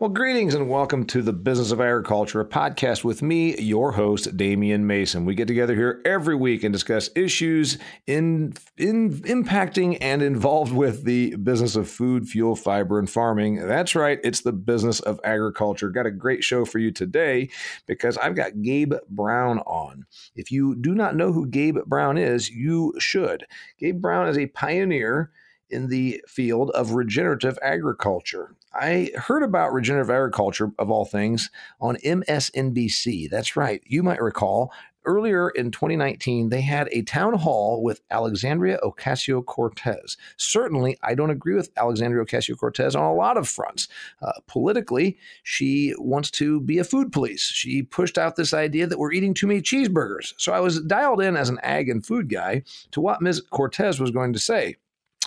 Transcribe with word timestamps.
Well, 0.00 0.08
greetings 0.08 0.54
and 0.54 0.70
welcome 0.70 1.04
to 1.08 1.20
the 1.20 1.34
Business 1.34 1.72
of 1.72 1.80
Agriculture, 1.82 2.40
a 2.40 2.48
podcast 2.48 3.04
with 3.04 3.20
me, 3.20 3.54
your 3.60 3.92
host, 3.92 4.34
Damian 4.34 4.86
Mason. 4.86 5.26
We 5.26 5.34
get 5.34 5.46
together 5.46 5.74
here 5.74 6.00
every 6.06 6.34
week 6.34 6.64
and 6.64 6.72
discuss 6.72 7.10
issues 7.14 7.76
in, 8.06 8.54
in 8.78 9.20
impacting 9.24 9.98
and 10.00 10.22
involved 10.22 10.72
with 10.72 11.04
the 11.04 11.36
business 11.36 11.76
of 11.76 11.86
food, 11.86 12.26
fuel, 12.26 12.56
fiber, 12.56 12.98
and 12.98 13.10
farming. 13.10 13.56
That's 13.56 13.94
right, 13.94 14.18
it's 14.24 14.40
the 14.40 14.54
business 14.54 15.00
of 15.00 15.20
agriculture. 15.22 15.90
Got 15.90 16.06
a 16.06 16.10
great 16.10 16.42
show 16.42 16.64
for 16.64 16.78
you 16.78 16.92
today 16.92 17.50
because 17.86 18.16
I've 18.16 18.34
got 18.34 18.62
Gabe 18.62 18.94
Brown 19.10 19.58
on. 19.66 20.06
If 20.34 20.50
you 20.50 20.76
do 20.76 20.94
not 20.94 21.14
know 21.14 21.30
who 21.30 21.46
Gabe 21.46 21.76
Brown 21.84 22.16
is, 22.16 22.48
you 22.48 22.94
should. 22.98 23.44
Gabe 23.78 24.00
Brown 24.00 24.28
is 24.28 24.38
a 24.38 24.46
pioneer 24.46 25.30
in 25.68 25.88
the 25.88 26.24
field 26.26 26.70
of 26.70 26.94
regenerative 26.94 27.58
agriculture. 27.60 28.56
I 28.72 29.10
heard 29.16 29.42
about 29.42 29.72
regenerative 29.72 30.10
agriculture, 30.10 30.70
of 30.78 30.90
all 30.90 31.04
things, 31.04 31.50
on 31.80 31.96
MSNBC. 31.96 33.28
That's 33.28 33.56
right. 33.56 33.82
You 33.84 34.02
might 34.02 34.22
recall 34.22 34.72
earlier 35.04 35.50
in 35.50 35.70
2019, 35.70 36.48
they 36.48 36.60
had 36.60 36.88
a 36.92 37.02
town 37.02 37.34
hall 37.34 37.82
with 37.82 38.00
Alexandria 38.10 38.78
Ocasio 38.82 39.44
Cortez. 39.44 40.16
Certainly, 40.36 40.98
I 41.02 41.14
don't 41.14 41.30
agree 41.30 41.54
with 41.54 41.70
Alexandria 41.76 42.24
Ocasio 42.24 42.56
Cortez 42.56 42.94
on 42.94 43.04
a 43.04 43.14
lot 43.14 43.36
of 43.36 43.48
fronts. 43.48 43.88
Uh, 44.22 44.32
politically, 44.46 45.18
she 45.42 45.94
wants 45.98 46.30
to 46.32 46.60
be 46.60 46.78
a 46.78 46.84
food 46.84 47.12
police. 47.12 47.42
She 47.42 47.82
pushed 47.82 48.18
out 48.18 48.36
this 48.36 48.54
idea 48.54 48.86
that 48.86 48.98
we're 48.98 49.12
eating 49.12 49.34
too 49.34 49.46
many 49.46 49.62
cheeseburgers. 49.62 50.34
So 50.36 50.52
I 50.52 50.60
was 50.60 50.80
dialed 50.80 51.22
in 51.22 51.36
as 51.36 51.48
an 51.48 51.58
ag 51.62 51.88
and 51.88 52.04
food 52.04 52.28
guy 52.28 52.62
to 52.92 53.00
what 53.00 53.22
Ms. 53.22 53.42
Cortez 53.50 54.00
was 54.00 54.10
going 54.10 54.32
to 54.32 54.38
say. 54.38 54.76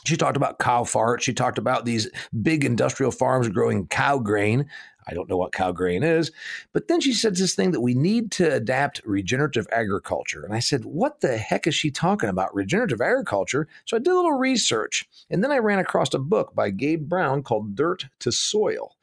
She 0.05 0.17
talked 0.17 0.37
about 0.37 0.59
cow 0.59 0.83
fart. 0.83 1.21
She 1.21 1.33
talked 1.33 1.57
about 1.57 1.85
these 1.85 2.09
big 2.41 2.65
industrial 2.65 3.11
farms 3.11 3.49
growing 3.49 3.87
cow 3.87 4.17
grain. 4.19 4.69
I 5.07 5.13
don't 5.13 5.29
know 5.29 5.37
what 5.37 5.51
cow 5.51 5.71
grain 5.71 6.03
is. 6.03 6.31
But 6.71 6.87
then 6.87 7.01
she 7.01 7.13
said 7.13 7.35
this 7.35 7.55
thing 7.55 7.71
that 7.71 7.81
we 7.81 7.93
need 7.93 8.31
to 8.33 8.53
adapt 8.53 9.01
regenerative 9.05 9.67
agriculture. 9.71 10.43
And 10.43 10.53
I 10.53 10.59
said, 10.59 10.85
What 10.85 11.21
the 11.21 11.37
heck 11.37 11.67
is 11.67 11.75
she 11.75 11.91
talking 11.91 12.29
about? 12.29 12.55
Regenerative 12.55 13.01
agriculture? 13.01 13.67
So 13.85 13.97
I 13.97 13.99
did 13.99 14.11
a 14.11 14.15
little 14.15 14.33
research. 14.33 15.05
And 15.29 15.43
then 15.43 15.51
I 15.51 15.57
ran 15.57 15.79
across 15.79 16.13
a 16.13 16.19
book 16.19 16.55
by 16.55 16.69
Gabe 16.69 17.07
Brown 17.07 17.43
called 17.43 17.75
Dirt 17.75 18.07
to 18.19 18.31
Soil. 18.31 18.95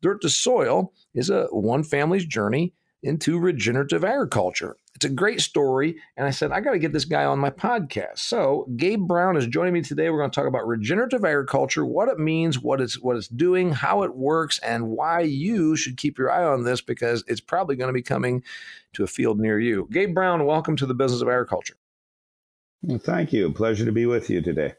Dirt 0.00 0.22
to 0.22 0.28
Soil 0.28 0.92
is 1.14 1.30
a 1.30 1.46
one 1.50 1.82
family's 1.82 2.24
journey 2.24 2.72
into 3.02 3.38
regenerative 3.38 4.04
agriculture. 4.04 4.76
It's 4.98 5.04
a 5.04 5.10
great 5.10 5.40
story. 5.40 5.94
And 6.16 6.26
I 6.26 6.30
said, 6.30 6.50
I 6.50 6.60
got 6.60 6.72
to 6.72 6.78
get 6.80 6.92
this 6.92 7.04
guy 7.04 7.24
on 7.24 7.38
my 7.38 7.50
podcast. 7.50 8.18
So 8.18 8.66
Gabe 8.76 9.06
Brown 9.06 9.36
is 9.36 9.46
joining 9.46 9.72
me 9.72 9.80
today. 9.80 10.10
We're 10.10 10.18
going 10.18 10.32
to 10.32 10.34
talk 10.34 10.48
about 10.48 10.66
regenerative 10.66 11.24
agriculture, 11.24 11.86
what 11.86 12.08
it 12.08 12.18
means, 12.18 12.58
what 12.58 12.80
it's 12.80 13.00
what 13.00 13.16
it's 13.16 13.28
doing, 13.28 13.70
how 13.70 14.02
it 14.02 14.16
works, 14.16 14.58
and 14.58 14.88
why 14.88 15.20
you 15.20 15.76
should 15.76 15.98
keep 15.98 16.18
your 16.18 16.32
eye 16.32 16.42
on 16.42 16.64
this 16.64 16.80
because 16.80 17.22
it's 17.28 17.40
probably 17.40 17.76
going 17.76 17.86
to 17.86 17.92
be 17.92 18.02
coming 18.02 18.42
to 18.94 19.04
a 19.04 19.06
field 19.06 19.38
near 19.38 19.60
you. 19.60 19.86
Gabe 19.92 20.16
Brown, 20.16 20.44
welcome 20.46 20.74
to 20.74 20.86
the 20.86 20.94
business 20.94 21.22
of 21.22 21.28
agriculture. 21.28 21.76
Well, 22.82 22.98
thank 22.98 23.32
you. 23.32 23.52
Pleasure 23.52 23.84
to 23.84 23.92
be 23.92 24.06
with 24.06 24.28
you 24.28 24.42
today. 24.42 24.74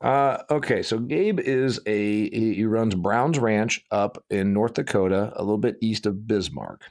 Uh, 0.00 0.44
okay, 0.48 0.82
so 0.82 1.00
Gabe 1.00 1.40
is 1.40 1.80
a 1.86 2.30
he 2.30 2.64
runs 2.66 2.94
Brown's 2.94 3.40
Ranch 3.40 3.84
up 3.90 4.24
in 4.30 4.52
North 4.52 4.74
Dakota, 4.74 5.32
a 5.34 5.42
little 5.42 5.58
bit 5.58 5.76
east 5.80 6.06
of 6.06 6.28
Bismarck. 6.28 6.84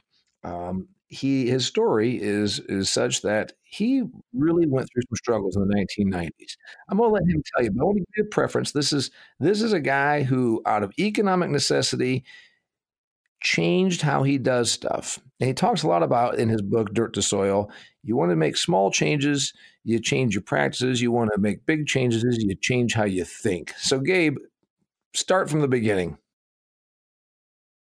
Um, 0.44 0.88
he 1.10 1.48
his 1.48 1.66
story 1.66 2.20
is 2.22 2.60
is 2.60 2.88
such 2.88 3.22
that 3.22 3.52
he 3.62 4.04
really 4.32 4.66
went 4.66 4.88
through 4.92 5.02
some 5.02 5.16
struggles 5.16 5.56
in 5.56 5.66
the 5.66 5.74
1990s. 5.74 6.56
I'm 6.88 6.98
going 6.98 7.10
to 7.10 7.14
let 7.14 7.24
him 7.24 7.42
tell 7.54 7.64
you, 7.64 7.70
but 7.72 7.82
I 7.82 7.84
want 7.84 7.98
to 7.98 8.00
give 8.00 8.14
you 8.16 8.24
a 8.24 8.26
preference. 8.26 8.72
This 8.72 8.92
is 8.92 9.10
this 9.40 9.60
is 9.60 9.72
a 9.72 9.80
guy 9.80 10.22
who, 10.22 10.62
out 10.66 10.84
of 10.84 10.92
economic 10.98 11.50
necessity, 11.50 12.24
changed 13.42 14.02
how 14.02 14.22
he 14.22 14.38
does 14.38 14.70
stuff. 14.70 15.18
And 15.40 15.48
he 15.48 15.54
talks 15.54 15.82
a 15.82 15.88
lot 15.88 16.02
about 16.02 16.38
in 16.38 16.48
his 16.48 16.62
book 16.62 16.94
Dirt 16.94 17.14
to 17.14 17.22
Soil. 17.22 17.70
You 18.04 18.16
want 18.16 18.30
to 18.30 18.36
make 18.36 18.56
small 18.56 18.90
changes, 18.90 19.52
you 19.84 19.98
change 19.98 20.34
your 20.34 20.42
practices. 20.42 21.00
You 21.02 21.10
want 21.10 21.30
to 21.34 21.40
make 21.40 21.66
big 21.66 21.86
changes, 21.86 22.24
you 22.24 22.54
change 22.54 22.94
how 22.94 23.04
you 23.04 23.24
think. 23.24 23.72
So, 23.78 23.98
Gabe, 23.98 24.36
start 25.14 25.50
from 25.50 25.60
the 25.60 25.68
beginning. 25.68 26.18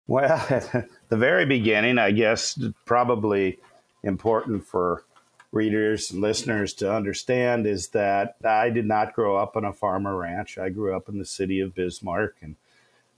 Well, 0.06 0.84
the 1.08 1.16
very 1.16 1.46
beginning, 1.46 1.98
I 1.98 2.10
guess, 2.10 2.58
probably 2.84 3.58
important 4.02 4.66
for 4.66 5.04
readers 5.50 6.10
and 6.10 6.20
listeners 6.20 6.74
to 6.74 6.92
understand 6.92 7.66
is 7.66 7.88
that 7.88 8.36
I 8.44 8.70
did 8.70 8.86
not 8.86 9.14
grow 9.14 9.36
up 9.36 9.56
on 9.56 9.64
a 9.64 9.72
farmer 9.72 10.16
ranch. 10.16 10.58
I 10.58 10.68
grew 10.68 10.94
up 10.94 11.08
in 11.08 11.18
the 11.18 11.24
city 11.24 11.60
of 11.60 11.74
Bismarck 11.74 12.36
and 12.42 12.56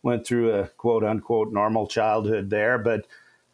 went 0.02 0.26
through 0.26 0.52
a 0.52 0.68
quote 0.68 1.04
unquote 1.04 1.52
normal 1.52 1.86
childhood 1.86 2.50
there. 2.50 2.78
But 2.78 3.06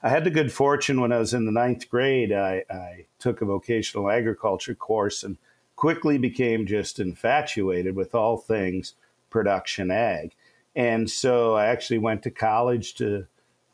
I 0.02 0.10
had 0.10 0.25
the 0.25 0.30
good 0.30 0.52
fortune 0.52 1.00
when 1.00 1.12
I 1.12 1.19
was 1.19 1.32
in 1.32 1.46
the 1.46 1.52
ninth 1.52 1.88
grade, 1.88 2.32
I, 2.32 2.64
I 2.70 3.06
took 3.19 3.41
a 3.41 3.46
vocational 3.46 4.10
agriculture 4.10 4.75
course 4.75 5.22
and 5.22 5.38
quickly 5.75 6.19
became 6.19 6.66
just 6.66 7.00
infatuated 7.00 7.96
with 7.96 8.14
all 8.14 8.36
things 8.36 8.94
production 9.30 9.91
ag. 9.91 10.34
And 10.75 11.10
so 11.10 11.54
I 11.54 11.66
actually 11.66 11.98
went 11.98 12.22
to 12.22 12.30
college 12.30 12.94
to 12.96 13.26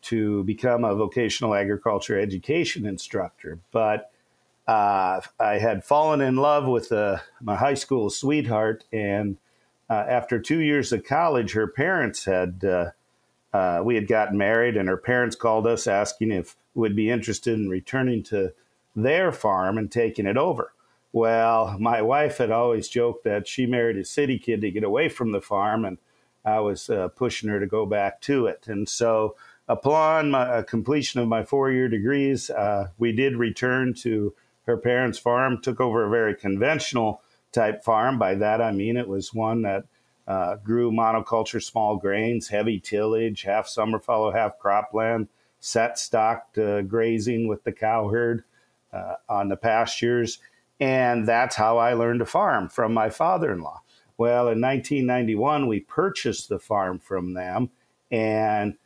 to 0.03 0.45
become 0.45 0.85
a 0.85 0.95
vocational 0.95 1.55
agriculture 1.55 2.19
education 2.19 2.87
instructor. 2.87 3.59
But 3.71 4.11
uh, 4.67 5.21
I 5.41 5.59
had 5.59 5.85
fallen 5.85 6.21
in 6.21 6.37
love 6.37 6.67
with 6.67 6.93
uh, 6.93 7.19
my 7.41 7.57
high 7.57 7.75
school 7.75 8.11
sweetheart, 8.11 8.85
and 8.93 9.37
uh, 9.91 10.05
after 10.09 10.41
two 10.41 10.61
years 10.61 10.93
of 10.93 11.05
college, 11.05 11.53
her 11.53 11.67
parents 11.67 12.25
had 12.25 12.65
uh, 12.65 12.91
uh, 13.53 13.83
we 13.85 13.95
had 13.95 14.09
gotten 14.09 14.39
married, 14.39 14.77
and 14.77 14.89
her 14.89 14.97
parents 14.97 15.37
called 15.37 15.67
us 15.67 15.87
asking 15.87 16.31
if 16.31 16.57
we'd 16.75 16.97
be 16.97 17.11
interested 17.11 17.55
in 17.55 17.69
returning 17.69 18.23
to 18.23 18.53
their 18.97 19.33
farm 19.33 19.77
and 19.79 19.91
taking 19.91 20.27
it 20.27 20.37
over. 20.37 20.73
Well, 21.13 21.77
my 21.79 22.01
wife 22.01 22.39
had 22.39 22.51
always 22.51 22.89
joked 22.89 23.25
that 23.25 23.47
she 23.47 23.67
married 23.67 23.99
a 23.99 24.05
city 24.05 24.39
kid 24.39 24.63
to 24.63 24.71
get 24.71 24.85
away 24.85 25.11
from 25.11 25.33
the 25.33 25.43
farm, 25.43 25.85
and 25.85 25.99
I 26.45 26.61
was 26.61 26.89
uh, 26.89 27.09
pushing 27.09 27.51
her 27.51 27.61
to 27.61 27.67
go 27.67 27.85
back 27.85 28.21
to 28.23 28.47
it. 28.47 28.67
And 28.67 28.89
so, 28.89 29.37
upon 29.73 30.31
my 30.31 30.43
uh, 30.43 30.63
completion 30.63 31.21
of 31.21 31.29
my 31.29 31.45
four 31.45 31.73
year 31.73 31.89
degrees, 31.89 32.51
uh, 32.51 32.89
we 32.99 33.11
did 33.13 33.37
return 33.37 33.95
to 33.95 34.35
her 34.67 34.77
parents' 34.77 35.19
farm, 35.19 35.61
took 35.61 35.81
over 35.81 36.05
a 36.05 36.11
very 36.11 36.35
conventional 36.35 37.23
type 37.53 37.83
farm. 37.83 38.19
By 38.19 38.35
that, 38.37 38.61
I 38.61 38.71
mean 38.71 38.97
it 38.97 39.09
was 39.09 39.33
one 39.33 39.63
that 39.63 39.85
uh, 40.29 40.57
grew 40.57 40.93
monoculture 40.93 41.63
small 41.63 41.97
grains, 41.97 42.49
heavy 42.49 42.79
tillage, 42.79 43.43
half 43.43 43.67
summer 43.67 43.99
fallow, 43.99 44.31
half 44.31 44.59
cropland, 44.59 45.29
set 45.59 45.99
stocked 45.99 46.59
uh, 46.59 46.83
grazing 46.83 47.49
with 47.49 47.65
the 47.65 47.73
cow 47.73 48.09
herd 48.09 48.45
uh, 48.93 49.15
on 49.29 49.49
the 49.49 49.57
pastures. 49.57 50.39
And 50.81 51.27
that's 51.27 51.57
how 51.57 51.79
I 51.79 51.95
learned 51.95 52.21
to 52.21 52.27
farm 52.27 52.69
from 52.69 52.93
my 52.93 53.09
father 53.09 53.53
in 53.53 53.61
law. 53.61 53.81
Well, 54.19 54.49
in 54.49 54.61
1991, 54.61 55.67
we 55.67 55.81
purchased 55.81 56.49
the 56.49 56.59
farm 56.59 56.99
from 56.99 57.33
them. 57.33 57.71
And 58.11 58.77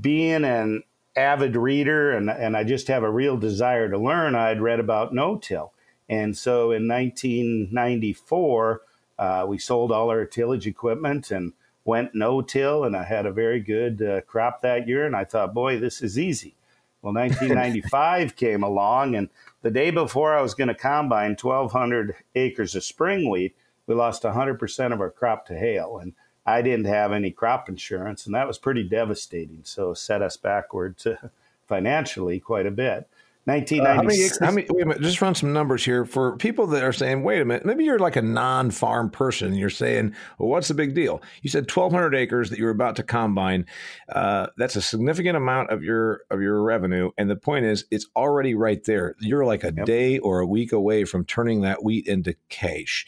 being 0.00 0.44
an 0.44 0.82
avid 1.16 1.56
reader 1.56 2.12
and, 2.12 2.30
and 2.30 2.56
I 2.56 2.64
just 2.64 2.88
have 2.88 3.02
a 3.02 3.10
real 3.10 3.36
desire 3.36 3.90
to 3.90 3.98
learn, 3.98 4.34
I'd 4.34 4.60
read 4.60 4.80
about 4.80 5.14
no 5.14 5.36
till. 5.36 5.72
And 6.08 6.36
so 6.36 6.72
in 6.72 6.88
1994, 6.88 8.82
uh, 9.18 9.44
we 9.48 9.58
sold 9.58 9.92
all 9.92 10.10
our 10.10 10.24
tillage 10.24 10.66
equipment 10.66 11.30
and 11.30 11.52
went 11.84 12.14
no 12.14 12.42
till. 12.42 12.84
And 12.84 12.96
I 12.96 13.04
had 13.04 13.26
a 13.26 13.32
very 13.32 13.60
good 13.60 14.02
uh, 14.02 14.20
crop 14.22 14.62
that 14.62 14.88
year. 14.88 15.06
And 15.06 15.16
I 15.16 15.24
thought, 15.24 15.54
boy, 15.54 15.78
this 15.78 16.02
is 16.02 16.18
easy. 16.18 16.54
Well, 17.02 17.14
1995 17.14 18.36
came 18.36 18.62
along, 18.62 19.16
and 19.16 19.28
the 19.62 19.72
day 19.72 19.90
before 19.90 20.36
I 20.36 20.40
was 20.40 20.54
going 20.54 20.68
to 20.68 20.74
combine 20.74 21.36
1,200 21.40 22.14
acres 22.36 22.76
of 22.76 22.84
spring 22.84 23.28
wheat, 23.28 23.56
we 23.86 23.94
lost 23.96 24.22
100% 24.22 24.92
of 24.92 25.00
our 25.00 25.10
crop 25.10 25.44
to 25.46 25.58
hail. 25.58 25.98
And 25.98 26.12
I 26.44 26.62
didn't 26.62 26.86
have 26.86 27.12
any 27.12 27.30
crop 27.30 27.68
insurance, 27.68 28.26
and 28.26 28.34
that 28.34 28.46
was 28.46 28.58
pretty 28.58 28.82
devastating. 28.82 29.60
So 29.62 29.94
set 29.94 30.22
us 30.22 30.36
backward 30.36 30.98
to 30.98 31.30
financially 31.66 32.40
quite 32.40 32.66
a 32.66 32.70
bit. 32.70 33.08
1996. 33.44 34.40
Uh, 34.40 34.44
how, 34.44 34.50
many, 34.52 34.62
how 34.62 34.66
many, 34.66 34.66
wait 34.70 34.82
a 34.82 34.86
minute, 34.86 35.02
just 35.02 35.20
run 35.20 35.34
some 35.34 35.52
numbers 35.52 35.84
here 35.84 36.04
for 36.04 36.36
people 36.36 36.68
that 36.68 36.84
are 36.84 36.92
saying, 36.92 37.24
wait 37.24 37.40
a 37.40 37.44
minute, 37.44 37.66
maybe 37.66 37.82
you're 37.82 37.98
like 37.98 38.14
a 38.14 38.22
non 38.22 38.70
farm 38.70 39.10
person. 39.10 39.54
You're 39.54 39.68
saying, 39.68 40.14
well, 40.38 40.48
what's 40.48 40.68
the 40.68 40.74
big 40.74 40.94
deal? 40.94 41.20
You 41.42 41.50
said 41.50 41.68
1,200 41.68 42.14
acres 42.14 42.50
that 42.50 42.58
you 42.58 42.64
were 42.64 42.70
about 42.70 42.94
to 42.96 43.02
combine. 43.02 43.66
Uh, 44.08 44.46
that's 44.56 44.76
a 44.76 44.82
significant 44.82 45.36
amount 45.36 45.70
of 45.70 45.82
your 45.82 46.20
of 46.30 46.40
your 46.40 46.62
revenue. 46.62 47.10
And 47.18 47.28
the 47.28 47.34
point 47.34 47.64
is, 47.64 47.84
it's 47.90 48.06
already 48.14 48.54
right 48.54 48.82
there. 48.84 49.16
You're 49.18 49.44
like 49.44 49.64
a 49.64 49.72
yep. 49.76 49.86
day 49.86 50.18
or 50.20 50.38
a 50.38 50.46
week 50.46 50.70
away 50.70 51.04
from 51.04 51.24
turning 51.24 51.62
that 51.62 51.82
wheat 51.82 52.06
into 52.06 52.36
cash. 52.48 53.06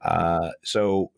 Uh, 0.00 0.50
so 0.62 1.12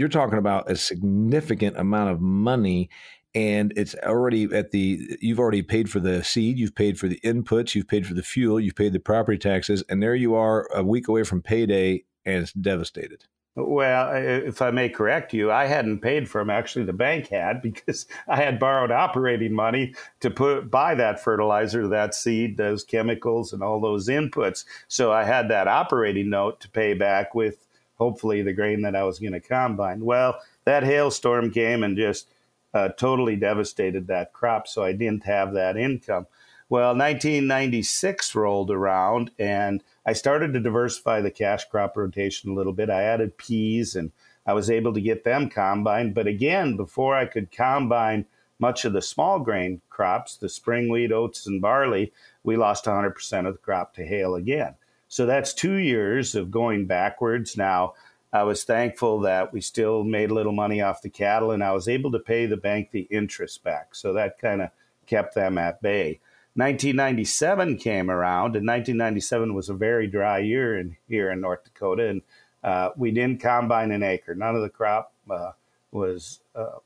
you're 0.00 0.08
talking 0.08 0.38
about 0.38 0.70
a 0.70 0.76
significant 0.76 1.76
amount 1.76 2.08
of 2.08 2.22
money 2.22 2.88
and 3.34 3.70
it's 3.76 3.94
already 3.96 4.44
at 4.44 4.70
the 4.70 4.98
you've 5.20 5.38
already 5.38 5.60
paid 5.60 5.90
for 5.90 6.00
the 6.00 6.24
seed 6.24 6.58
you've 6.58 6.74
paid 6.74 6.98
for 6.98 7.06
the 7.06 7.20
inputs 7.22 7.74
you've 7.74 7.86
paid 7.86 8.06
for 8.06 8.14
the 8.14 8.22
fuel 8.22 8.58
you've 8.58 8.74
paid 8.74 8.94
the 8.94 8.98
property 8.98 9.36
taxes 9.36 9.84
and 9.90 10.02
there 10.02 10.14
you 10.14 10.34
are 10.34 10.66
a 10.74 10.82
week 10.82 11.06
away 11.06 11.22
from 11.22 11.42
payday 11.42 12.02
and 12.24 12.42
it's 12.42 12.52
devastated 12.54 13.24
Well, 13.56 14.14
if 14.14 14.62
I 14.62 14.70
may 14.70 14.88
correct 14.88 15.34
you, 15.34 15.50
I 15.50 15.66
hadn't 15.66 16.00
paid 16.00 16.30
for 16.30 16.40
them. 16.40 16.50
Actually, 16.50 16.84
the 16.84 16.92
bank 16.92 17.26
had 17.28 17.60
because 17.68 18.06
I 18.28 18.36
had 18.36 18.58
borrowed 18.60 18.92
operating 18.92 19.52
money 19.52 19.94
to 20.20 20.30
put 20.30 20.70
buy 20.70 20.94
that 20.94 21.22
fertilizer, 21.22 21.88
that 21.88 22.14
seed, 22.14 22.56
those 22.56 22.84
chemicals, 22.84 23.52
and 23.52 23.62
all 23.62 23.80
those 23.80 24.08
inputs. 24.08 24.64
So 24.88 25.12
I 25.12 25.24
had 25.24 25.50
that 25.50 25.68
operating 25.68 26.30
note 26.30 26.60
to 26.60 26.70
pay 26.70 26.94
back 26.94 27.34
with 27.34 27.66
hopefully 28.00 28.40
the 28.42 28.52
grain 28.52 28.80
that 28.82 28.96
I 28.96 29.04
was 29.04 29.18
going 29.18 29.34
to 29.34 29.40
combine. 29.40 30.04
Well, 30.04 30.40
that 30.64 30.82
hailstorm 30.82 31.50
came 31.50 31.82
and 31.84 31.96
just 31.96 32.28
uh, 32.72 32.88
totally 32.88 33.36
devastated 33.36 34.06
that 34.06 34.32
crop, 34.32 34.66
so 34.66 34.82
I 34.82 34.92
didn't 34.92 35.24
have 35.24 35.52
that 35.52 35.76
income. 35.76 36.26
Well, 36.70 36.96
1996 36.96 38.34
rolled 38.34 38.70
around 38.70 39.32
and 39.38 39.82
I 40.06 40.12
started 40.12 40.52
to 40.52 40.60
diversify 40.60 41.20
the 41.20 41.30
cash 41.30 41.64
crop 41.68 41.96
rotation 41.96 42.50
a 42.50 42.54
little 42.54 42.72
bit. 42.72 42.88
I 42.88 43.02
added 43.02 43.36
peas 43.36 43.96
and 43.96 44.12
I 44.46 44.54
was 44.54 44.70
able 44.70 44.94
to 44.94 45.00
get 45.00 45.24
them 45.24 45.50
combined. 45.50 46.14
But 46.14 46.28
again, 46.28 46.76
before 46.76 47.16
I 47.16 47.26
could 47.26 47.50
combine 47.50 48.26
much 48.60 48.84
of 48.84 48.92
the 48.92 49.02
small 49.02 49.40
grain 49.40 49.80
crops, 49.90 50.36
the 50.36 50.48
spring 50.48 50.88
wheat, 50.88 51.10
oats, 51.10 51.46
and 51.46 51.60
barley, 51.60 52.12
we 52.44 52.56
lost 52.56 52.84
100% 52.84 53.46
of 53.46 53.54
the 53.54 53.58
crop 53.58 53.92
to 53.94 54.04
hail 54.04 54.36
again. 54.36 54.76
So 55.10 55.26
that's 55.26 55.52
two 55.52 55.74
years 55.74 56.36
of 56.36 56.52
going 56.52 56.86
backwards. 56.86 57.56
Now, 57.56 57.94
I 58.32 58.44
was 58.44 58.62
thankful 58.62 59.20
that 59.20 59.52
we 59.52 59.60
still 59.60 60.04
made 60.04 60.30
a 60.30 60.34
little 60.34 60.52
money 60.52 60.80
off 60.80 61.02
the 61.02 61.10
cattle 61.10 61.50
and 61.50 61.64
I 61.64 61.72
was 61.72 61.88
able 61.88 62.12
to 62.12 62.20
pay 62.20 62.46
the 62.46 62.56
bank 62.56 62.92
the 62.92 63.08
interest 63.10 63.64
back. 63.64 63.96
So 63.96 64.12
that 64.12 64.38
kind 64.38 64.62
of 64.62 64.70
kept 65.06 65.34
them 65.34 65.58
at 65.58 65.82
bay. 65.82 66.20
1997 66.54 67.76
came 67.76 68.10
around, 68.10 68.56
and 68.56 68.66
1997 68.66 69.54
was 69.54 69.68
a 69.68 69.74
very 69.74 70.06
dry 70.06 70.38
year 70.38 70.78
in, 70.78 70.96
here 71.08 71.30
in 71.30 71.40
North 71.40 71.64
Dakota, 71.64 72.08
and 72.08 72.22
uh, 72.62 72.90
we 72.96 73.10
didn't 73.10 73.40
combine 73.40 73.90
an 73.92 74.02
acre. 74.02 74.34
None 74.34 74.56
of 74.56 74.62
the 74.62 74.68
crop 74.68 75.12
uh, 75.28 75.52
was 75.90 76.40
uh, 76.54 76.78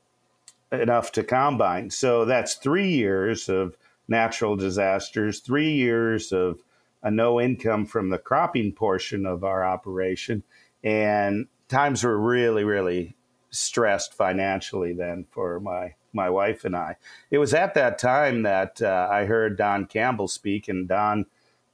enough 0.71 1.11
to 1.13 1.23
combine. 1.23 1.89
So 1.89 2.25
that's 2.25 2.55
three 2.55 2.89
years 2.89 3.49
of 3.49 3.75
natural 4.07 4.55
disasters, 4.55 5.39
three 5.39 5.73
years 5.73 6.31
of 6.31 6.59
a 7.05 7.11
no 7.11 7.39
income 7.39 7.85
from 7.85 8.09
the 8.09 8.17
cropping 8.17 8.73
portion 8.73 9.25
of 9.27 9.43
our 9.43 9.63
operation, 9.63 10.43
and 10.83 11.47
times 11.69 12.03
were 12.03 12.17
really, 12.17 12.63
really 12.63 13.15
stressed 13.51 14.13
financially 14.13 14.91
then 14.91 15.25
for 15.29 15.61
my 15.61 15.93
my 16.11 16.29
wife 16.29 16.65
and 16.65 16.75
I. 16.75 16.95
It 17.29 17.37
was 17.37 17.53
at 17.53 17.75
that 17.75 17.99
time 17.99 18.43
that 18.43 18.81
uh, 18.81 19.07
I 19.11 19.25
heard 19.25 19.57
Don 19.57 19.85
Campbell 19.85 20.27
speak, 20.27 20.67
and 20.67 20.87
Don 20.87 21.25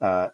uh, 0.02 0.30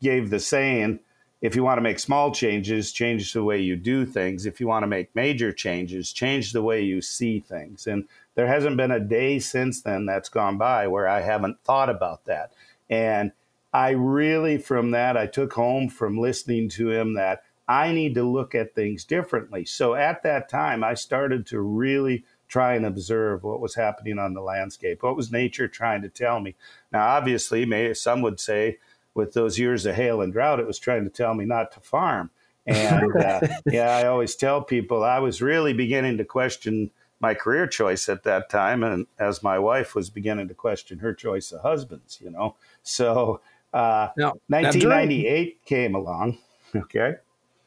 gave 0.00 0.30
the 0.30 0.38
saying, 0.40 1.00
if 1.40 1.56
you 1.56 1.64
want 1.64 1.78
to 1.78 1.82
make 1.82 1.98
small 1.98 2.30
changes, 2.30 2.92
change 2.92 3.32
the 3.32 3.42
way 3.42 3.60
you 3.60 3.74
do 3.74 4.06
things. 4.06 4.46
If 4.46 4.60
you 4.60 4.68
want 4.68 4.84
to 4.84 4.86
make 4.86 5.14
major 5.16 5.52
changes, 5.52 6.12
change 6.12 6.52
the 6.52 6.62
way 6.62 6.82
you 6.82 7.00
see 7.00 7.40
things. 7.40 7.86
And 7.88 8.06
there 8.36 8.46
hasn't 8.46 8.76
been 8.76 8.92
a 8.92 9.00
day 9.00 9.40
since 9.40 9.82
then 9.82 10.06
that's 10.06 10.28
gone 10.28 10.56
by 10.56 10.86
where 10.86 11.08
I 11.08 11.22
haven't 11.22 11.64
thought 11.64 11.90
about 11.90 12.26
that. 12.26 12.52
And 12.88 13.32
I 13.72 13.90
really, 13.90 14.58
from 14.58 14.90
that, 14.90 15.16
I 15.16 15.26
took 15.26 15.52
home 15.52 15.88
from 15.88 16.18
listening 16.18 16.68
to 16.70 16.90
him 16.90 17.14
that 17.14 17.42
I 17.66 17.92
need 17.92 18.14
to 18.16 18.24
look 18.24 18.54
at 18.54 18.74
things 18.74 19.04
differently. 19.04 19.64
So 19.64 19.94
at 19.94 20.22
that 20.24 20.48
time, 20.48 20.84
I 20.84 20.94
started 20.94 21.46
to 21.48 21.60
really 21.60 22.24
try 22.48 22.74
and 22.74 22.84
observe 22.84 23.44
what 23.44 23.60
was 23.60 23.74
happening 23.74 24.18
on 24.18 24.34
the 24.34 24.42
landscape. 24.42 25.02
What 25.02 25.16
was 25.16 25.32
nature 25.32 25.68
trying 25.68 26.02
to 26.02 26.10
tell 26.10 26.38
me? 26.38 26.54
Now, 26.92 27.06
obviously, 27.06 27.64
may, 27.64 27.94
some 27.94 28.20
would 28.20 28.38
say 28.38 28.78
with 29.14 29.32
those 29.32 29.58
years 29.58 29.86
of 29.86 29.94
hail 29.94 30.20
and 30.20 30.32
drought, 30.32 30.60
it 30.60 30.66
was 30.66 30.78
trying 30.78 31.04
to 31.04 31.10
tell 31.10 31.34
me 31.34 31.46
not 31.46 31.72
to 31.72 31.80
farm. 31.80 32.30
And 32.66 33.16
uh, 33.16 33.40
yeah, 33.66 33.96
I 33.96 34.06
always 34.06 34.36
tell 34.36 34.62
people 34.62 35.02
I 35.02 35.18
was 35.18 35.40
really 35.40 35.72
beginning 35.72 36.18
to 36.18 36.24
question 36.24 36.90
my 37.20 37.34
career 37.34 37.68
choice 37.68 38.08
at 38.08 38.24
that 38.24 38.50
time, 38.50 38.82
and 38.82 39.06
as 39.18 39.44
my 39.44 39.58
wife 39.58 39.94
was 39.94 40.10
beginning 40.10 40.48
to 40.48 40.54
question 40.54 40.98
her 40.98 41.14
choice 41.14 41.52
of 41.52 41.62
husbands, 41.62 42.18
you 42.20 42.30
know. 42.30 42.56
So, 42.82 43.40
uh, 43.72 44.08
now, 44.16 44.32
1998 44.48 45.64
came 45.64 45.94
along. 45.94 46.38
Okay. 46.74 47.14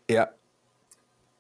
Yeah. 0.08 0.26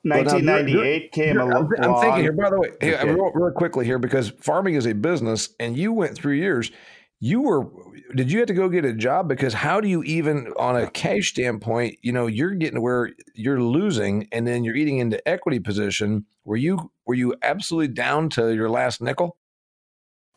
1998 0.03 1.12
came 1.12 1.39
along. 1.39 1.71
I'm 1.79 2.00
thinking 2.00 2.21
here, 2.21 2.31
by 2.31 2.51
the 2.51 2.59
way, 2.59 2.69
okay. 2.69 3.12
real, 3.12 3.31
real 3.33 3.51
quickly 3.51 3.85
here, 3.85 3.97
because 3.97 4.29
farming 4.39 4.75
is 4.75 4.85
a 4.85 4.94
business 4.94 5.50
and 5.59 5.75
you 5.75 5.91
went 5.91 6.15
through 6.15 6.33
years. 6.33 6.71
You 7.19 7.41
were, 7.41 7.67
did 8.13 8.31
you 8.31 8.38
have 8.39 8.47
to 8.50 8.53
go 8.53 8.69
get 8.69 8.85
a 8.85 8.94
job? 8.94 9.27
Because 9.27 9.56
how 9.56 9.81
do 9.81 9.88
you 9.88 10.03
even, 10.03 10.53
on 10.59 10.75
a 10.75 10.91
cash 10.91 11.29
standpoint, 11.29 11.97
you 12.03 12.11
know, 12.11 12.27
you're 12.27 12.53
getting 12.53 12.75
to 12.75 12.81
where 12.81 13.13
you're 13.33 13.61
losing 13.61 14.27
and 14.31 14.45
then 14.45 14.63
you're 14.63 14.75
eating 14.75 15.00
into 15.00 15.27
equity 15.27 15.59
position. 15.59 16.25
Were 16.44 16.57
you, 16.57 16.91
were 17.07 17.15
you 17.15 17.33
absolutely 17.41 17.88
down 17.88 18.29
to 18.31 18.53
your 18.53 18.69
last 18.69 19.01
nickel? 19.01 19.38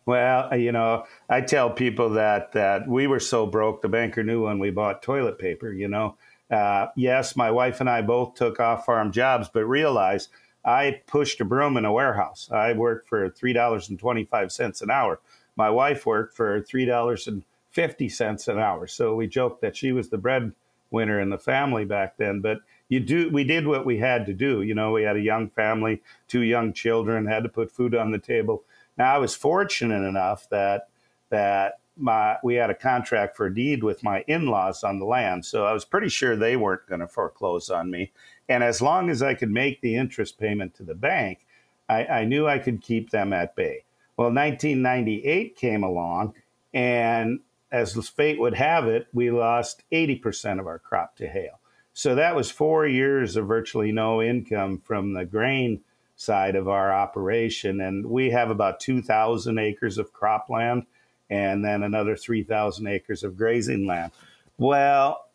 Well, 0.08 0.56
you 0.56 0.72
know, 0.72 1.04
I 1.28 1.42
tell 1.42 1.68
people 1.68 2.08
that 2.14 2.52
that 2.52 2.88
we 2.88 3.06
were 3.06 3.20
so 3.20 3.44
broke, 3.44 3.82
the 3.82 3.90
banker 3.90 4.24
knew 4.24 4.46
when 4.46 4.58
we 4.58 4.70
bought 4.70 5.02
toilet 5.02 5.38
paper. 5.38 5.70
You 5.70 5.88
know, 5.88 6.16
uh, 6.50 6.86
yes, 6.96 7.36
my 7.36 7.50
wife 7.50 7.82
and 7.82 7.90
I 7.90 8.00
both 8.00 8.32
took 8.32 8.58
off 8.58 8.86
farm 8.86 9.12
jobs, 9.12 9.50
but 9.52 9.66
realize 9.66 10.30
I 10.64 11.02
pushed 11.06 11.42
a 11.42 11.44
broom 11.44 11.76
in 11.76 11.84
a 11.84 11.92
warehouse. 11.92 12.48
I 12.50 12.72
worked 12.72 13.06
for 13.06 13.28
$3.25 13.28 14.80
an 14.80 14.90
hour. 14.90 15.20
My 15.56 15.68
wife 15.68 16.06
worked 16.06 16.34
for 16.34 16.58
$3.50 16.62 18.48
an 18.48 18.58
hour. 18.58 18.86
So 18.86 19.14
we 19.14 19.26
joked 19.26 19.60
that 19.60 19.76
she 19.76 19.92
was 19.92 20.08
the 20.08 20.16
breadwinner 20.16 21.20
in 21.20 21.28
the 21.28 21.38
family 21.38 21.84
back 21.84 22.16
then. 22.16 22.40
But 22.40 22.60
you 22.88 23.00
do, 23.00 23.28
we 23.28 23.44
did 23.44 23.66
what 23.66 23.84
we 23.84 23.98
had 23.98 24.24
to 24.24 24.32
do. 24.32 24.62
You 24.62 24.74
know, 24.74 24.92
we 24.92 25.02
had 25.02 25.16
a 25.16 25.20
young 25.20 25.50
family, 25.50 26.00
two 26.28 26.40
young 26.40 26.72
children, 26.72 27.26
had 27.26 27.42
to 27.42 27.50
put 27.50 27.70
food 27.70 27.94
on 27.94 28.10
the 28.10 28.18
table. 28.18 28.64
Now 28.98 29.14
I 29.14 29.18
was 29.18 29.34
fortunate 29.34 30.06
enough 30.06 30.48
that 30.50 30.88
that 31.30 31.78
my 31.96 32.36
we 32.42 32.54
had 32.54 32.70
a 32.70 32.74
contract 32.74 33.36
for 33.36 33.48
deed 33.48 33.82
with 33.82 34.02
my 34.02 34.24
in-laws 34.26 34.84
on 34.84 34.98
the 34.98 35.04
land, 35.04 35.44
so 35.44 35.64
I 35.64 35.72
was 35.72 35.84
pretty 35.84 36.08
sure 36.08 36.36
they 36.36 36.56
weren't 36.56 36.86
going 36.86 37.00
to 37.00 37.08
foreclose 37.08 37.70
on 37.70 37.90
me. 37.90 38.12
And 38.48 38.62
as 38.62 38.82
long 38.82 39.10
as 39.10 39.22
I 39.22 39.34
could 39.34 39.50
make 39.50 39.80
the 39.80 39.96
interest 39.96 40.38
payment 40.38 40.74
to 40.76 40.82
the 40.82 40.94
bank, 40.94 41.46
I, 41.88 42.04
I 42.06 42.24
knew 42.24 42.46
I 42.46 42.58
could 42.58 42.82
keep 42.82 43.10
them 43.10 43.32
at 43.32 43.56
bay. 43.56 43.84
Well, 44.16 44.28
1998 44.28 45.56
came 45.56 45.82
along, 45.82 46.34
and 46.72 47.40
as 47.70 47.94
fate 48.08 48.40
would 48.40 48.54
have 48.54 48.86
it, 48.86 49.06
we 49.12 49.30
lost 49.30 49.84
80% 49.92 50.58
of 50.58 50.66
our 50.66 50.78
crop 50.78 51.16
to 51.16 51.28
hail. 51.28 51.60
So 51.92 52.14
that 52.14 52.34
was 52.34 52.50
four 52.50 52.86
years 52.86 53.36
of 53.36 53.46
virtually 53.46 53.92
no 53.92 54.22
income 54.22 54.78
from 54.78 55.12
the 55.12 55.24
grain 55.24 55.80
side 56.18 56.56
of 56.56 56.68
our 56.68 56.92
operation. 56.92 57.80
And 57.80 58.04
we 58.04 58.30
have 58.30 58.50
about 58.50 58.80
2,000 58.80 59.58
acres 59.58 59.96
of 59.96 60.12
cropland 60.12 60.84
and 61.30 61.64
then 61.64 61.82
another 61.82 62.16
3,000 62.16 62.86
acres 62.86 63.22
of 63.22 63.36
grazing 63.36 63.86
land. 63.86 64.12
Well, 64.58 65.26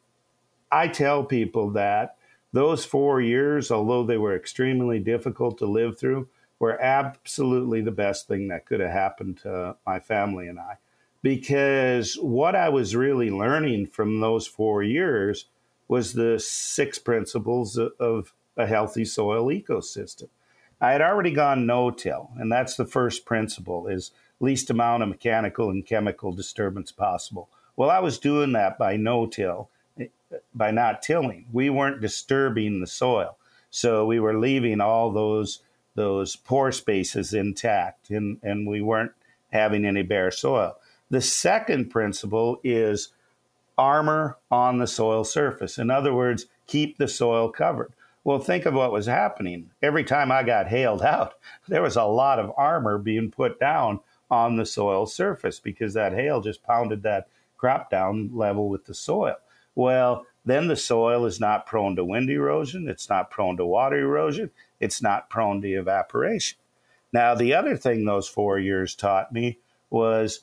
I 0.71 0.89
tell 0.89 1.23
people 1.23 1.71
that 1.71 2.17
those 2.51 2.85
four 2.85 3.21
years, 3.21 3.71
although 3.71 4.03
they 4.03 4.17
were 4.17 4.35
extremely 4.35 4.99
difficult 4.99 5.57
to 5.59 5.65
live 5.65 5.97
through, 5.97 6.27
were 6.59 6.79
absolutely 6.81 7.81
the 7.81 7.91
best 7.91 8.27
thing 8.27 8.49
that 8.49 8.65
could 8.65 8.79
have 8.79 8.91
happened 8.91 9.37
to 9.37 9.75
my 9.85 9.99
family 9.99 10.47
and 10.47 10.59
I. 10.59 10.77
Because 11.21 12.15
what 12.15 12.55
I 12.55 12.69
was 12.69 12.95
really 12.95 13.31
learning 13.31 13.87
from 13.87 14.19
those 14.19 14.45
four 14.45 14.83
years 14.83 15.45
was 15.87 16.13
the 16.13 16.39
six 16.39 16.99
principles 16.99 17.77
of 17.77 18.33
a 18.57 18.67
healthy 18.67 19.05
soil 19.05 19.47
ecosystem. 19.47 20.27
I 20.83 20.91
had 20.91 21.01
already 21.01 21.31
gone 21.31 21.65
no-till, 21.65 22.31
and 22.35 22.51
that's 22.51 22.75
the 22.75 22.85
first 22.85 23.25
principle 23.25 23.87
is 23.87 24.11
least 24.41 24.69
amount 24.69 25.01
of 25.01 25.07
mechanical 25.07 25.69
and 25.69 25.85
chemical 25.85 26.33
disturbance 26.33 26.91
possible. 26.91 27.47
Well, 27.77 27.89
I 27.89 27.99
was 27.99 28.19
doing 28.19 28.51
that 28.51 28.77
by 28.77 28.97
no-till, 28.97 29.69
eh, 29.97 30.07
by 30.53 30.71
not 30.71 31.01
tilling. 31.01 31.45
We 31.53 31.69
weren't 31.69 32.01
disturbing 32.01 32.81
the 32.81 32.87
soil, 32.87 33.37
so 33.69 34.05
we 34.05 34.19
were 34.19 34.37
leaving 34.37 34.81
all 34.81 35.09
those 35.09 35.61
those 35.95 36.35
pore 36.35 36.73
spaces 36.73 37.33
intact, 37.33 38.09
and 38.09 38.39
and 38.43 38.67
we 38.67 38.81
weren't 38.81 39.13
having 39.53 39.85
any 39.85 40.01
bare 40.01 40.31
soil. 40.31 40.75
The 41.09 41.21
second 41.21 41.91
principle 41.91 42.59
is 42.61 43.13
armor 43.77 44.37
on 44.51 44.79
the 44.79 44.87
soil 44.87 45.23
surface. 45.23 45.77
In 45.77 45.89
other 45.89 46.13
words, 46.13 46.47
keep 46.67 46.97
the 46.97 47.07
soil 47.07 47.49
covered. 47.49 47.93
Well, 48.23 48.39
think 48.39 48.65
of 48.65 48.73
what 48.73 48.91
was 48.91 49.05
happening. 49.05 49.71
Every 49.81 50.03
time 50.03 50.31
I 50.31 50.43
got 50.43 50.67
hailed 50.67 51.01
out, 51.03 51.33
there 51.67 51.81
was 51.81 51.95
a 51.95 52.03
lot 52.03 52.39
of 52.39 52.53
armor 52.57 52.97
being 52.97 53.31
put 53.31 53.59
down 53.59 53.99
on 54.31 54.55
the 54.55 54.65
soil 54.65 55.05
surface 55.05 55.59
because 55.59 55.93
that 55.93 56.13
hail 56.13 56.41
just 56.41 56.63
pounded 56.63 57.03
that 57.03 57.27
crop 57.57 57.89
down 57.89 58.29
level 58.33 58.69
with 58.69 58.85
the 58.85 58.93
soil. 58.93 59.35
Well, 59.75 60.25
then 60.45 60.67
the 60.67 60.75
soil 60.75 61.25
is 61.25 61.39
not 61.39 61.65
prone 61.65 61.95
to 61.95 62.03
wind 62.03 62.29
erosion, 62.29 62.87
it's 62.87 63.09
not 63.09 63.31
prone 63.31 63.57
to 63.57 63.65
water 63.65 63.97
erosion, 63.97 64.51
it's 64.79 65.01
not 65.01 65.29
prone 65.29 65.61
to 65.61 65.73
evaporation. 65.73 66.57
Now, 67.11 67.35
the 67.35 67.53
other 67.53 67.77
thing 67.77 68.05
those 68.05 68.27
four 68.27 68.59
years 68.59 68.95
taught 68.95 69.31
me 69.31 69.59
was 69.89 70.41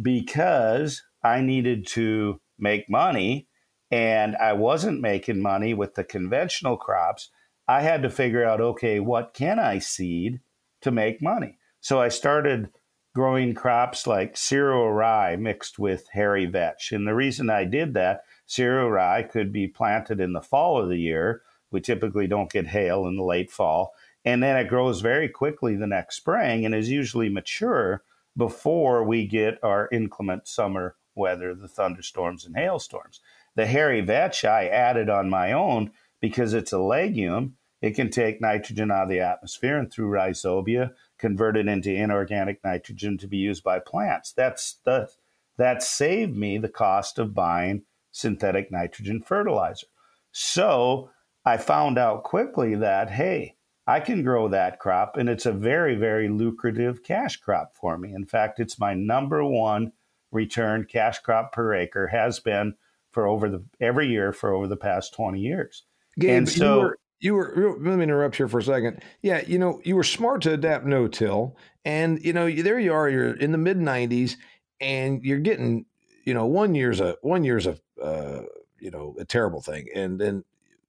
because 0.00 1.02
I 1.22 1.40
needed 1.40 1.86
to 1.88 2.40
make 2.58 2.88
money 2.88 3.46
and 3.90 4.36
I 4.36 4.52
wasn't 4.52 5.00
making 5.00 5.40
money 5.40 5.74
with 5.74 5.94
the 5.94 6.04
conventional 6.04 6.76
crops, 6.76 7.30
I 7.66 7.82
had 7.82 8.02
to 8.02 8.10
figure 8.10 8.44
out 8.44 8.60
okay, 8.60 9.00
what 9.00 9.34
can 9.34 9.58
I 9.58 9.78
seed 9.78 10.40
to 10.80 10.90
make 10.90 11.22
money? 11.22 11.58
So 11.80 12.00
I 12.00 12.08
started 12.08 12.70
growing 13.14 13.54
crops 13.54 14.06
like 14.06 14.36
cereal 14.36 14.92
rye 14.92 15.36
mixed 15.36 15.78
with 15.78 16.06
hairy 16.12 16.46
vetch. 16.46 16.92
And 16.92 17.06
the 17.06 17.14
reason 17.14 17.50
I 17.50 17.64
did 17.64 17.94
that, 17.94 18.22
cereal 18.46 18.90
rye 18.90 19.22
could 19.22 19.52
be 19.52 19.66
planted 19.66 20.20
in 20.20 20.32
the 20.32 20.40
fall 20.40 20.80
of 20.80 20.88
the 20.88 20.98
year. 20.98 21.42
We 21.70 21.80
typically 21.80 22.26
don't 22.26 22.52
get 22.52 22.68
hail 22.68 23.06
in 23.06 23.16
the 23.16 23.24
late 23.24 23.50
fall. 23.50 23.92
And 24.24 24.42
then 24.42 24.56
it 24.56 24.68
grows 24.68 25.00
very 25.00 25.28
quickly 25.28 25.76
the 25.76 25.86
next 25.86 26.16
spring 26.16 26.64
and 26.64 26.74
is 26.74 26.90
usually 26.90 27.28
mature 27.28 28.02
before 28.36 29.04
we 29.04 29.26
get 29.26 29.58
our 29.62 29.88
inclement 29.90 30.46
summer 30.46 30.96
weather, 31.18 31.54
the 31.54 31.68
thunderstorms 31.68 32.46
and 32.46 32.56
hailstorms. 32.56 33.20
The 33.56 33.66
hairy 33.66 34.00
vetch 34.00 34.44
I 34.44 34.68
added 34.68 35.10
on 35.10 35.28
my 35.28 35.52
own 35.52 35.90
because 36.20 36.54
it's 36.54 36.72
a 36.72 36.78
legume. 36.78 37.56
It 37.80 37.94
can 37.94 38.10
take 38.10 38.40
nitrogen 38.40 38.90
out 38.90 39.04
of 39.04 39.08
the 39.08 39.20
atmosphere 39.20 39.76
and 39.78 39.92
through 39.92 40.10
rhizobia 40.10 40.92
convert 41.18 41.56
it 41.56 41.68
into 41.68 41.92
inorganic 41.92 42.60
nitrogen 42.64 43.18
to 43.18 43.26
be 43.26 43.36
used 43.36 43.62
by 43.62 43.78
plants. 43.78 44.32
That's 44.32 44.78
the 44.84 45.10
that 45.56 45.82
saved 45.82 46.36
me 46.36 46.56
the 46.56 46.68
cost 46.68 47.18
of 47.18 47.34
buying 47.34 47.82
synthetic 48.12 48.70
nitrogen 48.70 49.20
fertilizer. 49.20 49.88
So 50.30 51.10
I 51.44 51.56
found 51.56 51.98
out 51.98 52.22
quickly 52.22 52.76
that 52.76 53.10
hey, 53.10 53.56
I 53.86 54.00
can 54.00 54.22
grow 54.22 54.48
that 54.48 54.78
crop 54.78 55.16
and 55.16 55.28
it's 55.28 55.46
a 55.46 55.52
very 55.52 55.94
very 55.94 56.28
lucrative 56.28 57.02
cash 57.02 57.36
crop 57.38 57.74
for 57.74 57.98
me. 57.98 58.12
In 58.12 58.26
fact, 58.26 58.60
it's 58.60 58.78
my 58.78 58.94
number 58.94 59.44
one 59.44 59.92
return 60.30 60.84
cash 60.84 61.18
crop 61.20 61.52
per 61.52 61.74
acre 61.74 62.06
has 62.06 62.40
been 62.40 62.74
for 63.12 63.26
over 63.26 63.48
the 63.48 63.64
every 63.80 64.08
year 64.08 64.32
for 64.32 64.52
over 64.54 64.66
the 64.66 64.76
past 64.76 65.14
20 65.14 65.40
years. 65.40 65.84
Gabe, 66.18 66.30
and 66.30 66.48
so 66.48 66.92
you 67.20 67.34
were, 67.34 67.56
you 67.56 67.62
were 67.62 67.78
let 67.80 67.98
me 67.98 68.02
interrupt 68.04 68.36
here 68.36 68.48
for 68.48 68.58
a 68.58 68.62
second. 68.62 69.02
Yeah, 69.22 69.42
you 69.46 69.58
know, 69.58 69.80
you 69.84 69.96
were 69.96 70.04
smart 70.04 70.42
to 70.42 70.52
adapt 70.52 70.84
no-till 70.84 71.56
and 71.84 72.22
you 72.24 72.32
know, 72.32 72.50
there 72.50 72.78
you 72.78 72.92
are 72.92 73.08
you're 73.08 73.34
in 73.34 73.52
the 73.52 73.58
mid 73.58 73.78
90s 73.78 74.36
and 74.80 75.22
you're 75.24 75.38
getting, 75.38 75.86
you 76.24 76.34
know, 76.34 76.46
one 76.46 76.74
year's 76.74 77.00
a 77.00 77.16
one 77.22 77.44
year's 77.44 77.66
a 77.66 77.78
uh, 78.02 78.42
you 78.78 78.90
know, 78.90 79.16
a 79.18 79.24
terrible 79.24 79.60
thing. 79.60 79.86
And 79.94 80.20
then 80.20 80.44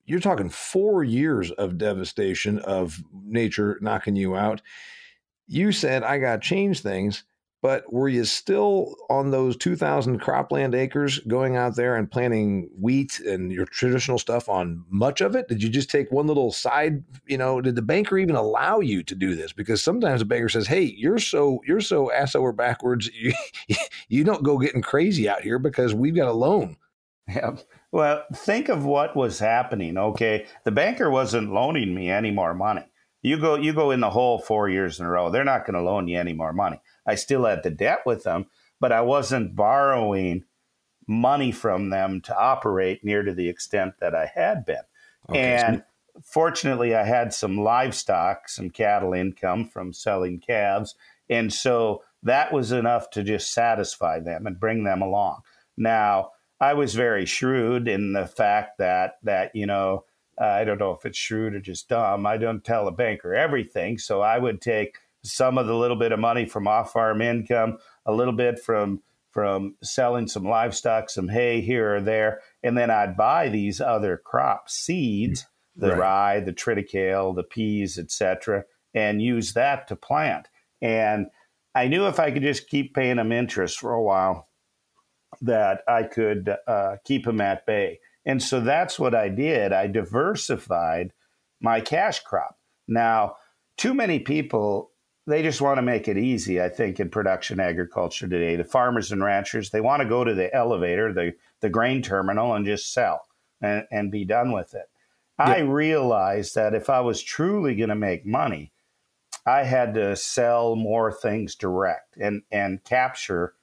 you're 0.05 0.19
talking 0.19 0.49
4 0.49 1.03
years 1.03 1.51
of 1.51 1.77
devastation 1.77 2.59
of 2.59 3.01
nature 3.23 3.77
knocking 3.81 4.15
you 4.15 4.35
out. 4.35 4.61
You 5.47 5.71
said 5.71 6.03
I 6.03 6.19
got 6.19 6.41
to 6.41 6.47
change 6.47 6.81
things 6.81 7.23
but 7.61 7.91
were 7.91 8.07
you 8.07 8.23
still 8.23 8.95
on 9.09 9.31
those 9.31 9.57
2,000 9.57 10.21
cropland 10.21 10.73
acres 10.73 11.19
going 11.19 11.57
out 11.57 11.75
there 11.75 11.95
and 11.95 12.09
planting 12.09 12.69
wheat 12.79 13.19
and 13.19 13.51
your 13.51 13.65
traditional 13.65 14.17
stuff 14.17 14.47
on 14.47 14.85
much 14.89 15.19
of 15.19 15.35
it? 15.35 15.49
Did 15.49 15.61
you 15.61 15.69
just 15.69 15.89
take 15.89 16.11
one 16.11 16.27
little 16.27 16.51
side? 16.53 17.03
You 17.25 17.37
know, 17.37 17.59
did 17.59 17.75
the 17.75 17.81
banker 17.81 18.17
even 18.17 18.35
allow 18.35 18.79
you 18.79 19.03
to 19.03 19.15
do 19.15 19.35
this? 19.35 19.51
Because 19.51 19.81
sometimes 19.81 20.21
the 20.21 20.25
banker 20.25 20.47
says, 20.47 20.67
"Hey, 20.67 20.83
you're 20.83 21.19
so 21.19 21.61
you're 21.67 21.81
so 21.81 22.11
ass 22.11 22.35
over 22.35 22.51
backwards. 22.51 23.09
You, 23.19 23.75
you 24.07 24.23
don't 24.23 24.43
go 24.43 24.57
getting 24.57 24.81
crazy 24.81 25.27
out 25.27 25.41
here 25.41 25.59
because 25.59 25.93
we've 25.93 26.15
got 26.15 26.29
a 26.29 26.33
loan." 26.33 26.77
Yeah. 27.27 27.57
Well, 27.91 28.23
think 28.33 28.69
of 28.69 28.85
what 28.85 29.15
was 29.15 29.39
happening. 29.39 29.97
Okay, 29.97 30.47
the 30.63 30.71
banker 30.71 31.09
wasn't 31.09 31.53
loaning 31.53 31.93
me 31.93 32.09
any 32.09 32.31
more 32.31 32.53
money. 32.53 32.85
You 33.21 33.37
go 33.37 33.55
you 33.55 33.73
go 33.73 33.91
in 33.91 33.99
the 33.99 34.09
hole 34.09 34.39
four 34.39 34.69
years 34.69 34.99
in 34.99 35.05
a 35.05 35.09
row. 35.09 35.29
They're 35.29 35.43
not 35.43 35.65
going 35.65 35.73
to 35.75 35.81
loan 35.81 36.07
you 36.07 36.17
any 36.17 36.33
more 36.33 36.53
money. 36.53 36.79
I 37.09 37.15
still 37.15 37.45
had 37.45 37.63
the 37.63 37.71
debt 37.71 37.99
with 38.05 38.23
them, 38.23 38.45
but 38.79 38.91
I 38.91 39.01
wasn't 39.01 39.55
borrowing 39.55 40.45
money 41.07 41.51
from 41.51 41.89
them 41.89 42.21
to 42.21 42.37
operate 42.37 43.03
near 43.03 43.23
to 43.23 43.33
the 43.33 43.49
extent 43.49 43.95
that 43.99 44.13
I 44.13 44.31
had 44.33 44.65
been. 44.65 44.83
Okay, 45.29 45.55
and 45.55 45.77
so- 45.77 46.21
fortunately, 46.23 46.93
I 46.95 47.03
had 47.03 47.33
some 47.33 47.57
livestock, 47.57 48.47
some 48.47 48.69
cattle 48.69 49.13
income 49.13 49.65
from 49.65 49.91
selling 49.91 50.39
calves. 50.39 50.95
And 51.29 51.51
so 51.51 52.03
that 52.23 52.53
was 52.53 52.71
enough 52.71 53.09
to 53.11 53.23
just 53.23 53.51
satisfy 53.51 54.19
them 54.19 54.45
and 54.45 54.59
bring 54.59 54.83
them 54.83 55.01
along. 55.01 55.41
Now, 55.77 56.31
I 56.61 56.73
was 56.73 56.93
very 56.93 57.25
shrewd 57.25 57.87
in 57.87 58.13
the 58.13 58.27
fact 58.27 58.77
that, 58.79 59.17
that 59.23 59.55
you 59.55 59.65
know, 59.65 60.05
uh, 60.39 60.45
I 60.45 60.63
don't 60.63 60.79
know 60.79 60.91
if 60.91 61.05
it's 61.05 61.17
shrewd 61.17 61.55
or 61.55 61.59
just 61.59 61.89
dumb. 61.89 62.25
I 62.25 62.37
don't 62.37 62.63
tell 62.63 62.87
a 62.87 62.91
banker 62.91 63.33
everything. 63.33 63.97
So 63.97 64.21
I 64.21 64.37
would 64.37 64.61
take 64.61 64.97
some 65.23 65.57
of 65.57 65.67
the 65.67 65.75
little 65.75 65.97
bit 65.97 66.11
of 66.11 66.19
money 66.19 66.45
from 66.45 66.67
off 66.67 66.93
farm 66.93 67.21
income, 67.21 67.77
a 68.05 68.13
little 68.13 68.33
bit 68.33 68.59
from 68.59 69.01
from 69.31 69.75
selling 69.83 70.27
some 70.27 70.43
livestock, 70.43 71.09
some 71.09 71.29
hay 71.29 71.61
here 71.61 71.95
or 71.95 72.01
there, 72.01 72.41
and 72.63 72.75
then 72.75 72.89
I'd 72.89 73.15
buy 73.15 73.49
these 73.49 73.79
other 73.79 74.17
crop 74.17 74.69
seeds, 74.69 75.45
the 75.75 75.91
right. 75.91 75.99
rye, 75.99 76.39
the 76.39 76.53
triticale, 76.53 77.35
the 77.35 77.43
peas, 77.43 77.99
etc., 77.99 78.63
and 78.95 79.21
use 79.21 79.53
that 79.53 79.87
to 79.87 79.95
plant. 79.95 80.47
And 80.81 81.27
I 81.75 81.87
knew 81.87 82.07
if 82.07 82.19
I 82.19 82.31
could 82.31 82.41
just 82.41 82.67
keep 82.67 82.95
paying 82.95 83.17
them 83.17 83.31
interest 83.31 83.79
for 83.79 83.93
a 83.93 84.01
while, 84.01 84.49
that 85.41 85.81
I 85.87 86.03
could 86.03 86.55
uh, 86.67 86.95
keep 87.05 87.25
them 87.25 87.39
at 87.39 87.65
bay. 87.67 87.99
And 88.25 88.41
so 88.41 88.59
that's 88.59 88.99
what 88.99 89.13
I 89.13 89.29
did. 89.29 89.71
I 89.71 89.87
diversified 89.87 91.13
my 91.61 91.81
cash 91.81 92.21
crop. 92.21 92.57
Now, 92.87 93.35
too 93.77 93.93
many 93.93 94.19
people 94.19 94.91
they 95.29 95.43
just 95.43 95.61
want 95.61 95.77
to 95.77 95.83
make 95.83 96.07
it 96.07 96.17
easy, 96.17 96.61
I 96.61 96.69
think, 96.69 96.99
in 96.99 97.09
production 97.09 97.59
agriculture 97.59 98.27
today. 98.27 98.55
The 98.55 98.63
farmers 98.63 99.11
and 99.11 99.23
ranchers, 99.23 99.69
they 99.69 99.81
want 99.81 100.01
to 100.01 100.09
go 100.09 100.23
to 100.23 100.33
the 100.33 100.53
elevator, 100.53 101.13
the, 101.13 101.33
the 101.61 101.69
grain 101.69 102.01
terminal, 102.01 102.53
and 102.53 102.65
just 102.65 102.91
sell 102.91 103.27
and, 103.61 103.85
and 103.91 104.11
be 104.11 104.25
done 104.25 104.51
with 104.51 104.73
it. 104.73 104.89
Yeah. 105.39 105.45
I 105.45 105.59
realized 105.59 106.55
that 106.55 106.73
if 106.73 106.89
I 106.89 107.01
was 107.01 107.21
truly 107.21 107.75
going 107.75 107.89
to 107.89 107.95
make 107.95 108.25
money, 108.25 108.71
I 109.45 109.63
had 109.63 109.93
to 109.93 110.15
sell 110.15 110.75
more 110.75 111.11
things 111.11 111.55
direct 111.55 112.17
and, 112.17 112.41
and 112.51 112.83
capture 112.83 113.53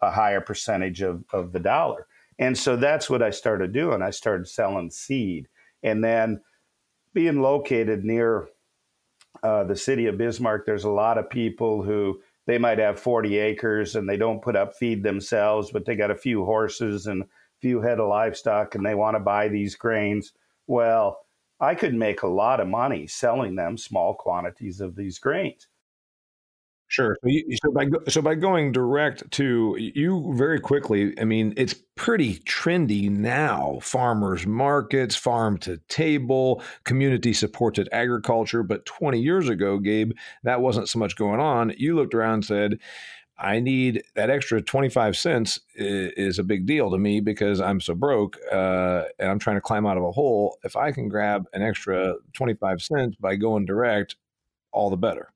a 0.00 0.10
higher 0.10 0.40
percentage 0.40 1.02
of, 1.02 1.24
of 1.32 1.52
the 1.52 1.60
dollar. 1.60 2.06
And 2.38 2.56
so 2.56 2.76
that's 2.76 3.10
what 3.10 3.22
I 3.22 3.30
started 3.30 3.72
doing. 3.72 4.02
I 4.02 4.10
started 4.10 4.48
selling 4.48 4.90
seed. 4.90 5.48
And 5.82 6.04
then 6.04 6.40
being 7.14 7.40
located 7.40 8.04
near 8.04 8.48
uh, 9.42 9.64
the 9.64 9.76
city 9.76 10.06
of 10.06 10.18
Bismarck, 10.18 10.66
there's 10.66 10.84
a 10.84 10.90
lot 10.90 11.18
of 11.18 11.30
people 11.30 11.82
who 11.82 12.20
they 12.46 12.58
might 12.58 12.78
have 12.78 13.00
40 13.00 13.38
acres 13.38 13.96
and 13.96 14.08
they 14.08 14.16
don't 14.16 14.42
put 14.42 14.56
up 14.56 14.74
feed 14.74 15.02
themselves, 15.02 15.70
but 15.70 15.84
they 15.84 15.96
got 15.96 16.10
a 16.10 16.16
few 16.16 16.44
horses 16.44 17.06
and 17.06 17.22
a 17.22 17.26
few 17.60 17.80
head 17.80 18.00
of 18.00 18.08
livestock 18.08 18.74
and 18.74 18.84
they 18.84 18.94
want 18.94 19.16
to 19.16 19.20
buy 19.20 19.48
these 19.48 19.74
grains. 19.74 20.32
Well, 20.66 21.18
I 21.60 21.74
could 21.74 21.94
make 21.94 22.22
a 22.22 22.28
lot 22.28 22.60
of 22.60 22.68
money 22.68 23.06
selling 23.06 23.56
them 23.56 23.76
small 23.78 24.14
quantities 24.14 24.80
of 24.80 24.94
these 24.94 25.18
grains. 25.18 25.68
Sure. 26.88 27.16
So, 27.22 27.28
you, 27.28 27.56
so 27.64 27.72
by 27.72 27.86
so 28.08 28.22
by 28.22 28.36
going 28.36 28.70
direct 28.70 29.28
to 29.32 29.76
you 29.76 30.32
very 30.36 30.60
quickly, 30.60 31.18
I 31.20 31.24
mean 31.24 31.52
it's 31.56 31.74
pretty 31.96 32.36
trendy 32.40 33.10
now. 33.10 33.78
Farmers 33.82 34.46
markets, 34.46 35.16
farm 35.16 35.58
to 35.58 35.78
table, 35.88 36.62
community 36.84 37.32
supported 37.32 37.88
agriculture. 37.90 38.62
But 38.62 38.86
20 38.86 39.20
years 39.20 39.48
ago, 39.48 39.78
Gabe, 39.78 40.12
that 40.44 40.60
wasn't 40.60 40.88
so 40.88 41.00
much 41.00 41.16
going 41.16 41.40
on. 41.40 41.72
You 41.76 41.96
looked 41.96 42.14
around 42.14 42.34
and 42.34 42.44
said, 42.44 42.78
I 43.38 43.60
need 43.60 44.02
that 44.14 44.30
extra 44.30 44.62
25 44.62 45.16
cents 45.16 45.60
is, 45.74 46.38
a 46.38 46.44
big 46.44 46.66
deal 46.66 46.90
to 46.90 46.98
me 46.98 47.20
because 47.20 47.60
I'm 47.60 47.80
so 47.80 47.94
broke 47.94 48.38
uh, 48.52 49.04
and 49.18 49.30
I'm 49.30 49.38
trying 49.38 49.56
to 49.56 49.60
climb 49.60 49.86
out 49.86 49.98
of 49.98 50.04
a 50.04 50.12
hole. 50.12 50.56
If 50.64 50.76
I 50.76 50.92
can 50.92 51.08
grab 51.08 51.46
an 51.52 51.62
extra 51.62 52.14
25 52.34 52.80
cents 52.80 53.16
by 53.20 53.36
going 53.36 53.66
direct, 53.66 54.16
all 54.72 54.88
the 54.90 54.96
better. 54.96 55.32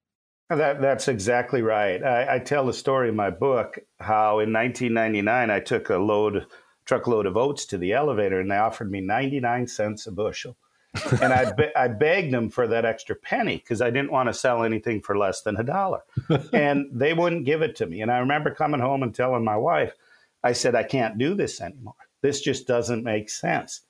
That, 0.50 0.80
that's 0.80 1.07
exactly 1.07 1.62
right. 1.62 2.02
I, 2.02 2.35
I, 2.35 2.38
tell 2.40 2.66
the 2.66 2.73
story 2.73 3.09
in 3.09 3.14
my 3.14 3.30
book 3.30 3.78
how 4.00 4.40
in 4.40 4.52
1999 4.52 5.49
I 5.49 5.61
took 5.61 5.90
a 5.90 5.97
load, 5.97 6.45
truckload 6.85 7.26
of 7.26 7.37
oats 7.37 7.64
to 7.66 7.78
the 7.78 7.92
elevator 7.92 8.40
and 8.40 8.50
they 8.50 8.57
offered 8.57 8.90
me 8.90 9.00
99 9.00 9.69
cents 9.69 10.09
a 10.09 10.12
bushel. 10.12 10.57
and 11.23 11.33
I, 11.33 11.52
be, 11.52 11.69
I 11.76 11.87
begged 11.87 12.35
them 12.35 12.50
for 12.50 12.66
that 12.66 12.85
extra 12.85 13.14
penny 13.14 13.59
because 13.59 13.80
I 13.80 13.90
didn't 13.90 14.11
want 14.11 14.28
to 14.28 14.35
sell 14.35 14.64
anything 14.64 15.00
for 15.00 15.16
less 15.16 15.42
than 15.42 15.57
a 15.57 15.62
dollar. 15.62 16.00
and 16.52 16.87
they 16.92 17.14
wouldn't 17.14 17.47
give 17.47 17.62
it 17.62 17.76
to 17.76 17.87
me. 17.87 18.00
And 18.00 18.11
I 18.11 18.19
remember 18.19 18.52
coming 18.52 18.80
home 18.80 19.04
and 19.04 19.14
telling 19.14 19.45
my 19.45 19.57
wife, 19.57 19.95
I 20.42 20.50
said, 20.50 20.75
I 20.75 20.83
can't 20.83 21.16
do 21.16 21.37
this 21.37 21.61
anymore. 21.61 21.95
This 22.23 22.40
just 22.40 22.66
doesn't 22.66 23.04
make 23.04 23.30
sense. 23.30 23.83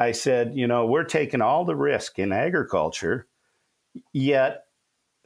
I 0.00 0.10
said, 0.10 0.52
you 0.56 0.66
know, 0.66 0.86
we're 0.86 1.04
taking 1.04 1.42
all 1.42 1.64
the 1.64 1.76
risk 1.76 2.18
in 2.18 2.32
agriculture, 2.32 3.28
yet 4.12 4.64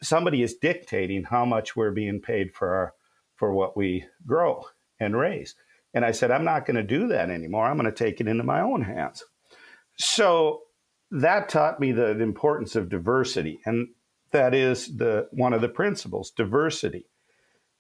somebody 0.02 0.42
is 0.42 0.54
dictating 0.54 1.24
how 1.24 1.44
much 1.44 1.76
we're 1.76 1.92
being 1.92 2.20
paid 2.20 2.54
for 2.54 2.74
our 2.74 2.94
for 3.36 3.52
what 3.52 3.76
we 3.76 4.04
grow 4.26 4.64
and 5.00 5.16
raise. 5.16 5.54
And 5.94 6.04
I 6.04 6.12
said, 6.12 6.30
I'm 6.30 6.44
not 6.44 6.64
going 6.64 6.76
to 6.76 6.82
do 6.82 7.08
that 7.08 7.30
anymore. 7.30 7.66
I'm 7.66 7.76
going 7.76 7.90
to 7.90 7.92
take 7.92 8.20
it 8.20 8.28
into 8.28 8.44
my 8.44 8.60
own 8.60 8.82
hands. 8.82 9.24
So 9.98 10.62
that 11.10 11.48
taught 11.48 11.80
me 11.80 11.92
the 11.92 12.18
importance 12.20 12.76
of 12.76 12.88
diversity. 12.88 13.60
And 13.66 13.88
that 14.30 14.54
is 14.54 14.96
the 14.96 15.28
one 15.32 15.52
of 15.52 15.60
the 15.60 15.68
principles, 15.68 16.30
diversity. 16.30 17.06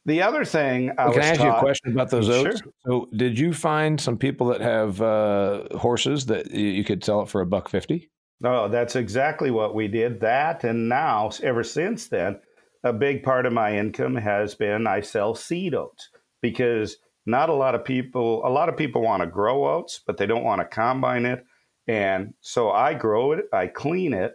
The 0.04 0.22
other 0.22 0.44
thing 0.44 0.90
I 0.98 1.04
well, 1.04 1.14
can 1.14 1.22
I 1.22 1.26
ask 1.28 1.40
taught, 1.40 1.46
you 1.46 1.52
a 1.52 1.60
question 1.60 1.92
about 1.92 2.10
those 2.10 2.28
oats? 2.28 2.60
Sure. 2.60 2.72
So, 2.84 3.08
did 3.16 3.38
you 3.38 3.52
find 3.52 4.00
some 4.00 4.18
people 4.18 4.48
that 4.48 4.60
have 4.60 5.00
uh, 5.00 5.78
horses 5.78 6.26
that 6.26 6.50
you 6.50 6.82
could 6.82 7.04
sell 7.04 7.22
it 7.22 7.28
for 7.28 7.40
a 7.40 7.46
buck 7.46 7.68
fifty? 7.68 8.10
Oh, 8.44 8.68
that's 8.68 8.96
exactly 8.96 9.50
what 9.50 9.74
we 9.74 9.88
did. 9.88 10.20
That 10.20 10.64
and 10.64 10.88
now, 10.88 11.30
ever 11.42 11.62
since 11.62 12.08
then, 12.08 12.40
a 12.82 12.92
big 12.92 13.22
part 13.22 13.46
of 13.46 13.52
my 13.52 13.78
income 13.78 14.16
has 14.16 14.54
been 14.54 14.86
I 14.86 15.00
sell 15.00 15.34
seed 15.34 15.74
oats 15.74 16.10
because 16.40 16.96
not 17.24 17.48
a 17.48 17.54
lot 17.54 17.74
of 17.74 17.84
people, 17.84 18.44
a 18.44 18.50
lot 18.50 18.68
of 18.68 18.76
people 18.76 19.02
want 19.02 19.22
to 19.22 19.28
grow 19.28 19.76
oats, 19.76 20.00
but 20.04 20.16
they 20.16 20.26
don't 20.26 20.44
want 20.44 20.60
to 20.60 20.66
combine 20.66 21.24
it. 21.24 21.44
And 21.86 22.34
so 22.40 22.70
I 22.70 22.94
grow 22.94 23.32
it, 23.32 23.44
I 23.52 23.68
clean 23.68 24.12
it, 24.12 24.34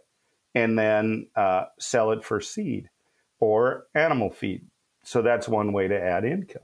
and 0.55 0.77
then 0.77 1.27
uh, 1.35 1.65
sell 1.79 2.11
it 2.11 2.23
for 2.23 2.39
seed 2.39 2.89
or 3.39 3.87
animal 3.93 4.29
feed. 4.29 4.65
So 5.03 5.21
that's 5.21 5.47
one 5.47 5.73
way 5.73 5.87
to 5.87 5.99
add 5.99 6.25
income. 6.25 6.63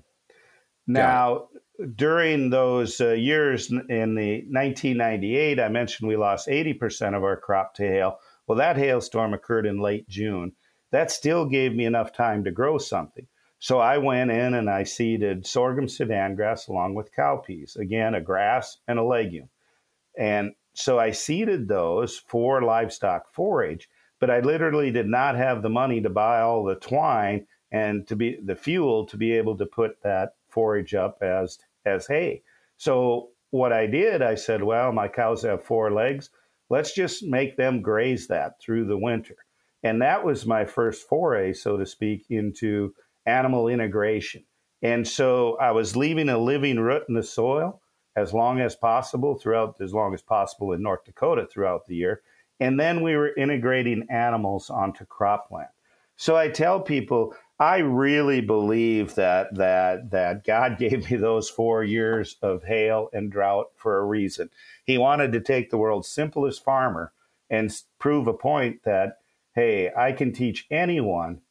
Now, 0.87 1.47
during 1.95 2.49
those 2.49 3.01
uh, 3.01 3.13
years 3.13 3.69
in 3.69 4.15
the 4.15 4.43
1998, 4.49 5.59
I 5.59 5.69
mentioned 5.69 6.07
we 6.07 6.15
lost 6.15 6.47
80% 6.47 7.15
of 7.15 7.23
our 7.23 7.37
crop 7.37 7.73
to 7.75 7.83
hail. 7.83 8.19
Well, 8.47 8.57
that 8.57 8.77
hailstorm 8.77 9.33
occurred 9.33 9.65
in 9.65 9.79
late 9.79 10.07
June. 10.07 10.53
That 10.91 11.11
still 11.11 11.45
gave 11.45 11.73
me 11.73 11.85
enough 11.85 12.13
time 12.13 12.43
to 12.43 12.51
grow 12.51 12.77
something. 12.77 13.27
So 13.57 13.79
I 13.79 13.97
went 13.97 14.29
in 14.29 14.53
and 14.53 14.69
I 14.69 14.83
seeded 14.83 15.47
sorghum 15.47 15.87
sudan 15.87 16.35
grass 16.35 16.67
along 16.67 16.95
with 16.95 17.15
cowpeas, 17.15 17.77
again, 17.77 18.13
a 18.13 18.21
grass 18.21 18.77
and 18.87 18.99
a 18.99 19.03
legume. 19.03 19.49
And 20.17 20.51
so 20.73 20.99
I 20.99 21.11
seeded 21.11 21.67
those 21.67 22.17
for 22.17 22.61
livestock 22.61 23.33
forage, 23.33 23.89
but 24.19 24.29
I 24.29 24.41
literally 24.41 24.91
did 24.91 25.07
not 25.07 25.35
have 25.35 25.61
the 25.61 25.69
money 25.69 26.01
to 26.01 26.09
buy 26.09 26.41
all 26.41 26.63
the 26.63 26.75
twine 26.75 27.47
and 27.71 28.05
to 28.07 28.15
be 28.15 28.37
the 28.43 28.55
fuel 28.55 29.05
to 29.07 29.17
be 29.17 29.31
able 29.33 29.57
to 29.57 29.65
put 29.65 30.01
that 30.03 30.35
forage 30.53 30.93
up 30.93 31.17
as 31.21 31.57
as 31.85 32.07
hay. 32.07 32.43
So 32.77 33.29
what 33.51 33.73
I 33.73 33.85
did, 33.85 34.21
I 34.21 34.35
said, 34.35 34.63
well, 34.63 34.91
my 34.91 35.07
cows 35.07 35.43
have 35.43 35.63
four 35.63 35.91
legs. 35.91 36.29
Let's 36.69 36.93
just 36.93 37.23
make 37.23 37.57
them 37.57 37.81
graze 37.81 38.27
that 38.27 38.59
through 38.59 38.85
the 38.85 38.97
winter. 38.97 39.35
And 39.83 40.01
that 40.01 40.23
was 40.23 40.45
my 40.45 40.65
first 40.65 41.07
foray, 41.07 41.53
so 41.53 41.77
to 41.77 41.85
speak, 41.85 42.25
into 42.29 42.93
animal 43.25 43.67
integration. 43.67 44.43
And 44.81 45.07
so 45.07 45.57
I 45.61 45.71
was 45.71 45.95
leaving 45.95 46.29
a 46.29 46.37
living 46.37 46.79
root 46.79 47.03
in 47.07 47.15
the 47.15 47.23
soil 47.23 47.81
as 48.15 48.33
long 48.33 48.59
as 48.59 48.75
possible 48.75 49.35
throughout, 49.35 49.79
as 49.81 49.93
long 49.93 50.13
as 50.13 50.21
possible 50.21 50.73
in 50.73 50.81
North 50.81 51.03
Dakota 51.05 51.45
throughout 51.45 51.85
the 51.87 51.95
year. 51.95 52.21
And 52.59 52.79
then 52.79 53.01
we 53.01 53.15
were 53.15 53.35
integrating 53.35 54.07
animals 54.09 54.69
onto 54.69 55.05
cropland. 55.05 55.69
So 56.15 56.35
I 56.35 56.49
tell 56.49 56.79
people, 56.79 57.35
I 57.63 57.77
really 57.77 58.41
believe 58.41 59.15
that 59.15 59.55
that 59.55 60.11
that 60.11 60.43
God 60.43 60.77
gave 60.83 61.09
me 61.09 61.17
those 61.17 61.49
four 61.49 61.83
years 61.83 62.35
of 62.41 62.63
hail 62.63 63.09
and 63.13 63.31
drought 63.31 63.67
for 63.75 63.97
a 63.97 64.05
reason. 64.05 64.49
He 64.83 64.97
wanted 64.97 65.31
to 65.31 65.39
take 65.39 65.69
the 65.69 65.77
world's 65.77 66.09
simplest 66.09 66.63
farmer 66.63 67.13
and 67.49 67.73
prove 67.99 68.27
a 68.27 68.33
point 68.33 68.83
that 68.83 69.19
hey, 69.55 69.91
I 69.95 70.11
can 70.11 70.33
teach 70.33 70.65
anyone 70.71 71.41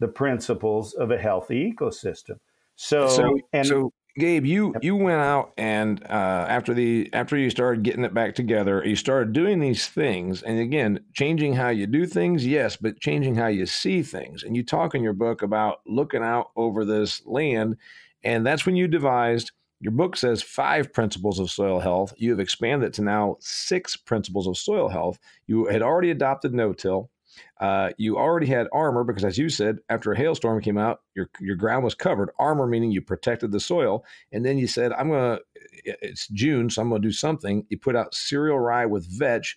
the 0.00 0.08
principles 0.08 0.92
of 0.92 1.10
a 1.10 1.18
healthy 1.18 1.72
ecosystem. 1.72 2.40
So, 2.76 3.08
so 3.08 3.38
and 3.52 3.66
so 3.66 3.92
Gabe, 4.16 4.46
you 4.46 4.74
you 4.80 4.94
went 4.94 5.20
out 5.20 5.52
and 5.58 6.00
uh, 6.04 6.46
after 6.48 6.72
the 6.72 7.10
after 7.12 7.36
you 7.36 7.50
started 7.50 7.82
getting 7.82 8.04
it 8.04 8.14
back 8.14 8.36
together, 8.36 8.80
you 8.84 8.94
started 8.94 9.32
doing 9.32 9.58
these 9.58 9.88
things, 9.88 10.42
and 10.42 10.60
again, 10.60 11.00
changing 11.14 11.54
how 11.54 11.70
you 11.70 11.88
do 11.88 12.06
things, 12.06 12.46
yes, 12.46 12.76
but 12.76 13.00
changing 13.00 13.34
how 13.34 13.48
you 13.48 13.66
see 13.66 14.02
things. 14.02 14.44
And 14.44 14.54
you 14.54 14.62
talk 14.64 14.94
in 14.94 15.02
your 15.02 15.14
book 15.14 15.42
about 15.42 15.80
looking 15.84 16.22
out 16.22 16.50
over 16.54 16.84
this 16.84 17.22
land, 17.26 17.76
and 18.22 18.46
that's 18.46 18.64
when 18.64 18.76
you 18.76 18.86
devised. 18.86 19.50
Your 19.80 19.92
book 19.92 20.16
says 20.16 20.42
five 20.42 20.92
principles 20.92 21.40
of 21.40 21.50
soil 21.50 21.80
health. 21.80 22.14
You 22.16 22.30
have 22.30 22.40
expanded 22.40 22.86
it 22.88 22.92
to 22.94 23.02
now 23.02 23.36
six 23.40 23.96
principles 23.96 24.46
of 24.46 24.56
soil 24.56 24.88
health. 24.88 25.18
You 25.46 25.66
had 25.66 25.82
already 25.82 26.10
adopted 26.10 26.54
no-till. 26.54 27.10
Uh, 27.60 27.90
you 27.98 28.16
already 28.16 28.46
had 28.46 28.66
armor 28.72 29.04
because, 29.04 29.24
as 29.24 29.38
you 29.38 29.48
said, 29.48 29.78
after 29.88 30.12
a 30.12 30.16
hailstorm 30.16 30.60
came 30.60 30.78
out, 30.78 31.02
your 31.14 31.30
your 31.40 31.56
ground 31.56 31.84
was 31.84 31.94
covered. 31.94 32.30
Armor 32.38 32.66
meaning 32.66 32.90
you 32.90 33.00
protected 33.00 33.52
the 33.52 33.60
soil, 33.60 34.04
and 34.32 34.44
then 34.44 34.58
you 34.58 34.66
said, 34.66 34.92
"I'm 34.92 35.10
gonna." 35.10 35.40
It's 35.84 36.28
June, 36.28 36.70
so 36.70 36.82
I'm 36.82 36.88
gonna 36.88 37.00
do 37.00 37.12
something. 37.12 37.66
You 37.68 37.78
put 37.78 37.96
out 37.96 38.14
cereal 38.14 38.58
rye 38.58 38.86
with 38.86 39.06
vetch. 39.06 39.56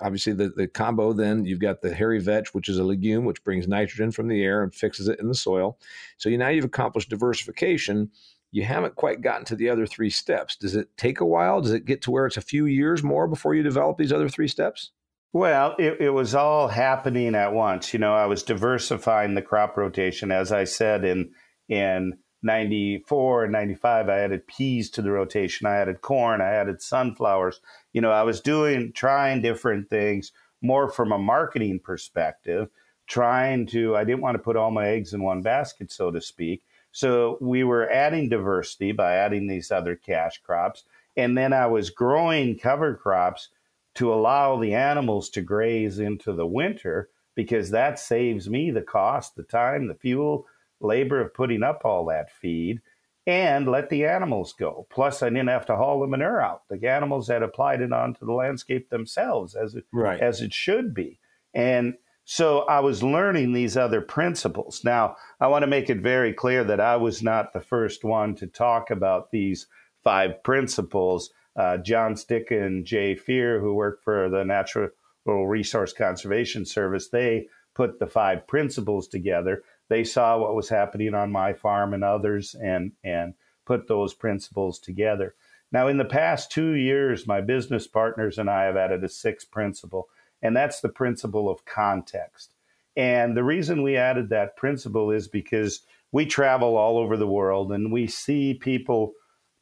Obviously, 0.00 0.32
the, 0.32 0.48
the 0.50 0.66
combo. 0.66 1.12
Then 1.12 1.44
you've 1.44 1.60
got 1.60 1.80
the 1.80 1.94
hairy 1.94 2.20
vetch, 2.20 2.54
which 2.54 2.68
is 2.68 2.78
a 2.78 2.84
legume 2.84 3.24
which 3.24 3.44
brings 3.44 3.68
nitrogen 3.68 4.10
from 4.10 4.28
the 4.28 4.42
air 4.42 4.62
and 4.62 4.74
fixes 4.74 5.08
it 5.08 5.20
in 5.20 5.28
the 5.28 5.34
soil. 5.34 5.78
So 6.16 6.28
you 6.28 6.38
now 6.38 6.48
you've 6.48 6.64
accomplished 6.64 7.10
diversification 7.10 8.10
you 8.54 8.62
haven't 8.62 8.94
quite 8.94 9.20
gotten 9.20 9.44
to 9.46 9.56
the 9.56 9.68
other 9.68 9.84
three 9.84 10.10
steps. 10.10 10.54
Does 10.54 10.76
it 10.76 10.96
take 10.96 11.18
a 11.18 11.26
while? 11.26 11.60
Does 11.60 11.72
it 11.72 11.86
get 11.86 12.02
to 12.02 12.12
where 12.12 12.24
it's 12.24 12.36
a 12.36 12.40
few 12.40 12.66
years 12.66 13.02
more 13.02 13.26
before 13.26 13.56
you 13.56 13.64
develop 13.64 13.98
these 13.98 14.12
other 14.12 14.28
three 14.28 14.46
steps? 14.46 14.92
Well, 15.34 15.74
it, 15.80 16.00
it, 16.00 16.10
was 16.10 16.32
all 16.36 16.68
happening 16.68 17.34
at 17.34 17.52
once. 17.52 17.92
You 17.92 17.98
know, 17.98 18.14
I 18.14 18.26
was 18.26 18.44
diversifying 18.44 19.34
the 19.34 19.42
crop 19.42 19.76
rotation. 19.76 20.30
As 20.30 20.52
I 20.52 20.62
said 20.62 21.04
in 21.04 21.32
in 21.68 22.18
94 22.44 23.42
and 23.42 23.52
95, 23.52 24.08
I 24.08 24.18
added 24.20 24.46
peas 24.46 24.90
to 24.90 25.02
the 25.02 25.10
rotation. 25.10 25.66
I 25.66 25.74
added 25.74 26.02
corn. 26.02 26.40
I 26.40 26.50
added 26.50 26.80
sunflowers. 26.80 27.60
You 27.92 28.00
know, 28.00 28.12
I 28.12 28.22
was 28.22 28.40
doing, 28.40 28.92
trying 28.92 29.42
different 29.42 29.90
things 29.90 30.30
more 30.62 30.88
from 30.88 31.10
a 31.10 31.18
marketing 31.18 31.80
perspective, 31.80 32.68
trying 33.08 33.66
to, 33.66 33.96
I 33.96 34.04
didn't 34.04 34.22
want 34.22 34.36
to 34.36 34.42
put 34.42 34.56
all 34.56 34.70
my 34.70 34.86
eggs 34.86 35.14
in 35.14 35.24
one 35.24 35.42
basket, 35.42 35.90
so 35.90 36.12
to 36.12 36.20
speak. 36.20 36.62
So 36.92 37.38
we 37.40 37.64
were 37.64 37.90
adding 37.90 38.28
diversity 38.28 38.92
by 38.92 39.14
adding 39.14 39.48
these 39.48 39.72
other 39.72 39.96
cash 39.96 40.40
crops. 40.44 40.84
And 41.16 41.36
then 41.36 41.52
I 41.52 41.66
was 41.66 41.90
growing 41.90 42.56
cover 42.56 42.94
crops 42.94 43.48
to 43.94 44.12
allow 44.12 44.58
the 44.58 44.74
animals 44.74 45.30
to 45.30 45.42
graze 45.42 45.98
into 45.98 46.32
the 46.32 46.46
winter 46.46 47.08
because 47.34 47.70
that 47.70 47.98
saves 47.98 48.48
me 48.48 48.70
the 48.70 48.82
cost, 48.82 49.36
the 49.36 49.42
time, 49.42 49.88
the 49.88 49.94
fuel, 49.94 50.46
labor 50.80 51.20
of 51.20 51.34
putting 51.34 51.62
up 51.62 51.82
all 51.84 52.06
that 52.06 52.30
feed 52.30 52.80
and 53.26 53.66
let 53.68 53.88
the 53.88 54.04
animals 54.04 54.52
go. 54.52 54.86
Plus, 54.90 55.22
I 55.22 55.30
didn't 55.30 55.48
have 55.48 55.66
to 55.66 55.76
haul 55.76 56.00
the 56.00 56.06
manure 56.06 56.42
out. 56.42 56.62
The 56.68 56.86
animals 56.86 57.28
had 57.28 57.42
applied 57.42 57.80
it 57.80 57.92
onto 57.92 58.26
the 58.26 58.32
landscape 58.32 58.90
themselves 58.90 59.54
as 59.54 59.74
it, 59.74 59.84
right. 59.92 60.20
as 60.20 60.42
it 60.42 60.52
should 60.52 60.94
be. 60.94 61.18
And 61.54 61.94
so 62.24 62.60
I 62.60 62.80
was 62.80 63.02
learning 63.02 63.52
these 63.52 63.76
other 63.76 64.00
principles. 64.00 64.82
Now, 64.84 65.16
I 65.40 65.46
want 65.48 65.62
to 65.62 65.68
make 65.68 65.88
it 65.88 66.00
very 66.00 66.32
clear 66.32 66.64
that 66.64 66.80
I 66.80 66.96
was 66.96 67.22
not 67.22 67.52
the 67.52 67.60
first 67.60 68.04
one 68.04 68.34
to 68.36 68.46
talk 68.46 68.90
about 68.90 69.30
these 69.30 69.66
five 70.02 70.42
principles 70.42 71.30
uh, 71.56 71.78
Jon 71.78 72.14
Stika 72.14 72.64
and 72.64 72.84
Jay 72.84 73.14
Fuhrer, 73.14 73.60
who 73.60 73.74
work 73.74 74.02
for 74.02 74.28
the 74.28 74.44
Natural 74.44 74.90
Resource 75.26 75.92
Conservation 75.92 76.64
Service, 76.64 77.08
they 77.08 77.48
put 77.74 77.98
the 77.98 78.06
five 78.06 78.46
principles 78.46 79.08
together. 79.08 79.62
They 79.88 80.04
saw 80.04 80.38
what 80.38 80.54
was 80.54 80.68
happening 80.68 81.14
on 81.14 81.32
my 81.32 81.52
farm 81.52 81.94
and 81.94 82.04
others 82.04 82.54
and, 82.54 82.92
and 83.02 83.34
put 83.64 83.88
those 83.88 84.14
principles 84.14 84.78
together. 84.78 85.34
Now, 85.72 85.88
in 85.88 85.98
the 85.98 86.04
past 86.04 86.52
two 86.52 86.74
years, 86.74 87.26
my 87.26 87.40
business 87.40 87.86
partners 87.86 88.38
and 88.38 88.48
I 88.48 88.64
have 88.64 88.76
added 88.76 89.02
a 89.02 89.08
sixth 89.08 89.50
principle, 89.50 90.08
and 90.40 90.56
that's 90.56 90.80
the 90.80 90.88
principle 90.88 91.50
of 91.50 91.64
context. 91.64 92.54
And 92.96 93.36
the 93.36 93.42
reason 93.44 93.82
we 93.82 93.96
added 93.96 94.28
that 94.28 94.56
principle 94.56 95.10
is 95.10 95.26
because 95.26 95.80
we 96.12 96.26
travel 96.26 96.76
all 96.76 96.96
over 96.96 97.16
the 97.16 97.26
world 97.26 97.72
and 97.72 97.92
we 97.92 98.06
see 98.06 98.54
people 98.54 99.14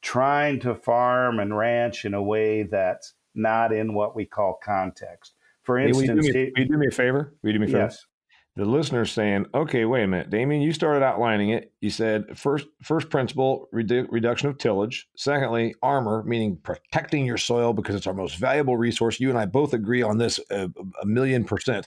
trying 0.02 0.60
to 0.60 0.74
farm 0.74 1.38
and 1.38 1.56
ranch 1.56 2.04
in 2.04 2.12
a 2.14 2.22
way 2.22 2.64
that's 2.64 3.14
not 3.34 3.72
in 3.72 3.94
what 3.94 4.14
we 4.14 4.26
call 4.26 4.58
context. 4.62 5.34
For 5.62 5.78
instance, 5.78 6.08
hey, 6.08 6.12
will, 6.12 6.24
you 6.24 6.32
me, 6.32 6.52
will, 6.54 6.60
you 6.60 6.68
do 6.68 6.78
me, 6.78 6.86
a 6.88 6.90
favor? 6.90 7.34
Will 7.42 7.50
you 7.50 7.52
do 7.54 7.60
me 7.60 7.66
a 7.66 7.68
favor? 7.68 7.84
Yes. 7.84 8.06
The 8.54 8.66
listener's 8.66 9.10
saying, 9.10 9.46
"Okay, 9.54 9.86
wait 9.86 10.02
a 10.02 10.06
minute, 10.06 10.28
Damian. 10.28 10.60
You 10.60 10.74
started 10.74 11.02
outlining 11.02 11.50
it. 11.50 11.72
You 11.80 11.88
said 11.88 12.36
first, 12.36 12.66
first 12.82 13.08
principle, 13.08 13.66
redu- 13.72 14.06
reduction 14.10 14.50
of 14.50 14.58
tillage. 14.58 15.08
Secondly, 15.16 15.74
armor, 15.82 16.22
meaning 16.24 16.58
protecting 16.62 17.24
your 17.24 17.38
soil 17.38 17.72
because 17.72 17.94
it's 17.94 18.06
our 18.06 18.12
most 18.12 18.36
valuable 18.36 18.76
resource. 18.76 19.18
You 19.20 19.30
and 19.30 19.38
I 19.38 19.46
both 19.46 19.72
agree 19.72 20.02
on 20.02 20.18
this 20.18 20.38
a, 20.50 20.68
a 21.00 21.06
million 21.06 21.44
percent 21.44 21.86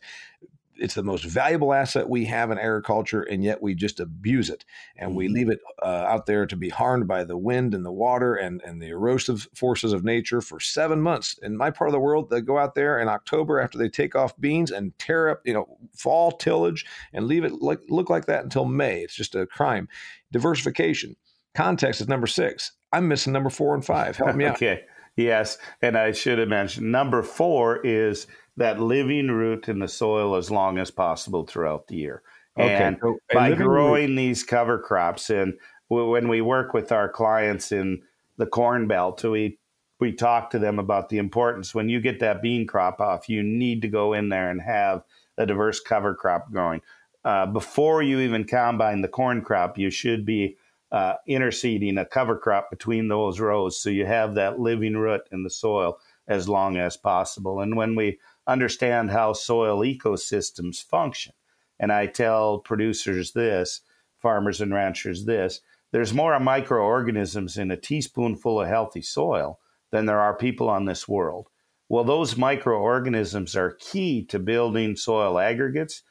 it's 0.77 0.93
the 0.93 1.03
most 1.03 1.23
valuable 1.23 1.73
asset 1.73 2.09
we 2.09 2.25
have 2.25 2.51
in 2.51 2.57
agriculture, 2.57 3.21
and 3.21 3.43
yet 3.43 3.61
we 3.61 3.75
just 3.75 3.99
abuse 3.99 4.49
it 4.49 4.65
and 4.97 5.15
we 5.15 5.25
mm-hmm. 5.25 5.33
leave 5.35 5.49
it 5.49 5.59
uh, 5.81 6.05
out 6.07 6.25
there 6.25 6.45
to 6.45 6.55
be 6.55 6.69
harmed 6.69 7.07
by 7.07 7.23
the 7.23 7.37
wind 7.37 7.73
and 7.73 7.85
the 7.85 7.91
water 7.91 8.35
and, 8.35 8.61
and 8.63 8.81
the 8.81 8.89
erosive 8.89 9.47
forces 9.53 9.93
of 9.93 10.03
nature 10.03 10.41
for 10.41 10.59
seven 10.59 11.01
months. 11.01 11.37
In 11.41 11.57
my 11.57 11.71
part 11.71 11.89
of 11.89 11.93
the 11.93 11.99
world, 11.99 12.29
they 12.29 12.41
go 12.41 12.57
out 12.57 12.75
there 12.75 12.99
in 12.99 13.07
October 13.07 13.59
after 13.59 13.77
they 13.77 13.89
take 13.89 14.15
off 14.15 14.39
beans 14.39 14.71
and 14.71 14.97
tear 14.99 15.29
up, 15.29 15.41
you 15.45 15.53
know, 15.53 15.77
fall 15.93 16.31
tillage 16.31 16.85
and 17.13 17.27
leave 17.27 17.43
it 17.43 17.61
like, 17.61 17.79
look 17.89 18.09
like 18.09 18.25
that 18.25 18.43
until 18.43 18.65
May. 18.65 19.01
It's 19.01 19.15
just 19.15 19.35
a 19.35 19.45
crime. 19.45 19.87
Diversification. 20.31 21.15
Context 21.53 22.01
is 22.01 22.07
number 22.07 22.27
six. 22.27 22.73
I'm 22.91 23.07
missing 23.07 23.33
number 23.33 23.49
four 23.49 23.73
and 23.73 23.85
five. 23.85 24.17
Help 24.17 24.35
me 24.35 24.45
out. 24.45 24.55
okay. 24.57 24.81
Yes. 25.15 25.57
And 25.81 25.97
I 25.97 26.11
should 26.11 26.39
have 26.39 26.49
mentioned 26.49 26.91
number 26.91 27.23
four 27.23 27.85
is 27.85 28.27
that 28.57 28.79
living 28.79 29.27
root 29.27 29.67
in 29.67 29.79
the 29.79 29.87
soil 29.87 30.35
as 30.35 30.49
long 30.49 30.77
as 30.77 30.91
possible 30.91 31.45
throughout 31.45 31.87
the 31.87 31.95
year. 31.95 32.21
Okay. 32.57 32.73
And 32.73 32.97
so 33.01 33.17
by 33.33 33.53
growing 33.53 34.11
root- 34.11 34.15
these 34.15 34.43
cover 34.43 34.79
crops, 34.79 35.29
and 35.29 35.53
when 35.87 36.27
we 36.27 36.41
work 36.41 36.73
with 36.73 36.91
our 36.91 37.09
clients 37.09 37.71
in 37.71 38.01
the 38.37 38.45
Corn 38.45 38.87
Belt, 38.87 39.23
we 39.23 39.59
we 39.99 40.11
talk 40.11 40.49
to 40.49 40.59
them 40.59 40.77
about 40.77 41.07
the 41.09 41.17
importance 41.17 41.73
when 41.73 41.87
you 41.87 42.01
get 42.01 42.19
that 42.19 42.41
bean 42.41 42.67
crop 42.67 42.99
off, 42.99 43.29
you 43.29 43.41
need 43.41 43.81
to 43.81 43.87
go 43.87 44.11
in 44.11 44.27
there 44.27 44.49
and 44.49 44.61
have 44.61 45.03
a 45.37 45.45
diverse 45.45 45.79
cover 45.79 46.13
crop 46.13 46.51
growing. 46.51 46.81
Uh, 47.23 47.45
before 47.45 48.03
you 48.03 48.19
even 48.19 48.43
combine 48.43 49.01
the 49.01 49.07
corn 49.07 49.41
crop, 49.41 49.77
you 49.77 49.89
should 49.89 50.25
be 50.25 50.57
uh, 50.91 51.15
interseeding 51.27 51.99
a 51.99 52.05
cover 52.05 52.37
crop 52.37 52.69
between 52.69 53.07
those 53.07 53.39
rows 53.39 53.81
so 53.81 53.89
you 53.89 54.05
have 54.05 54.35
that 54.35 54.59
living 54.59 54.95
root 54.95 55.21
in 55.31 55.43
the 55.43 55.49
soil 55.49 55.97
as 56.27 56.47
long 56.47 56.77
as 56.77 56.97
possible. 56.97 57.61
And 57.61 57.75
when 57.75 57.95
we 57.95 58.19
understand 58.47 59.11
how 59.11 59.33
soil 59.33 59.79
ecosystems 59.79 60.83
function, 60.83 61.33
and 61.79 61.91
I 61.91 62.07
tell 62.07 62.59
producers 62.59 63.33
this, 63.33 63.81
farmers 64.21 64.61
and 64.61 64.73
ranchers 64.73 65.25
this, 65.25 65.61
there's 65.91 66.13
more 66.13 66.39
microorganisms 66.39 67.57
in 67.57 67.71
a 67.71 67.77
teaspoonful 67.77 68.61
of 68.61 68.67
healthy 68.67 69.01
soil 69.01 69.59
than 69.91 70.05
there 70.05 70.19
are 70.19 70.35
people 70.35 70.69
on 70.69 70.85
this 70.85 71.07
world. 71.07 71.47
Well, 71.87 72.03
those 72.03 72.35
microorganisms 72.35 73.55
are 73.55 73.77
key 73.79 74.25
to 74.25 74.39
building 74.39 74.95
soil 74.95 75.39
aggregates 75.39 76.01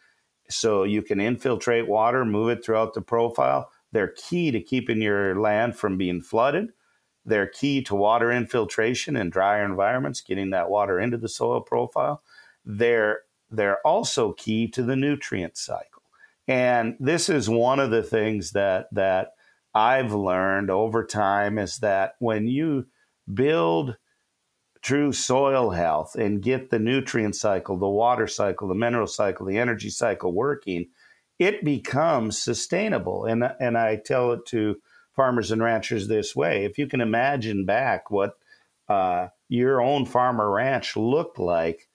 so 0.49 0.85
you 0.85 1.03
can 1.03 1.20
infiltrate 1.20 1.88
water, 1.88 2.25
move 2.25 2.51
it 2.51 2.64
throughout 2.64 2.94
the 2.94 3.03
profile. 3.03 3.70
They're 3.92 4.14
key 4.16 4.51
to 4.53 4.61
keeping 4.61 5.03
your 5.03 5.38
land 5.40 5.77
from 5.77 5.99
being 5.99 6.20
flooded. 6.20 6.70
They're 7.25 7.47
key 7.47 7.83
to 7.85 7.95
water 7.95 8.31
infiltration 8.31 9.17
in 9.17 9.31
drier 9.31 9.65
environments, 9.65 10.21
getting 10.21 10.51
that 10.51 10.69
water 10.69 11.01
into 11.01 11.17
the 11.17 11.29
soil 11.29 11.61
profile. 11.61 12.23
They're 12.65 13.21
they're 13.51 13.87
also 13.87 14.33
key 14.33 14.69
to 14.69 14.83
the 14.83 14.97
nutrient 14.97 15.57
cycle. 15.57 16.03
And 16.47 16.97
this 17.01 17.29
is 17.29 17.49
one 17.49 17.81
of 17.81 17.91
the 17.91 18.03
things 18.03 18.53
that 18.53 18.89
that 18.93 19.33
I've 19.75 20.13
learned 20.13 20.71
over 20.71 21.05
time 21.05 21.59
is 21.59 21.79
that 21.79 22.15
when 22.19 22.47
you 22.47 22.87
build 23.33 23.97
true 24.83 25.13
soil 25.13 25.71
health 25.71 26.15
and 26.15 26.43
get 26.43 26.69
the 26.69 26.79
nutrient 26.79 27.35
cycle, 27.35 27.79
the 27.79 27.89
water 27.89 28.27
cycle, 28.27 28.69
the 28.69 28.75
mineral 28.75 29.07
cycle, 29.07 29.47
the 29.47 29.59
energy 29.59 29.89
cycle 29.89 30.33
working, 30.33 30.87
it 31.39 31.65
becomes 31.65 32.41
sustainable. 32.41 33.25
And 33.25 33.45
and 33.59 33.79
I 33.79 33.97
tell 33.97 34.33
it 34.33 34.45
to 34.47 34.77
farmers 35.14 35.50
and 35.50 35.62
ranchers 35.62 36.09
this 36.09 36.35
way: 36.35 36.64
if 36.64 36.79
you 36.79 36.87
can 36.87 37.00
imagine 37.00 37.64
back 37.64 38.11
what 38.11 38.35
uh, 38.88 39.29
your 39.48 39.81
own 39.81 40.05
farmer 40.07 40.50
ranch 40.50 40.96
looked 40.96 41.38
like 41.38 41.88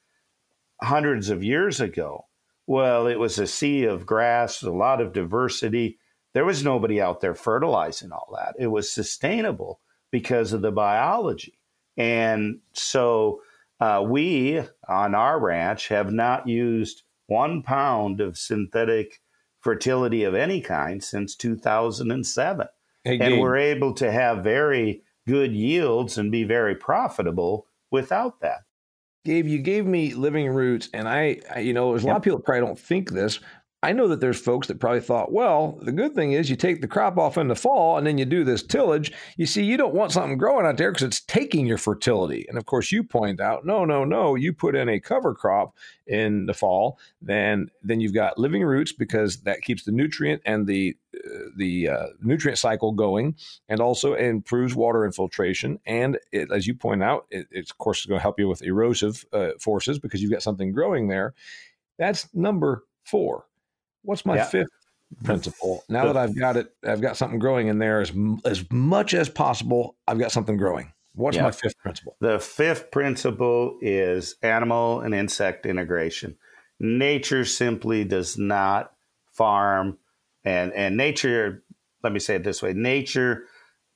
hundreds 0.81 1.29
of 1.29 1.43
years 1.43 1.81
ago, 1.81 2.25
well, 2.67 3.07
it 3.07 3.19
was 3.19 3.39
a 3.39 3.47
sea 3.47 3.85
of 3.85 4.05
grass, 4.05 4.61
a 4.61 4.71
lot 4.71 5.01
of 5.01 5.13
diversity. 5.13 5.97
There 6.33 6.45
was 6.45 6.63
nobody 6.63 7.01
out 7.01 7.21
there 7.21 7.33
fertilizing 7.33 8.11
all 8.11 8.35
that. 8.37 8.55
It 8.59 8.67
was 8.67 8.91
sustainable 8.91 9.79
because 10.11 10.53
of 10.53 10.61
the 10.61 10.71
biology. 10.71 11.57
And 11.97 12.59
so 12.73 13.41
uh, 13.79 14.03
we 14.07 14.61
on 14.87 15.15
our 15.15 15.39
ranch 15.39 15.87
have 15.87 16.11
not 16.11 16.47
used 16.47 17.03
one 17.27 17.61
pound 17.61 18.21
of 18.21 18.37
synthetic 18.37 19.21
fertility 19.59 20.23
of 20.23 20.35
any 20.35 20.61
kind 20.61 21.03
since 21.03 21.35
2007. 21.35 22.67
Hey, 23.03 23.19
and 23.19 23.39
we're 23.39 23.57
able 23.57 23.93
to 23.95 24.11
have 24.11 24.43
very 24.43 25.03
good 25.27 25.53
yields 25.53 26.17
and 26.17 26.31
be 26.31 26.43
very 26.43 26.75
profitable 26.75 27.67
without 27.91 28.41
that. 28.41 28.61
Gabe, 29.25 29.47
you 29.47 29.59
gave 29.59 29.85
me 29.85 30.13
living 30.13 30.47
roots, 30.47 30.89
and 30.93 31.07
I, 31.07 31.39
I 31.53 31.59
you 31.59 31.73
know, 31.73 31.91
there's 31.91 32.03
a 32.03 32.05
yep. 32.05 32.13
lot 32.13 32.17
of 32.17 32.23
people 32.23 32.39
that 32.39 32.45
probably 32.45 32.65
don't 32.65 32.79
think 32.79 33.11
this, 33.11 33.39
I 33.81 33.93
know 33.93 34.09
that 34.09 34.19
there's 34.19 34.39
folks 34.39 34.67
that 34.67 34.81
probably 34.81 34.99
thought, 34.99 35.31
well, 35.31 35.79
the 35.81 35.93
good 35.93 36.13
thing 36.13 36.33
is 36.33 36.49
you 36.49 36.57
take 36.57 36.81
the 36.81 36.87
crop 36.87 37.17
off 37.17 37.37
in 37.37 37.47
the 37.47 37.55
fall 37.55 37.97
and 37.97 38.05
then 38.05 38.17
you 38.17 38.25
do 38.25 38.43
this 38.43 38.61
tillage. 38.61 39.13
You 39.37 39.45
see, 39.45 39.63
you 39.63 39.77
don't 39.77 39.93
want 39.93 40.11
something 40.11 40.37
growing 40.37 40.65
out 40.65 40.75
there 40.75 40.91
because 40.91 41.03
it's 41.03 41.21
taking 41.21 41.65
your 41.65 41.77
fertility. 41.77 42.45
And 42.49 42.57
of 42.57 42.65
course, 42.65 42.91
you 42.91 43.03
point 43.03 43.39
out, 43.39 43.65
no, 43.65 43.85
no, 43.85 44.03
no, 44.03 44.35
you 44.35 44.51
put 44.51 44.75
in 44.75 44.89
a 44.89 44.99
cover 44.99 45.33
crop 45.33 45.77
in 46.07 46.45
the 46.45 46.53
fall, 46.53 46.99
then 47.21 47.69
then 47.81 48.01
you've 48.01 48.13
got 48.13 48.37
living 48.37 48.63
roots 48.63 48.91
because 48.91 49.43
that 49.43 49.61
keeps 49.61 49.83
the 49.83 49.93
nutrient 49.93 50.41
and 50.45 50.67
the 50.67 50.97
the 51.55 51.89
uh, 51.89 52.05
nutrient 52.21 52.57
cycle 52.57 52.91
going, 52.91 53.35
and 53.67 53.79
also 53.79 54.13
improves 54.13 54.75
water 54.75 55.05
infiltration. 55.05 55.79
And 55.85 56.17
it, 56.31 56.51
as 56.51 56.67
you 56.67 56.73
point 56.73 57.03
out, 57.03 57.25
it, 57.29 57.47
it, 57.51 57.69
of 57.69 57.77
course 57.77 58.05
going 58.05 58.19
to 58.19 58.21
help 58.21 58.39
you 58.39 58.47
with 58.47 58.61
erosive 58.61 59.25
uh, 59.33 59.51
forces 59.59 59.99
because 59.99 60.21
you've 60.21 60.31
got 60.31 60.43
something 60.43 60.71
growing 60.71 61.07
there. 61.07 61.33
That's 61.97 62.33
number 62.33 62.85
four 63.03 63.45
What's 64.03 64.25
my 64.25 64.37
yeah. 64.37 64.45
fifth 64.45 64.69
principle? 65.23 65.83
Now 65.89 66.05
that 66.05 66.17
I've 66.17 66.37
got 66.37 66.57
it, 66.57 66.73
I've 66.85 67.01
got 67.01 67.17
something 67.17 67.39
growing 67.39 67.67
in 67.67 67.79
there 67.79 68.01
as 68.01 68.11
as 68.45 68.69
much 68.71 69.13
as 69.13 69.29
possible. 69.29 69.95
I've 70.07 70.19
got 70.19 70.31
something 70.31 70.57
growing. 70.57 70.93
What's 71.15 71.37
yeah. 71.37 71.43
my 71.43 71.51
fifth 71.51 71.77
principle? 71.79 72.15
The 72.19 72.39
fifth 72.39 72.91
principle 72.91 73.77
is 73.81 74.35
animal 74.41 75.01
and 75.01 75.13
insect 75.13 75.65
integration. 75.65 76.37
Nature 76.79 77.43
simply 77.43 78.05
does 78.05 78.37
not 78.37 78.93
farm, 79.31 79.97
and 80.49 80.73
and 80.73 80.97
nature. 80.97 81.63
Let 82.03 82.13
me 82.13 82.19
say 82.19 82.35
it 82.35 82.43
this 82.43 82.61
way: 82.61 82.73
nature 82.73 83.45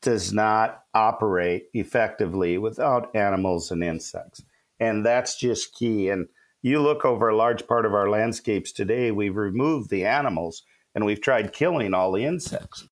does 0.01 0.31
not 0.33 0.83
operate 0.93 1.63
effectively 1.73 2.57
without 2.57 3.15
animals 3.15 3.71
and 3.71 3.83
insects, 3.83 4.43
and 4.79 5.05
that's 5.05 5.39
just 5.39 5.73
key. 5.73 6.09
And 6.09 6.27
you 6.61 6.79
look 6.79 7.05
over 7.05 7.29
a 7.29 7.35
large 7.35 7.67
part 7.67 7.85
of 7.85 7.93
our 7.93 8.09
landscapes 8.09 8.71
today, 8.71 9.11
we've 9.11 9.35
removed 9.35 9.89
the 9.89 10.05
animals 10.05 10.63
and 10.95 11.05
we've 11.05 11.21
tried 11.21 11.53
killing 11.53 11.93
all 11.93 12.11
the 12.11 12.23
insects. 12.23 12.87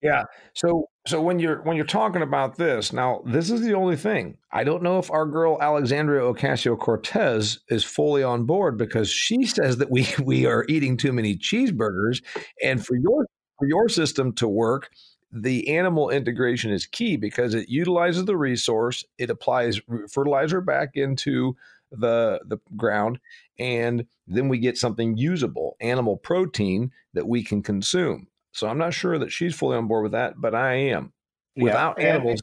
Yeah. 0.00 0.24
So 0.54 0.86
so 1.10 1.20
when 1.20 1.40
you're 1.40 1.60
when 1.62 1.76
you're 1.76 1.84
talking 1.84 2.22
about 2.22 2.56
this, 2.56 2.92
now 2.92 3.22
this 3.26 3.50
is 3.50 3.60
the 3.60 3.74
only 3.74 3.96
thing. 3.96 4.38
I 4.52 4.64
don't 4.64 4.82
know 4.82 4.98
if 4.98 5.10
our 5.10 5.26
girl 5.26 5.58
Alexandria 5.60 6.22
Ocasio 6.22 6.78
Cortez 6.78 7.58
is 7.68 7.84
fully 7.84 8.22
on 8.22 8.44
board 8.44 8.78
because 8.78 9.10
she 9.10 9.44
says 9.44 9.78
that 9.78 9.90
we 9.90 10.06
we 10.22 10.46
are 10.46 10.64
eating 10.68 10.96
too 10.96 11.12
many 11.12 11.36
cheeseburgers. 11.36 12.22
And 12.62 12.84
for 12.84 12.96
your 12.96 13.26
for 13.58 13.66
your 13.66 13.88
system 13.88 14.32
to 14.34 14.48
work, 14.48 14.90
the 15.32 15.76
animal 15.76 16.10
integration 16.10 16.70
is 16.70 16.86
key 16.86 17.16
because 17.16 17.54
it 17.54 17.68
utilizes 17.68 18.24
the 18.24 18.36
resource, 18.36 19.04
it 19.18 19.30
applies 19.30 19.80
fertilizer 20.08 20.60
back 20.60 20.90
into 20.94 21.56
the 21.90 22.40
the 22.46 22.58
ground 22.76 23.18
and 23.58 24.06
then 24.28 24.48
we 24.48 24.58
get 24.58 24.78
something 24.78 25.16
usable 25.16 25.76
animal 25.80 26.16
protein 26.16 26.92
that 27.14 27.26
we 27.26 27.42
can 27.42 27.62
consume 27.62 28.28
so 28.52 28.68
i'm 28.68 28.78
not 28.78 28.94
sure 28.94 29.18
that 29.18 29.30
she's 29.30 29.54
fully 29.54 29.76
on 29.76 29.86
board 29.86 30.02
with 30.02 30.12
that 30.12 30.34
but 30.38 30.54
i 30.54 30.74
am 30.74 31.12
without 31.56 31.96
yeah. 31.98 32.14
animals 32.14 32.40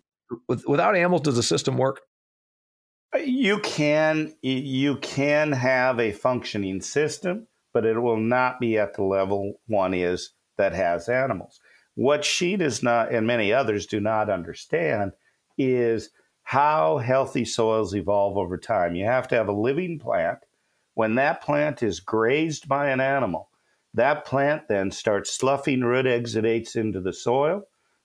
with, 0.47 0.67
without 0.67 0.95
animals 0.95 1.21
does 1.21 1.35
the 1.35 1.43
system 1.43 1.77
work 1.77 2.01
uh, 3.15 3.19
you 3.19 3.59
can 3.59 4.33
you 4.41 4.97
can 4.97 5.51
have 5.51 5.99
a 5.99 6.11
functioning 6.11 6.81
system 6.81 7.47
but 7.73 7.85
it 7.85 7.99
will 7.99 8.17
not 8.17 8.59
be 8.59 8.77
at 8.77 8.93
the 8.95 9.03
level 9.03 9.59
one 9.67 9.93
is 9.93 10.33
that 10.57 10.73
has 10.73 11.07
animals 11.09 11.59
what 11.95 12.23
she 12.23 12.55
does 12.55 12.83
not 12.83 13.11
and 13.11 13.25
many 13.25 13.51
others 13.51 13.85
do 13.85 13.99
not 13.99 14.29
understand 14.29 15.11
is 15.57 16.09
how 16.47 16.97
healthy 16.99 17.43
soils 17.43 17.93
evolve 17.93 18.37
over 18.37 18.57
time. 18.57 18.95
You 18.95 19.03
have 19.03 19.27
to 19.27 19.35
have 19.35 19.49
a 19.49 19.51
living 19.51 19.99
plant. 19.99 20.39
When 20.93 21.15
that 21.15 21.41
plant 21.41 21.83
is 21.83 21.99
grazed 21.99 22.69
by 22.69 22.89
an 22.89 23.01
animal, 23.01 23.49
that 23.93 24.25
plant 24.25 24.67
then 24.67 24.91
starts 24.91 25.31
sloughing 25.37 25.81
root 25.81 26.05
exudates 26.05 26.75
into 26.75 27.01
the 27.01 27.13
soil 27.13 27.63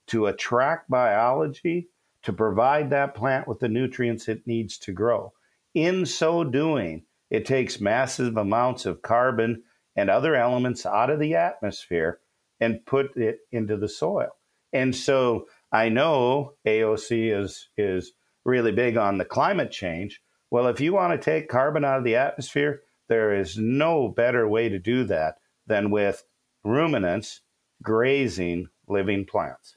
to 0.09 0.27
attract 0.27 0.90
biology 0.90 1.88
to 2.23 2.33
provide 2.33 2.90
that 2.90 3.14
plant 3.14 3.49
with 3.49 3.59
the 3.61 3.68
nutrients 3.68 4.29
it 4.29 4.47
needs 4.47 4.79
to 4.79 4.92
grow. 4.92 5.33
In 5.75 6.07
so 6.07 6.45
doing, 6.45 7.05
it 7.31 7.47
takes 7.47 7.81
massive 7.81 8.37
amounts 8.37 8.87
of 8.87 9.03
carbon 9.03 9.62
and 9.97 10.09
other 10.09 10.35
elements 10.35 10.87
out 10.87 11.11
of 11.11 11.18
the 11.18 11.35
atmosphere 11.35 12.21
and 12.61 12.85
put 12.87 13.16
it 13.16 13.40
into 13.51 13.77
the 13.77 13.88
soil. 13.88 14.31
And 14.73 14.95
so 14.95 15.47
I 15.71 15.88
know 15.88 16.55
AOC 16.66 17.38
is 17.38 17.68
is 17.77 18.12
really 18.45 18.73
big 18.73 18.97
on 18.97 19.18
the 19.18 19.25
climate 19.25 19.71
change. 19.71 20.21
Well, 20.51 20.66
if 20.66 20.81
you 20.81 20.92
want 20.92 21.12
to 21.12 21.25
take 21.25 21.49
carbon 21.49 21.85
out 21.85 21.99
of 21.99 22.05
the 22.05 22.16
atmosphere, 22.16 22.83
there 23.09 23.35
is 23.35 23.57
no 23.59 24.09
better 24.09 24.49
way 24.49 24.68
to 24.68 24.79
do 24.79 25.05
that 25.05 25.37
than 25.66 25.90
with 25.90 26.25
ruminants 26.64 27.40
grazing 27.83 28.68
living 28.88 29.25
plants. 29.25 29.77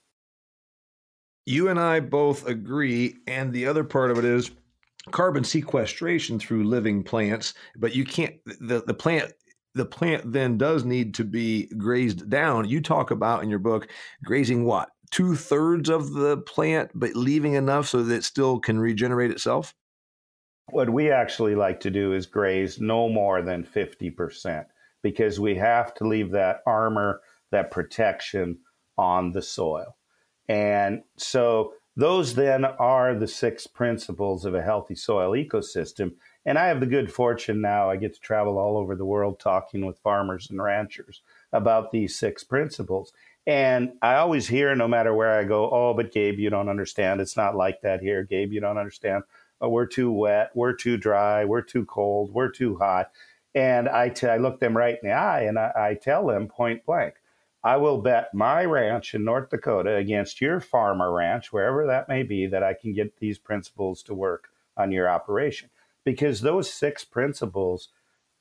You 1.45 1.69
and 1.69 1.79
I 1.79 1.99
both 1.99 2.47
agree. 2.47 3.15
And 3.27 3.53
the 3.53 3.67
other 3.67 3.83
part 3.83 4.11
of 4.11 4.17
it 4.17 4.25
is 4.25 4.51
carbon 5.11 5.43
sequestration 5.43 6.39
through 6.39 6.63
living 6.63 7.03
plants, 7.03 7.53
but 7.77 7.95
you 7.95 8.03
can't, 8.03 8.35
the, 8.45 8.83
the 8.85 8.93
plant 8.93 9.31
the 9.75 9.85
plant 9.85 10.31
then 10.31 10.57
does 10.57 10.85
need 10.85 11.13
to 11.15 11.25
be 11.25 11.67
grazed 11.77 12.29
down. 12.29 12.67
You 12.67 12.81
talk 12.81 13.11
about 13.11 13.43
in 13.43 13.49
your 13.49 13.59
book 13.59 13.89
grazing 14.23 14.63
what? 14.63 14.89
Two 15.11 15.35
thirds 15.35 15.89
of 15.89 16.13
the 16.13 16.37
plant, 16.37 16.91
but 16.95 17.15
leaving 17.15 17.53
enough 17.53 17.89
so 17.89 18.01
that 18.01 18.15
it 18.15 18.23
still 18.23 18.57
can 18.59 18.79
regenerate 18.79 19.31
itself? 19.31 19.75
What 20.71 20.89
we 20.89 21.11
actually 21.11 21.55
like 21.55 21.81
to 21.81 21.91
do 21.91 22.13
is 22.13 22.25
graze 22.25 22.79
no 22.79 23.09
more 23.09 23.41
than 23.41 23.63
50% 23.65 24.65
because 25.05 25.39
we 25.39 25.53
have 25.53 25.93
to 25.93 26.07
leave 26.07 26.31
that 26.31 26.63
armor, 26.65 27.21
that 27.51 27.69
protection 27.69 28.57
on 28.97 29.31
the 29.33 29.41
soil. 29.43 29.95
And 30.49 31.03
so 31.15 31.73
Those 31.97 32.35
then 32.35 32.65
are 32.65 33.15
the 33.15 33.27
six 33.27 33.67
principles 33.67 34.43
of 34.43 34.53
a 34.53 34.61
healthy 34.61 34.95
soil 34.95 35.31
ecosystem. 35.31 36.13
And 36.45 36.59
I 36.59 36.67
have 36.67 36.81
the 36.81 36.85
good 36.85 37.11
fortune 37.11 37.61
now, 37.61 37.89
I 37.89 37.95
get 37.95 38.13
to 38.13 38.19
travel 38.19 38.57
all 38.57 38.77
over 38.77 38.95
the 38.95 39.05
world 39.05 39.39
talking 39.39 39.85
with 39.85 39.99
farmers 39.99 40.49
and 40.49 40.61
ranchers 40.61 41.21
about 41.53 41.91
these 41.91 42.19
six 42.19 42.43
principles. 42.43 43.13
And 43.47 43.93
I 44.01 44.15
always 44.15 44.47
hear, 44.47 44.75
no 44.75 44.87
matter 44.87 45.13
where 45.13 45.39
I 45.39 45.43
go, 45.45 45.69
oh, 45.71 45.93
but 45.93 46.11
Gabe, 46.11 46.39
you 46.39 46.49
don't 46.49 46.69
understand. 46.69 47.21
It's 47.21 47.37
not 47.37 47.55
like 47.55 47.81
that 47.81 48.01
here. 48.01 48.23
Gabe, 48.23 48.51
you 48.51 48.59
don't 48.59 48.77
understand. 48.77 49.23
Oh, 49.61 49.69
we're 49.69 49.85
too 49.85 50.11
wet. 50.11 50.51
We're 50.53 50.73
too 50.73 50.97
dry. 50.97 51.45
We're 51.45 51.61
too 51.61 51.85
cold. 51.85 52.33
We're 52.33 52.51
too 52.51 52.75
hot. 52.75 53.11
And 53.55 53.87
I, 53.87 54.09
t- 54.09 54.27
I 54.27 54.37
look 54.37 54.59
them 54.59 54.75
right 54.75 54.97
in 55.01 55.09
the 55.09 55.15
eye 55.15 55.43
and 55.43 55.57
I, 55.57 55.71
I 55.75 55.93
tell 55.93 56.27
them 56.27 56.47
point 56.47 56.85
blank, 56.85 57.15
I 57.63 57.77
will 57.77 58.01
bet 58.01 58.33
my 58.33 58.63
ranch 58.65 59.15
in 59.15 59.23
North 59.23 59.49
Dakota 59.49 59.95
against 59.95 60.39
your 60.39 60.59
farmer 60.59 61.11
ranch, 61.11 61.51
wherever 61.51 61.87
that 61.87 62.07
may 62.07 62.21
be, 62.21 62.45
that 62.47 62.61
I 62.61 62.75
can 62.75 62.93
get 62.93 63.17
these 63.17 63.39
principles 63.39 64.03
to 64.03 64.13
work 64.13 64.49
on 64.77 64.91
your 64.91 65.09
operation. 65.09 65.69
Because 66.03 66.41
those 66.41 66.71
six 66.71 67.03
principles, 67.03 67.89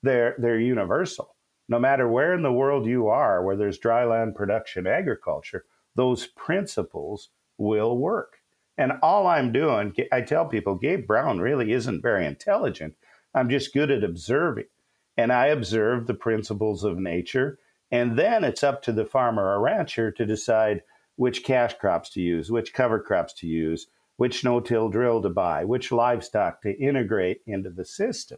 they're 0.03 0.35
they're 0.37 0.59
universal. 0.59 1.35
No 1.67 1.79
matter 1.79 2.07
where 2.07 2.35
in 2.35 2.43
the 2.43 2.51
world 2.53 2.85
you 2.85 3.07
are, 3.07 3.41
where 3.41 3.55
there's 3.55 3.79
dry 3.79 4.05
land 4.05 4.35
production 4.35 4.85
agriculture, 4.85 5.65
those 5.95 6.27
principles 6.27 7.29
will 7.57 7.97
work. 7.97 8.41
And 8.77 8.93
all 9.01 9.25
I'm 9.25 9.51
doing, 9.51 9.95
I 10.11 10.21
tell 10.21 10.45
people, 10.45 10.75
Gabe 10.75 11.07
Brown 11.07 11.39
really 11.39 11.71
isn't 11.71 12.03
very 12.03 12.27
intelligent. 12.27 12.95
I'm 13.33 13.49
just 13.49 13.73
good 13.73 13.89
at 13.89 14.03
observing. 14.03 14.65
And 15.17 15.31
I 15.31 15.47
observe 15.47 16.07
the 16.07 16.13
principles 16.13 16.83
of 16.83 16.97
nature 16.97 17.59
and 17.91 18.17
then 18.17 18.43
it's 18.43 18.63
up 18.63 18.81
to 18.83 18.91
the 18.91 19.05
farmer 19.05 19.43
or 19.43 19.61
rancher 19.61 20.11
to 20.11 20.25
decide 20.25 20.83
which 21.15 21.43
cash 21.43 21.75
crops 21.75 22.09
to 22.11 22.21
use, 22.21 22.51
which 22.51 22.73
cover 22.73 22.99
crops 22.99 23.33
to 23.35 23.47
use, 23.47 23.87
which 24.17 24.43
no-till 24.43 24.89
drill 24.89 25.21
to 25.21 25.29
buy, 25.29 25.63
which 25.63 25.91
livestock 25.91 26.61
to 26.61 26.77
integrate 26.77 27.41
into 27.45 27.69
the 27.69 27.85
system. 27.85 28.37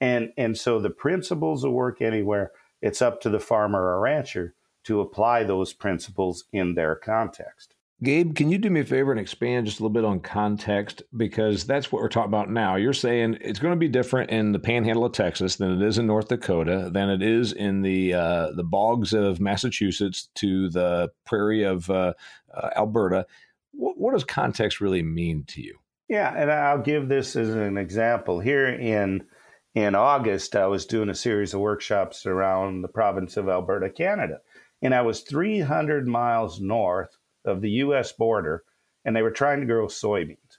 And, 0.00 0.32
and 0.36 0.56
so 0.58 0.78
the 0.78 0.90
principles 0.90 1.64
will 1.64 1.72
work 1.72 2.02
anywhere. 2.02 2.52
It's 2.82 3.02
up 3.02 3.20
to 3.22 3.30
the 3.30 3.40
farmer 3.40 3.80
or 3.80 4.00
rancher 4.00 4.54
to 4.84 5.00
apply 5.00 5.44
those 5.44 5.72
principles 5.72 6.44
in 6.52 6.74
their 6.74 6.94
context. 6.94 7.74
Gabe, 8.00 8.36
can 8.36 8.48
you 8.48 8.58
do 8.58 8.70
me 8.70 8.80
a 8.80 8.84
favor 8.84 9.10
and 9.10 9.18
expand 9.18 9.66
just 9.66 9.80
a 9.80 9.82
little 9.82 9.92
bit 9.92 10.04
on 10.04 10.20
context? 10.20 11.02
Because 11.16 11.64
that's 11.64 11.90
what 11.90 12.00
we're 12.00 12.08
talking 12.08 12.30
about 12.30 12.48
now. 12.48 12.76
You're 12.76 12.92
saying 12.92 13.38
it's 13.40 13.58
going 13.58 13.72
to 13.72 13.78
be 13.78 13.88
different 13.88 14.30
in 14.30 14.52
the 14.52 14.60
panhandle 14.60 15.04
of 15.04 15.12
Texas 15.12 15.56
than 15.56 15.72
it 15.72 15.84
is 15.84 15.98
in 15.98 16.06
North 16.06 16.28
Dakota, 16.28 16.90
than 16.92 17.10
it 17.10 17.22
is 17.22 17.52
in 17.52 17.82
the 17.82 18.14
uh, 18.14 18.52
the 18.52 18.62
bogs 18.62 19.12
of 19.12 19.40
Massachusetts 19.40 20.28
to 20.36 20.68
the 20.68 21.10
prairie 21.26 21.64
of 21.64 21.90
uh, 21.90 22.12
uh, 22.54 22.70
Alberta. 22.76 23.26
What, 23.72 23.98
what 23.98 24.12
does 24.12 24.22
context 24.22 24.80
really 24.80 25.02
mean 25.02 25.42
to 25.48 25.60
you? 25.60 25.76
Yeah, 26.08 26.32
and 26.36 26.52
I'll 26.52 26.78
give 26.78 27.08
this 27.08 27.34
as 27.34 27.48
an 27.48 27.76
example. 27.76 28.38
Here 28.38 28.68
in 28.68 29.26
in 29.74 29.96
August, 29.96 30.54
I 30.54 30.68
was 30.68 30.86
doing 30.86 31.08
a 31.08 31.16
series 31.16 31.52
of 31.52 31.60
workshops 31.60 32.26
around 32.26 32.82
the 32.82 32.88
province 32.88 33.36
of 33.36 33.48
Alberta, 33.48 33.90
Canada, 33.90 34.38
and 34.82 34.94
I 34.94 35.02
was 35.02 35.22
300 35.22 36.06
miles 36.06 36.60
north 36.60 37.17
of 37.48 37.60
the 37.60 37.70
U.S. 37.70 38.12
border, 38.12 38.62
and 39.04 39.16
they 39.16 39.22
were 39.22 39.30
trying 39.30 39.60
to 39.60 39.66
grow 39.66 39.86
soybeans. 39.86 40.58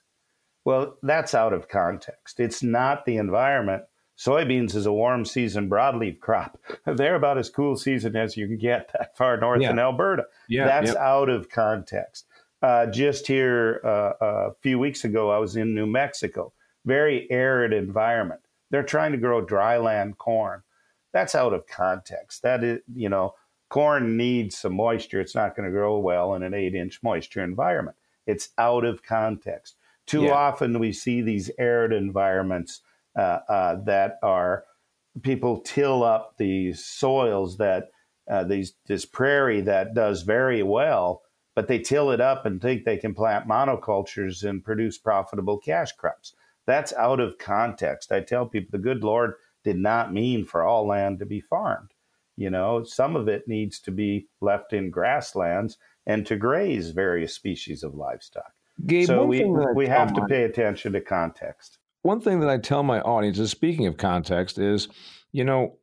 Well, 0.64 0.98
that's 1.02 1.34
out 1.34 1.52
of 1.52 1.68
context. 1.68 2.38
It's 2.38 2.62
not 2.62 3.06
the 3.06 3.16
environment. 3.16 3.84
Soybeans 4.18 4.74
is 4.74 4.84
a 4.84 4.92
warm 4.92 5.24
season 5.24 5.70
broadleaf 5.70 6.20
crop. 6.20 6.58
They're 6.86 7.14
about 7.14 7.38
as 7.38 7.48
cool 7.48 7.76
season 7.76 8.16
as 8.16 8.36
you 8.36 8.46
can 8.46 8.58
get 8.58 8.90
that 8.92 9.16
far 9.16 9.38
north 9.38 9.62
yeah. 9.62 9.70
in 9.70 9.78
Alberta. 9.78 10.24
Yeah, 10.48 10.66
that's 10.66 10.88
yep. 10.88 10.96
out 10.98 11.30
of 11.30 11.48
context. 11.48 12.26
Uh, 12.62 12.86
just 12.86 13.26
here 13.26 13.80
uh, 13.82 14.12
a 14.20 14.50
few 14.60 14.78
weeks 14.78 15.04
ago, 15.04 15.30
I 15.30 15.38
was 15.38 15.56
in 15.56 15.74
New 15.74 15.86
Mexico. 15.86 16.52
Very 16.84 17.30
arid 17.30 17.72
environment. 17.72 18.42
They're 18.70 18.82
trying 18.82 19.12
to 19.12 19.18
grow 19.18 19.44
dryland 19.44 20.18
corn. 20.18 20.62
That's 21.12 21.34
out 21.34 21.54
of 21.54 21.66
context. 21.66 22.42
That 22.42 22.62
is, 22.62 22.80
you 22.94 23.08
know, 23.08 23.34
corn 23.70 24.16
needs 24.16 24.58
some 24.58 24.74
moisture. 24.74 25.20
It's 25.20 25.34
not 25.34 25.56
going 25.56 25.66
to 25.66 25.72
grow 25.72 25.98
well 25.98 26.34
in 26.34 26.42
an 26.42 26.52
eight 26.52 26.74
inch 26.74 27.00
moisture 27.02 27.42
environment. 27.42 27.96
It's 28.26 28.50
out 28.58 28.84
of 28.84 29.02
context. 29.02 29.76
Too 30.06 30.24
yeah. 30.24 30.32
often 30.32 30.78
we 30.78 30.92
see 30.92 31.22
these 31.22 31.50
arid 31.58 31.92
environments 31.92 32.82
uh, 33.16 33.38
uh, 33.48 33.76
that 33.84 34.18
are 34.22 34.64
people 35.22 35.60
till 35.60 36.04
up 36.04 36.34
these 36.36 36.84
soils 36.84 37.56
that 37.56 37.90
uh, 38.30 38.44
these 38.44 38.74
this 38.86 39.04
prairie 39.04 39.60
that 39.62 39.94
does 39.94 40.22
very 40.22 40.62
well, 40.62 41.22
but 41.54 41.68
they 41.68 41.78
till 41.78 42.10
it 42.10 42.20
up 42.20 42.46
and 42.46 42.60
think 42.60 42.84
they 42.84 42.96
can 42.96 43.14
plant 43.14 43.48
monocultures 43.48 44.44
and 44.44 44.64
produce 44.64 44.98
profitable 44.98 45.58
cash 45.58 45.92
crops. 45.92 46.34
That's 46.66 46.92
out 46.92 47.20
of 47.20 47.38
context. 47.38 48.12
I 48.12 48.20
tell 48.20 48.46
people 48.46 48.70
the 48.72 48.82
good 48.82 49.02
Lord 49.02 49.34
did 49.64 49.76
not 49.76 50.12
mean 50.12 50.44
for 50.44 50.62
all 50.62 50.86
land 50.86 51.18
to 51.18 51.26
be 51.26 51.40
farmed. 51.40 51.90
You 52.36 52.50
know, 52.50 52.84
some 52.84 53.16
of 53.16 53.28
it 53.28 53.46
needs 53.46 53.80
to 53.80 53.90
be 53.90 54.28
left 54.40 54.72
in 54.72 54.90
grasslands 54.90 55.76
and 56.06 56.26
to 56.26 56.36
graze 56.36 56.90
various 56.90 57.34
species 57.34 57.82
of 57.82 57.94
livestock. 57.94 58.52
Gabe, 58.86 59.06
so 59.06 59.24
we, 59.26 59.44
we 59.74 59.86
have 59.86 60.14
to 60.14 60.24
pay 60.26 60.44
attention 60.44 60.92
to 60.94 61.00
context. 61.00 61.78
One 62.02 62.20
thing 62.20 62.40
that 62.40 62.48
I 62.48 62.56
tell 62.56 62.82
my 62.82 63.00
audience 63.00 63.38
is 63.38 63.50
speaking 63.50 63.86
of 63.86 63.98
context 63.98 64.58
is, 64.58 64.88
you 65.32 65.44
know, 65.44 65.76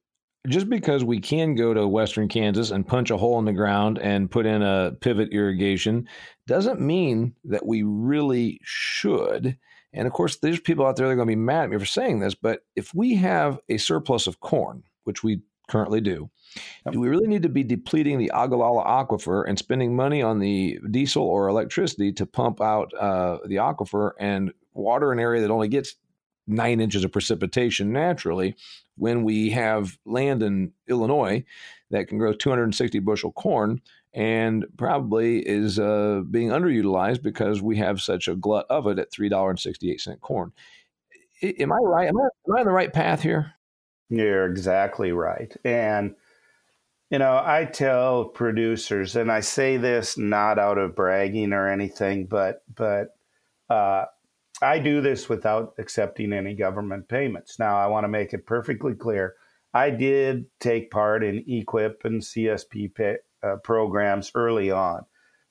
just 0.48 0.70
because 0.70 1.04
we 1.04 1.20
can 1.20 1.56
go 1.56 1.74
to 1.74 1.88
western 1.88 2.28
Kansas 2.28 2.72
and 2.72 2.88
punch 2.88 3.12
a 3.12 3.18
hole 3.18 3.38
in 3.38 3.46
the 3.46 3.54
ground 3.54 4.00
and 4.00 4.32
put 4.32 4.46
in 4.46 4.62
a 4.62 4.94
pivot 5.02 5.30
irrigation 5.32 6.08
doesn't 6.48 6.80
mean 6.80 7.36
that 7.44 7.66
we 7.66 7.84
really 7.84 8.60
should. 8.64 9.58
And 9.94 10.08
of 10.08 10.14
course, 10.14 10.38
there's 10.38 10.60
people 10.60 10.86
out 10.86 10.96
there 10.96 11.08
that 11.08 11.14
are 11.14 11.16
going 11.16 11.28
to 11.28 11.32
be 11.32 11.36
mad 11.36 11.66
at 11.66 11.70
me 11.70 11.78
for 11.78 11.86
saying 11.86 12.20
this, 12.20 12.36
but 12.36 12.62
if 12.76 12.94
we 12.94 13.16
have 13.16 13.60
a 13.70 13.78
surplus 13.78 14.26
of 14.26 14.40
corn, 14.40 14.84
which 15.04 15.24
we 15.24 15.42
currently 15.68 16.02
do. 16.02 16.30
Do 16.92 17.00
we 17.00 17.10
really 17.10 17.28
need 17.28 17.44
to 17.44 17.50
be 17.50 17.64
depleting 17.64 18.18
the 18.18 18.32
Ogallala 18.34 18.84
aquifer 18.84 19.48
and 19.48 19.60
spending 19.60 19.96
money 19.96 20.22
on 20.22 20.40
the 20.40 20.80
diesel 20.90 21.24
or 21.24 21.48
electricity 21.50 22.12
to 22.14 22.26
pump 22.26 22.62
out 22.62 22.94
uh, 22.94 23.40
the 23.46 23.56
aquifer 23.56 24.12
and 24.20 24.52
water 24.74 25.12
an 25.12 25.20
area 25.20 25.42
that 25.42 25.52
only 25.52 25.68
gets 25.68 25.96
nine 26.48 26.80
inches 26.80 27.04
of 27.04 27.12
precipitation 27.12 27.92
naturally 27.92 28.56
when 28.96 29.24
we 29.24 29.50
have 29.50 29.98
land 30.06 30.42
in 30.42 30.72
Illinois 30.88 31.44
that 31.92 32.08
can 32.08 32.18
grow 32.18 32.34
260 32.34 33.00
bushel 33.00 33.32
corn 33.32 33.82
and 34.14 34.66
probably 34.78 35.40
is 35.40 35.78
uh, 35.78 36.22
being 36.32 36.50
underutilized 36.50 37.22
because 37.22 37.62
we 37.62 37.78
have 37.78 38.02
such 38.02 38.28
a 38.28 38.36
glut 38.36 38.66
of 38.70 38.88
it 38.88 38.98
at 38.98 39.12
$3.68 39.12 40.20
corn. 40.22 40.52
Am 41.44 41.72
I 41.72 41.76
right? 41.76 42.08
Am 42.08 42.18
I, 42.18 42.22
am 42.22 42.58
I 42.58 42.60
on 42.62 42.66
the 42.66 42.72
right 42.72 42.92
path 42.92 43.22
here? 43.22 43.54
You're 44.10 44.46
exactly 44.46 45.12
right. 45.12 45.56
And 45.64 46.16
you 47.10 47.20
know, 47.20 47.42
I 47.44 47.66
tell 47.66 48.26
producers, 48.26 49.16
and 49.16 49.32
I 49.32 49.40
say 49.40 49.78
this 49.78 50.18
not 50.18 50.60
out 50.60 50.78
of 50.78 50.96
bragging 50.96 51.54
or 51.54 51.70
anything, 51.70 52.26
but 52.26 52.64
but 52.76 53.16
uh, 53.70 54.06
I 54.62 54.80
do 54.80 55.00
this 55.02 55.30
without 55.30 55.74
accepting 55.78 56.34
any 56.34 56.54
government 56.54 57.08
payments. 57.08 57.60
Now, 57.60 57.78
I 57.78 57.88
want 57.88 58.04
to 58.04 58.10
make 58.10 58.34
it 58.34 58.46
perfectly 58.46 58.94
clear. 58.94 59.36
I 59.74 59.90
did 59.90 60.46
take 60.60 60.92
part 60.92 61.24
in 61.24 61.44
EQIP 61.46 62.04
and 62.04 62.22
CSP 62.22 62.94
pay, 62.94 63.18
uh, 63.44 63.58
programs 63.58 64.32
early 64.36 64.72
on, 64.72 65.06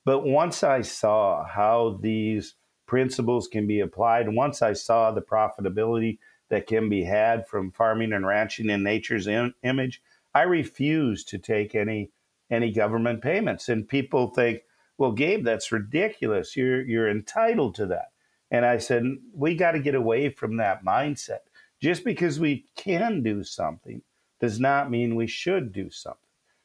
but 0.04 0.26
once 0.26 0.62
I 0.62 0.82
saw 0.82 1.46
how 1.46 1.98
these 2.02 2.54
principles 2.86 3.48
can 3.48 3.66
be 3.66 3.80
applied, 3.80 4.28
once 4.28 4.60
I 4.60 4.74
saw 4.74 5.10
the 5.10 5.22
profitability 5.22 6.18
that 6.48 6.66
can 6.66 6.88
be 6.88 7.04
had 7.04 7.46
from 7.46 7.72
farming 7.72 8.12
and 8.12 8.26
ranching 8.26 8.70
in 8.70 8.82
nature's 8.82 9.26
in- 9.26 9.54
image, 9.62 10.02
I 10.34 10.42
refuse 10.42 11.24
to 11.24 11.38
take 11.38 11.74
any 11.74 12.10
any 12.50 12.70
government 12.70 13.22
payments. 13.22 13.68
And 13.68 13.88
people 13.88 14.28
think, 14.28 14.62
well, 14.98 15.10
Gabe, 15.12 15.44
that's 15.44 15.72
ridiculous. 15.72 16.56
You're 16.56 16.82
you're 16.82 17.10
entitled 17.10 17.74
to 17.76 17.86
that. 17.86 18.12
And 18.50 18.64
I 18.64 18.78
said, 18.78 19.02
we 19.34 19.56
got 19.56 19.72
to 19.72 19.80
get 19.80 19.94
away 19.94 20.28
from 20.28 20.56
that 20.56 20.84
mindset. 20.84 21.40
Just 21.80 22.04
because 22.04 22.38
we 22.38 22.66
can 22.76 23.22
do 23.22 23.42
something 23.42 24.02
does 24.40 24.60
not 24.60 24.90
mean 24.90 25.16
we 25.16 25.26
should 25.26 25.72
do 25.72 25.90
something. 25.90 26.20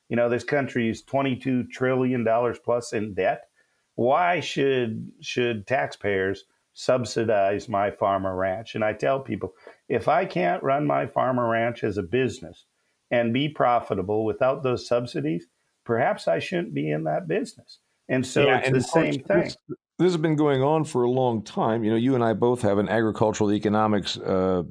You 0.09 0.15
know, 0.15 0.29
this 0.29 0.43
country 0.43 0.89
is 0.89 1.03
$22 1.03 1.69
trillion 1.69 2.25
plus 2.63 2.93
in 2.93 3.13
debt. 3.13 3.47
Why 3.95 4.39
should 4.39 5.11
should 5.21 5.67
taxpayers 5.67 6.45
subsidize 6.73 7.69
my 7.69 7.91
farmer 7.91 8.35
ranch? 8.35 8.75
And 8.75 8.83
I 8.83 8.93
tell 8.93 9.19
people, 9.19 9.53
if 9.89 10.07
I 10.07 10.25
can't 10.25 10.63
run 10.63 10.85
my 10.85 11.07
farmer 11.07 11.49
ranch 11.49 11.83
as 11.83 11.97
a 11.97 12.03
business, 12.03 12.65
and 13.11 13.33
be 13.33 13.49
profitable 13.49 14.25
without 14.25 14.63
those 14.63 14.87
subsidies, 14.87 15.47
perhaps 15.85 16.27
I 16.27 16.39
shouldn't 16.39 16.73
be 16.73 16.89
in 16.89 17.03
that 17.03 17.27
business. 17.27 17.79
And 18.09 18.25
so 18.25 18.45
yeah, 18.45 18.59
it's 18.59 18.67
and 18.67 18.75
the 18.75 18.81
same 18.81 19.13
thing. 19.13 19.43
This, 19.43 19.57
this, 19.99 20.11
has 20.13 20.17
been 20.17 20.35
going 20.35 20.63
on 20.63 20.85
for 20.85 21.03
a 21.03 21.11
long 21.11 21.43
time. 21.43 21.83
You 21.83 21.91
know, 21.91 21.97
you 21.97 22.15
and 22.15 22.23
I 22.23 22.33
both 22.33 22.61
have 22.61 22.77
an 22.77 22.89
agricultural 22.89 23.53
economics 23.53 24.17
uh, 24.17 24.63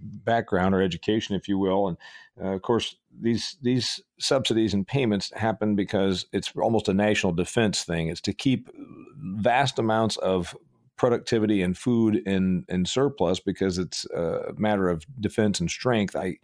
background 0.00 0.74
or 0.74 0.82
education, 0.82 1.34
if 1.34 1.48
you 1.48 1.58
will, 1.58 1.88
and 1.88 1.96
uh, 2.40 2.54
of 2.54 2.62
course 2.62 2.96
these 3.18 3.56
these 3.62 4.00
subsidies 4.20 4.74
and 4.74 4.86
payments 4.86 5.32
happen 5.34 5.74
because 5.74 6.26
it's 6.32 6.52
almost 6.56 6.88
a 6.88 6.94
national 6.94 7.32
defense 7.32 7.82
thing. 7.82 8.08
It's 8.08 8.20
to 8.22 8.32
keep 8.32 8.70
vast 9.16 9.78
amounts 9.78 10.16
of 10.18 10.54
productivity 10.96 11.62
and 11.62 11.76
food 11.76 12.16
in 12.26 12.64
in 12.68 12.84
surplus 12.84 13.40
because 13.40 13.78
it's 13.78 14.04
a 14.06 14.52
matter 14.56 14.88
of 14.88 15.04
defense 15.20 15.60
and 15.60 15.70
strength. 15.70 16.16
I, 16.16 16.38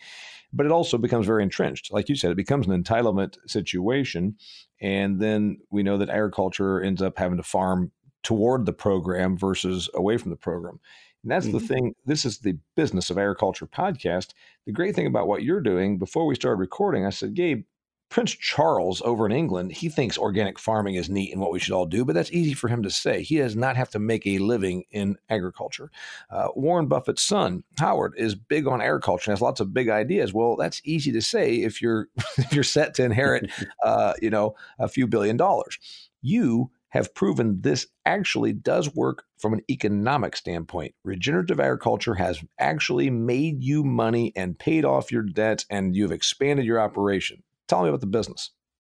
but 0.53 0.67
it 0.67 0.73
also 0.73 0.99
becomes 0.99 1.27
very 1.27 1.43
entrenched. 1.43 1.93
Like 1.93 2.09
you 2.09 2.15
said, 2.15 2.31
it 2.31 2.37
becomes 2.37 2.67
an 2.67 2.83
entitlement 2.83 3.37
situation, 3.47 4.37
and 4.81 5.21
then 5.21 5.59
we 5.71 5.83
know 5.83 5.99
that 5.99 6.11
agriculture 6.11 6.83
ends 6.83 7.01
up 7.01 7.19
having 7.19 7.39
to 7.39 7.43
farm 7.43 7.91
toward 8.23 8.67
the 8.67 8.73
program 8.73 9.37
versus 9.37 9.89
away 9.95 10.17
from 10.17 10.31
the 10.31 10.37
program. 10.37 10.79
And 11.23 11.31
that's 11.31 11.47
mm-hmm. 11.47 11.59
the 11.59 11.67
thing. 11.67 11.95
This 12.05 12.25
is 12.25 12.39
the 12.39 12.59
business 12.77 13.11
of 13.11 13.19
agriculture 13.19 13.67
podcast. 13.67 14.35
The 14.67 14.73
great 14.73 14.95
thing 14.95 15.07
about 15.07 15.29
what 15.29 15.43
you're 15.43 15.61
doing, 15.61 15.99
before 15.99 16.27
we 16.27 16.35
started 16.35 16.61
recording, 16.61 17.07
I 17.07 17.11
said, 17.11 17.35
Gabe, 17.35 17.65
Prince 18.13 18.33
Charles 18.33 19.01
over 19.07 19.25
in 19.25 19.33
England, 19.33 19.73
he 19.73 19.89
thinks 19.89 20.19
organic 20.19 20.59
farming 20.59 20.97
is 20.97 21.09
neat 21.09 21.33
and 21.33 21.41
what 21.41 21.51
we 21.51 21.59
should 21.59 21.73
all 21.73 21.87
do, 21.87 22.05
but 22.05 22.13
that's 22.13 22.31
easy 22.31 22.53
for 22.53 22.69
him 22.69 22.83
to 22.83 22.91
say. 22.91 23.23
He 23.23 23.39
does 23.39 23.57
not 23.57 23.75
have 23.75 23.89
to 23.89 23.99
make 23.99 24.27
a 24.27 24.37
living 24.37 24.85
in 24.91 25.17
agriculture. 25.31 25.91
Uh, 26.31 26.49
Warren 26.55 26.89
Buffett's 26.89 27.23
son, 27.23 27.65
Howard, 27.79 28.13
is 28.19 28.35
big 28.35 28.67
on 28.67 28.83
agriculture 28.83 29.31
and 29.31 29.39
has 29.39 29.41
lots 29.41 29.61
of 29.61 29.73
big 29.73 29.89
ideas. 29.89 30.35
Well, 30.35 30.57
that's 30.57 30.83
easy 30.85 31.11
to 31.11 31.23
say 31.23 31.55
if 31.55 31.81
you're 31.81 32.09
if 32.37 32.53
you're 32.53 32.65
set 32.65 32.93
to 32.97 33.05
inherit, 33.05 33.51
uh, 33.83 34.13
you 34.21 34.29
know, 34.29 34.57
a 34.79 34.89
few 34.89 35.07
billion 35.07 35.39
dollars. 35.39 35.79
You 36.21 36.71
have 36.91 37.15
proven 37.15 37.63
this 37.63 37.87
actually 38.05 38.53
does 38.53 38.95
work 38.95 39.25
from 39.39 39.55
an 39.55 39.63
economic 39.71 40.37
standpoint. 40.37 40.95
Regenerative 41.03 41.61
agriculture 41.61 42.17
has 42.17 42.45
actually 42.59 43.09
made 43.09 43.65
you 43.65 43.83
money 43.83 44.35
and 44.37 44.59
paid 44.59 44.85
off 44.85 45.11
your 45.11 45.23
debts, 45.23 45.65
and 45.71 45.97
you've 45.97 46.13
expanded 46.13 46.67
your 46.67 46.79
operation. 46.79 47.43
Tell 47.73 47.85
me 47.85 47.89
about 47.89 48.03
the 48.03 48.07
business. 48.07 48.51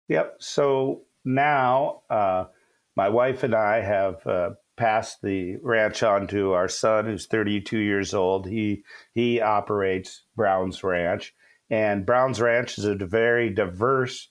Yep. 0.10 0.36
So 0.40 1.04
now 1.24 2.02
uh, 2.10 2.48
my 2.98 3.08
wife 3.08 3.44
and 3.44 3.56
I 3.56 3.80
have 3.80 4.28
uh, 4.28 4.50
passed 4.76 5.22
the 5.22 5.56
ranch 5.64 6.04
on 6.04 6.28
to 6.28 6.52
our 6.52 6.68
son, 6.68 7.06
who's 7.06 7.26
32 7.26 7.78
years 7.78 8.14
old. 8.14 8.46
He 8.46 8.84
he 9.14 9.40
operates 9.40 10.24
Brown's 10.36 10.84
Ranch, 10.84 11.34
and 11.70 12.06
Brown's 12.06 12.42
Ranch 12.42 12.78
is 12.78 12.84
a 12.84 12.96
very 12.96 13.50
diverse 13.50 14.28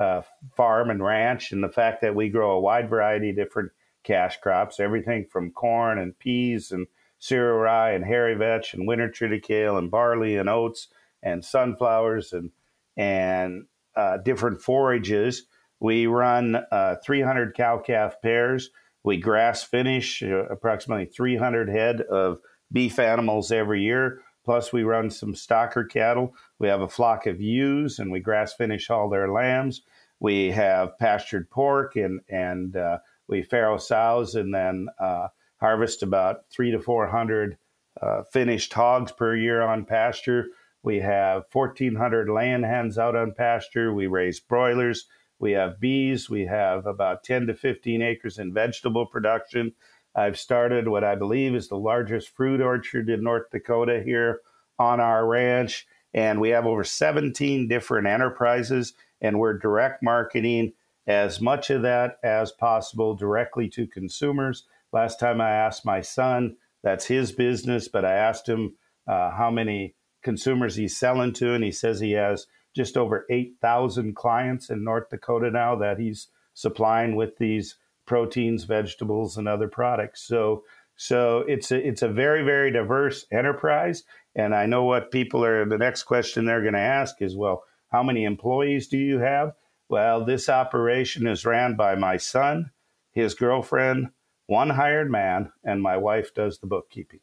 uh, 0.00 0.22
farm 0.56 0.90
and 0.90 1.00
ranch, 1.00 1.52
and 1.52 1.62
the 1.62 1.68
fact 1.68 2.00
that 2.00 2.16
we 2.16 2.30
grow 2.30 2.56
a 2.56 2.60
wide 2.60 2.90
variety 2.90 3.30
of 3.30 3.36
different 3.36 3.70
cash 4.02 4.40
crops, 4.40 4.80
everything 4.80 5.24
from 5.24 5.52
corn 5.52 6.00
and 6.00 6.18
peas 6.18 6.72
and 6.72 6.88
cereal 7.20 7.58
rye 7.58 7.92
and 7.92 8.04
hairy 8.04 8.34
vetch 8.34 8.74
and 8.74 8.88
winter 8.88 9.08
triticale 9.08 9.78
and 9.78 9.88
barley 9.88 10.36
and 10.36 10.48
oats 10.48 10.88
and 11.22 11.44
sunflowers 11.44 12.32
and 12.32 12.50
and 12.98 13.64
uh, 13.96 14.18
different 14.18 14.60
forages. 14.60 15.46
We 15.80 16.06
run 16.06 16.56
uh, 16.70 16.96
300 17.04 17.54
cow 17.54 17.78
calf 17.78 18.20
pairs. 18.20 18.70
We 19.04 19.16
grass 19.16 19.62
finish 19.62 20.22
uh, 20.22 20.46
approximately 20.46 21.06
300 21.06 21.68
head 21.68 22.02
of 22.02 22.40
beef 22.70 22.98
animals 22.98 23.50
every 23.52 23.82
year. 23.82 24.20
Plus, 24.44 24.72
we 24.72 24.82
run 24.82 25.10
some 25.10 25.34
stocker 25.34 25.88
cattle. 25.88 26.34
We 26.58 26.68
have 26.68 26.80
a 26.80 26.88
flock 26.88 27.26
of 27.26 27.40
ewes, 27.40 27.98
and 27.98 28.10
we 28.10 28.20
grass 28.20 28.54
finish 28.54 28.90
all 28.90 29.08
their 29.08 29.30
lambs. 29.30 29.82
We 30.20 30.50
have 30.50 30.98
pastured 30.98 31.50
pork, 31.50 31.96
and 31.96 32.20
and 32.28 32.74
uh, 32.74 32.98
we 33.28 33.42
farrow 33.42 33.76
sows, 33.76 34.34
and 34.34 34.54
then 34.54 34.88
uh, 34.98 35.28
harvest 35.60 36.02
about 36.02 36.48
three 36.50 36.70
to 36.70 36.80
four 36.80 37.06
hundred 37.06 37.58
uh, 38.00 38.22
finished 38.32 38.72
hogs 38.72 39.12
per 39.12 39.36
year 39.36 39.60
on 39.60 39.84
pasture. 39.84 40.46
We 40.82 41.00
have 41.00 41.44
1,400 41.52 42.28
land 42.28 42.64
hens 42.64 42.98
out 42.98 43.16
on 43.16 43.32
pasture. 43.32 43.92
We 43.92 44.06
raise 44.06 44.40
broilers. 44.40 45.06
We 45.38 45.52
have 45.52 45.80
bees. 45.80 46.30
We 46.30 46.46
have 46.46 46.86
about 46.86 47.24
10 47.24 47.46
to 47.48 47.54
15 47.54 48.02
acres 48.02 48.38
in 48.38 48.52
vegetable 48.52 49.06
production. 49.06 49.72
I've 50.14 50.38
started 50.38 50.88
what 50.88 51.04
I 51.04 51.14
believe 51.14 51.54
is 51.54 51.68
the 51.68 51.76
largest 51.76 52.30
fruit 52.30 52.60
orchard 52.60 53.08
in 53.08 53.22
North 53.22 53.50
Dakota 53.50 54.02
here 54.04 54.40
on 54.78 55.00
our 55.00 55.26
ranch. 55.26 55.86
And 56.14 56.40
we 56.40 56.50
have 56.50 56.66
over 56.66 56.84
17 56.84 57.68
different 57.68 58.06
enterprises, 58.06 58.94
and 59.20 59.38
we're 59.38 59.58
direct 59.58 60.02
marketing 60.02 60.72
as 61.06 61.40
much 61.40 61.70
of 61.70 61.82
that 61.82 62.18
as 62.22 62.52
possible 62.52 63.14
directly 63.14 63.68
to 63.68 63.86
consumers. 63.86 64.64
Last 64.92 65.20
time 65.20 65.40
I 65.40 65.50
asked 65.50 65.84
my 65.84 66.00
son, 66.00 66.56
that's 66.82 67.06
his 67.06 67.32
business, 67.32 67.88
but 67.88 68.04
I 68.04 68.14
asked 68.14 68.48
him 68.48 68.74
uh, 69.06 69.30
how 69.30 69.50
many 69.50 69.94
consumers 70.28 70.76
he's 70.76 70.94
selling 70.94 71.32
to, 71.32 71.54
and 71.54 71.64
he 71.64 71.72
says 71.72 72.00
he 72.00 72.12
has 72.12 72.46
just 72.76 72.98
over 72.98 73.24
8,000 73.30 74.14
clients 74.14 74.68
in 74.68 74.84
North 74.84 75.08
Dakota 75.08 75.50
now 75.50 75.74
that 75.76 75.98
he's 75.98 76.28
supplying 76.52 77.16
with 77.16 77.38
these 77.38 77.76
proteins, 78.04 78.64
vegetables, 78.64 79.38
and 79.38 79.48
other 79.48 79.68
products. 79.68 80.20
So, 80.20 80.64
so 80.96 81.46
it's 81.48 81.72
a 81.72 81.78
it's 81.78 82.02
a 82.02 82.10
very 82.10 82.44
very 82.44 82.70
diverse 82.70 83.24
enterprise, 83.32 84.02
and 84.36 84.54
I 84.54 84.66
know 84.66 84.84
what 84.84 85.10
people 85.10 85.42
are. 85.46 85.64
The 85.64 85.78
next 85.78 86.02
question 86.02 86.44
they're 86.44 86.60
going 86.60 86.74
to 86.74 86.78
ask 86.78 87.22
is, 87.22 87.34
well, 87.34 87.64
how 87.90 88.02
many 88.02 88.24
employees 88.24 88.86
do 88.86 88.98
you 88.98 89.20
have? 89.20 89.54
Well, 89.88 90.26
this 90.26 90.50
operation 90.50 91.26
is 91.26 91.46
ran 91.46 91.74
by 91.74 91.94
my 91.94 92.18
son, 92.18 92.70
his 93.12 93.34
girlfriend, 93.34 94.10
one 94.46 94.68
hired 94.68 95.10
man, 95.10 95.52
and 95.64 95.80
my 95.80 95.96
wife 95.96 96.34
does 96.34 96.58
the 96.58 96.66
bookkeeping. 96.66 97.20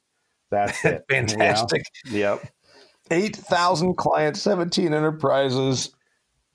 That's 0.49 0.83
it. 0.85 1.05
Fantastic. 1.07 1.83
You 2.05 2.11
know? 2.11 2.17
Yep. 2.17 2.51
8,000 3.11 3.95
clients, 3.95 4.41
17 4.41 4.93
enterprises. 4.93 5.95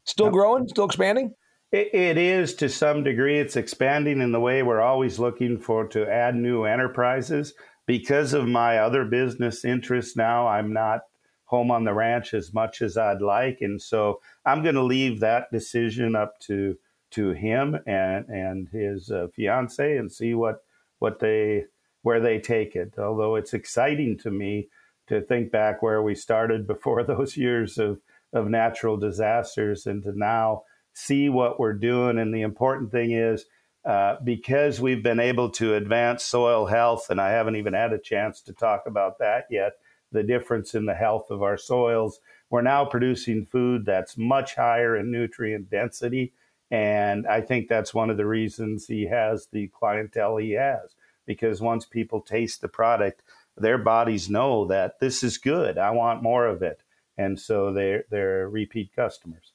Still 0.05 0.31
growing, 0.31 0.67
still 0.69 0.87
expanding? 0.87 1.35
It, 1.73 1.95
it 1.95 2.19
is 2.19 2.55
to 2.57 2.69
some 2.69 3.05
degree. 3.05 3.39
It's 3.39 3.57
expanding 3.57 4.21
in 4.21 4.33
the 4.33 4.41
way 4.41 4.63
we're 4.63 4.81
always 4.81 5.19
looking 5.19 5.59
for 5.59 5.87
to 5.89 6.11
add 6.11 6.35
new 6.35 6.65
enterprises. 6.65 7.55
Because 7.87 8.35
of 8.35 8.47
my 8.47 8.79
other 8.79 9.05
business 9.05 9.65
interests 9.65 10.17
now, 10.17 10.47
I'm 10.47 10.73
not 10.73 11.03
home 11.45 11.71
on 11.71 11.85
the 11.85 11.93
ranch 11.93 12.33
as 12.35 12.55
much 12.55 12.81
as 12.81 12.97
I'd 12.97 13.21
like. 13.21 13.59
And 13.61 13.81
so 13.83 14.21
I'm 14.47 14.63
going 14.63 14.77
to 14.77 14.83
leave 14.83 15.21
that 15.21 15.51
decision 15.53 16.15
up 16.15 16.39
to 16.41 16.77
to 17.11 17.31
him 17.31 17.77
and 17.87 18.25
and 18.29 18.69
his 18.69 19.11
uh, 19.11 19.27
fiance 19.35 19.97
and 19.97 20.13
see 20.13 20.35
what 20.35 20.63
what 21.01 21.19
they 21.19 21.65
where 22.03 22.21
they 22.21 22.39
take 22.39 22.77
it. 22.77 22.95
Although 22.99 23.35
it's 23.35 23.53
exciting 23.53 24.17
to 24.19 24.31
me 24.31 24.69
to 25.11 25.21
think 25.21 25.51
back 25.51 25.83
where 25.83 26.03
we 26.03 26.15
started 26.15 26.67
before 26.67 27.03
those 27.05 27.37
years 27.37 27.77
of, 27.79 28.01
of 28.33 28.49
natural 28.49 28.97
disasters 28.97 29.87
and 29.87 30.03
to 30.05 30.19
now 30.19 30.63
see 30.93 31.29
what 31.29 31.61
we're 31.61 31.75
doing. 31.75 32.19
And 32.19 32.35
the 32.35 32.43
important 32.43 32.91
thing 32.91 33.13
is, 33.13 33.45
uh, 33.85 34.17
because 34.23 34.81
we've 34.81 35.03
been 35.03 35.21
able 35.21 35.51
to 35.51 35.75
advance 35.75 36.23
soil 36.23 36.67
health, 36.67 37.11
and 37.11 37.21
I 37.21 37.31
haven't 37.31 37.57
even 37.57 37.73
had 37.73 37.93
a 37.93 37.99
chance 37.99 38.41
to 38.43 38.53
talk 38.53 38.85
about 38.87 39.19
that 39.19 39.47
yet, 39.51 39.73
the 40.13 40.23
difference 40.23 40.75
in 40.75 40.87
the 40.87 40.95
health 40.95 41.31
of 41.31 41.43
our 41.43 41.57
soils, 41.57 42.21
we're 42.51 42.63
now 42.63 42.85
producing 42.85 43.47
food 43.47 43.85
that's 43.87 44.19
much 44.19 44.55
higher 44.55 44.97
in 44.97 45.11
nutrient 45.11 45.71
density. 45.71 46.33
And 46.71 47.27
I 47.27 47.41
think 47.41 47.69
that's 47.69 47.95
one 47.95 48.11
of 48.11 48.17
the 48.17 48.27
reasons 48.27 48.87
he 48.87 49.07
has 49.07 49.49
the 49.51 49.69
clientele 49.69 50.37
he 50.37 50.53
has, 50.53 50.95
because 51.27 51.61
once 51.61 51.85
people 51.85 52.21
taste 52.21 52.61
the 52.61 52.69
product, 52.69 53.23
their 53.61 53.79
bodies 53.79 54.31
know 54.31 54.67
that 54.67 55.01
this 55.01 55.23
is 55.23 55.39
good. 55.39 55.79
I 55.79 55.91
want 55.91 56.23
more 56.23 56.47
of 56.47 56.63
it. 56.63 56.83
And 57.19 57.39
so 57.39 57.73
they're, 57.73 58.05
they're 58.11 58.49
repeat 58.49 58.95
customers. 58.95 59.53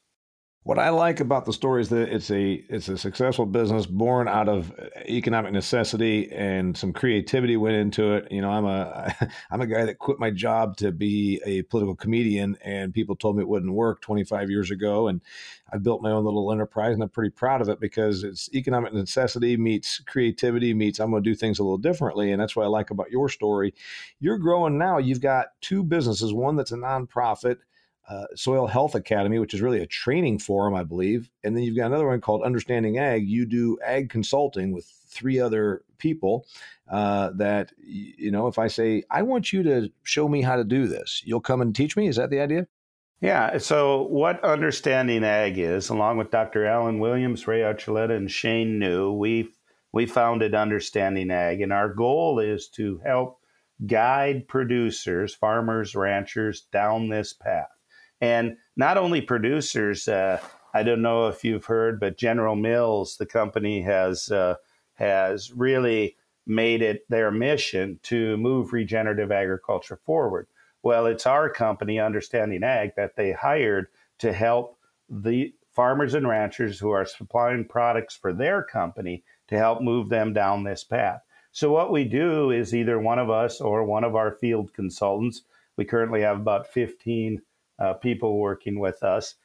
What 0.65 0.79
I 0.79 0.89
like 0.89 1.19
about 1.19 1.45
the 1.45 1.53
story 1.53 1.83
is 1.83 1.89
that 1.89 2.09
it's 2.11 2.31
a 2.31 2.53
it's 2.53 2.89
a 2.89 2.97
successful 2.97 3.45
business 3.45 3.85
born 3.85 4.27
out 4.27 4.49
of 4.49 4.71
uh, 4.71 4.87
economic 5.07 5.53
necessity 5.53 6.31
and 6.31 6.75
some 6.75 6.91
creativity 6.91 7.55
went 7.55 7.75
into 7.75 8.15
it. 8.15 8.31
You 8.31 8.41
know, 8.41 8.49
I'm 8.49 8.65
a 8.65 9.15
I'm 9.51 9.61
a 9.61 9.67
guy 9.67 9.85
that 9.85 9.99
quit 9.99 10.17
my 10.17 10.31
job 10.31 10.75
to 10.77 10.91
be 10.91 11.39
a 11.45 11.61
political 11.61 11.95
comedian, 11.95 12.57
and 12.61 12.95
people 12.95 13.15
told 13.15 13.35
me 13.37 13.43
it 13.43 13.47
wouldn't 13.47 13.73
work 13.73 14.01
25 14.01 14.49
years 14.49 14.71
ago, 14.71 15.07
and 15.07 15.21
I 15.71 15.77
built 15.77 16.01
my 16.01 16.09
own 16.09 16.25
little 16.25 16.51
enterprise, 16.51 16.95
and 16.95 17.03
I'm 17.03 17.09
pretty 17.09 17.29
proud 17.29 17.61
of 17.61 17.69
it 17.69 17.79
because 17.79 18.23
it's 18.23 18.49
economic 18.51 18.91
necessity 18.91 19.57
meets 19.57 19.99
creativity 19.99 20.73
meets 20.73 20.99
I'm 20.99 21.11
going 21.11 21.23
to 21.23 21.29
do 21.29 21.35
things 21.35 21.59
a 21.59 21.63
little 21.63 21.77
differently, 21.77 22.31
and 22.31 22.41
that's 22.41 22.55
what 22.55 22.63
I 22.63 22.69
like 22.69 22.89
about 22.89 23.11
your 23.11 23.29
story. 23.29 23.75
You're 24.19 24.39
growing 24.39 24.79
now. 24.79 24.97
You've 24.97 25.21
got 25.21 25.49
two 25.61 25.83
businesses, 25.83 26.33
one 26.33 26.55
that's 26.55 26.71
a 26.71 26.77
nonprofit 26.77 27.57
uh, 28.09 28.25
Soil 28.35 28.67
Health 28.67 28.95
Academy, 28.95 29.39
which 29.39 29.53
is 29.53 29.61
really 29.61 29.81
a 29.81 29.87
training 29.87 30.39
forum, 30.39 30.75
I 30.75 30.83
believe. 30.83 31.29
And 31.43 31.55
then 31.55 31.63
you've 31.63 31.77
got 31.77 31.87
another 31.87 32.07
one 32.07 32.21
called 32.21 32.43
Understanding 32.43 32.97
Ag. 32.97 33.27
You 33.27 33.45
do 33.45 33.77
ag 33.83 34.09
consulting 34.09 34.71
with 34.71 34.85
three 35.07 35.39
other 35.39 35.83
people 35.97 36.45
uh, 36.89 37.31
that, 37.35 37.71
you 37.77 38.31
know, 38.31 38.47
if 38.47 38.59
I 38.59 38.67
say, 38.67 39.03
I 39.09 39.23
want 39.23 39.51
you 39.51 39.63
to 39.63 39.91
show 40.03 40.27
me 40.27 40.41
how 40.41 40.55
to 40.55 40.63
do 40.63 40.87
this, 40.87 41.21
you'll 41.25 41.41
come 41.41 41.61
and 41.61 41.75
teach 41.75 41.97
me. 41.97 42.07
Is 42.07 42.17
that 42.17 42.29
the 42.29 42.41
idea? 42.41 42.67
Yeah. 43.21 43.57
So, 43.57 44.03
what 44.03 44.43
Understanding 44.43 45.23
Ag 45.23 45.57
is, 45.57 45.89
along 45.89 46.17
with 46.17 46.31
Dr. 46.31 46.65
Allen 46.65 46.99
Williams, 46.99 47.47
Ray 47.47 47.61
Archuleta, 47.61 48.15
and 48.15 48.29
Shane 48.29 48.77
New, 48.77 49.13
we 49.13 49.49
we 49.93 50.05
founded 50.05 50.53
Understanding 50.53 51.31
Ag, 51.31 51.61
and 51.61 51.71
our 51.71 51.93
goal 51.93 52.39
is 52.39 52.67
to 52.71 52.99
help 53.05 53.39
guide 53.87 54.47
producers, 54.47 55.33
farmers, 55.33 55.95
ranchers 55.95 56.61
down 56.71 57.07
this 57.09 57.33
path. 57.33 57.74
And 58.21 58.57
not 58.75 58.97
only 58.97 59.21
producers, 59.21 60.07
uh, 60.07 60.39
I 60.73 60.83
don't 60.83 61.01
know 61.01 61.27
if 61.27 61.43
you've 61.43 61.65
heard, 61.65 61.99
but 61.99 62.17
General 62.17 62.55
Mills, 62.55 63.17
the 63.17 63.25
company, 63.25 63.81
has 63.81 64.31
uh, 64.31 64.55
has 64.95 65.51
really 65.51 66.15
made 66.47 66.81
it 66.81 67.09
their 67.09 67.31
mission 67.31 67.99
to 68.03 68.37
move 68.37 68.73
regenerative 68.73 69.31
agriculture 69.31 69.99
forward. 70.05 70.47
Well, 70.83 71.07
it's 71.07 71.25
our 71.25 71.49
company, 71.49 71.99
Understanding 71.99 72.63
Ag, 72.63 72.91
that 72.95 73.15
they 73.15 73.31
hired 73.31 73.87
to 74.19 74.31
help 74.31 74.77
the 75.09 75.53
farmers 75.73 76.13
and 76.13 76.27
ranchers 76.27 76.79
who 76.79 76.91
are 76.91 77.05
supplying 77.05 77.65
products 77.65 78.15
for 78.15 78.31
their 78.31 78.63
company 78.63 79.23
to 79.47 79.57
help 79.57 79.81
move 79.81 80.09
them 80.09 80.33
down 80.33 80.63
this 80.63 80.83
path. 80.83 81.21
So, 81.51 81.71
what 81.71 81.91
we 81.91 82.03
do 82.03 82.51
is 82.51 82.75
either 82.75 82.99
one 82.99 83.19
of 83.19 83.29
us 83.29 83.61
or 83.61 83.83
one 83.83 84.03
of 84.03 84.15
our 84.15 84.31
field 84.31 84.73
consultants, 84.73 85.43
we 85.77 85.85
currently 85.85 86.21
have 86.21 86.37
about 86.37 86.67
15 86.67 87.41
uh, 87.79 87.93
people 87.93 88.39
working 88.39 88.79
with 88.79 89.03
us. 89.03 89.35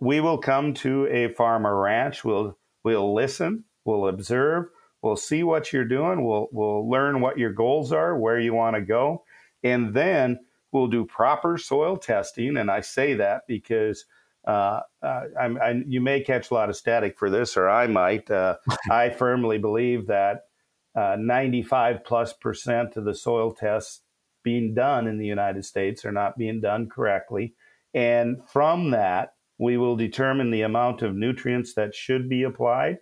We 0.00 0.20
will 0.20 0.38
come 0.38 0.74
to 0.74 1.06
a 1.08 1.32
farmer 1.34 1.80
ranch, 1.80 2.24
we'll, 2.24 2.58
we'll 2.84 3.14
listen, 3.14 3.64
we'll 3.84 4.08
observe, 4.08 4.66
we'll 5.00 5.16
see 5.16 5.42
what 5.42 5.72
you're 5.72 5.84
doing, 5.84 6.24
we'll, 6.24 6.48
we'll 6.52 6.88
learn 6.88 7.20
what 7.20 7.38
your 7.38 7.52
goals 7.52 7.92
are, 7.92 8.18
where 8.18 8.38
you 8.38 8.54
want 8.54 8.76
to 8.76 8.82
go, 8.82 9.24
and 9.62 9.94
then 9.94 10.40
we'll 10.72 10.88
do 10.88 11.04
proper 11.04 11.56
soil 11.58 11.96
testing. 11.96 12.56
And 12.56 12.70
I 12.70 12.80
say 12.80 13.14
that 13.14 13.42
because 13.46 14.04
uh, 14.46 14.80
uh, 15.02 15.22
I, 15.38 15.82
you 15.86 16.00
may 16.00 16.20
catch 16.20 16.50
a 16.50 16.54
lot 16.54 16.68
of 16.68 16.76
static 16.76 17.16
for 17.18 17.30
this, 17.30 17.56
or 17.56 17.68
I 17.68 17.86
might. 17.86 18.30
Uh, 18.30 18.56
I 18.90 19.10
firmly 19.10 19.58
believe 19.58 20.08
that 20.08 20.46
uh, 20.94 21.16
95 21.18 22.04
plus 22.04 22.32
percent 22.32 22.96
of 22.96 23.04
the 23.04 23.14
soil 23.14 23.52
tests 23.52 24.00
being 24.42 24.74
done 24.74 25.06
in 25.06 25.18
the 25.18 25.26
United 25.26 25.64
States 25.64 26.04
are 26.04 26.12
not 26.12 26.36
being 26.36 26.60
done 26.60 26.88
correctly. 26.88 27.54
And 27.94 28.38
from 28.48 28.90
that, 28.90 29.34
we 29.58 29.76
will 29.76 29.96
determine 29.96 30.50
the 30.50 30.62
amount 30.62 31.02
of 31.02 31.14
nutrients 31.14 31.74
that 31.74 31.94
should 31.94 32.28
be 32.28 32.42
applied. 32.42 32.98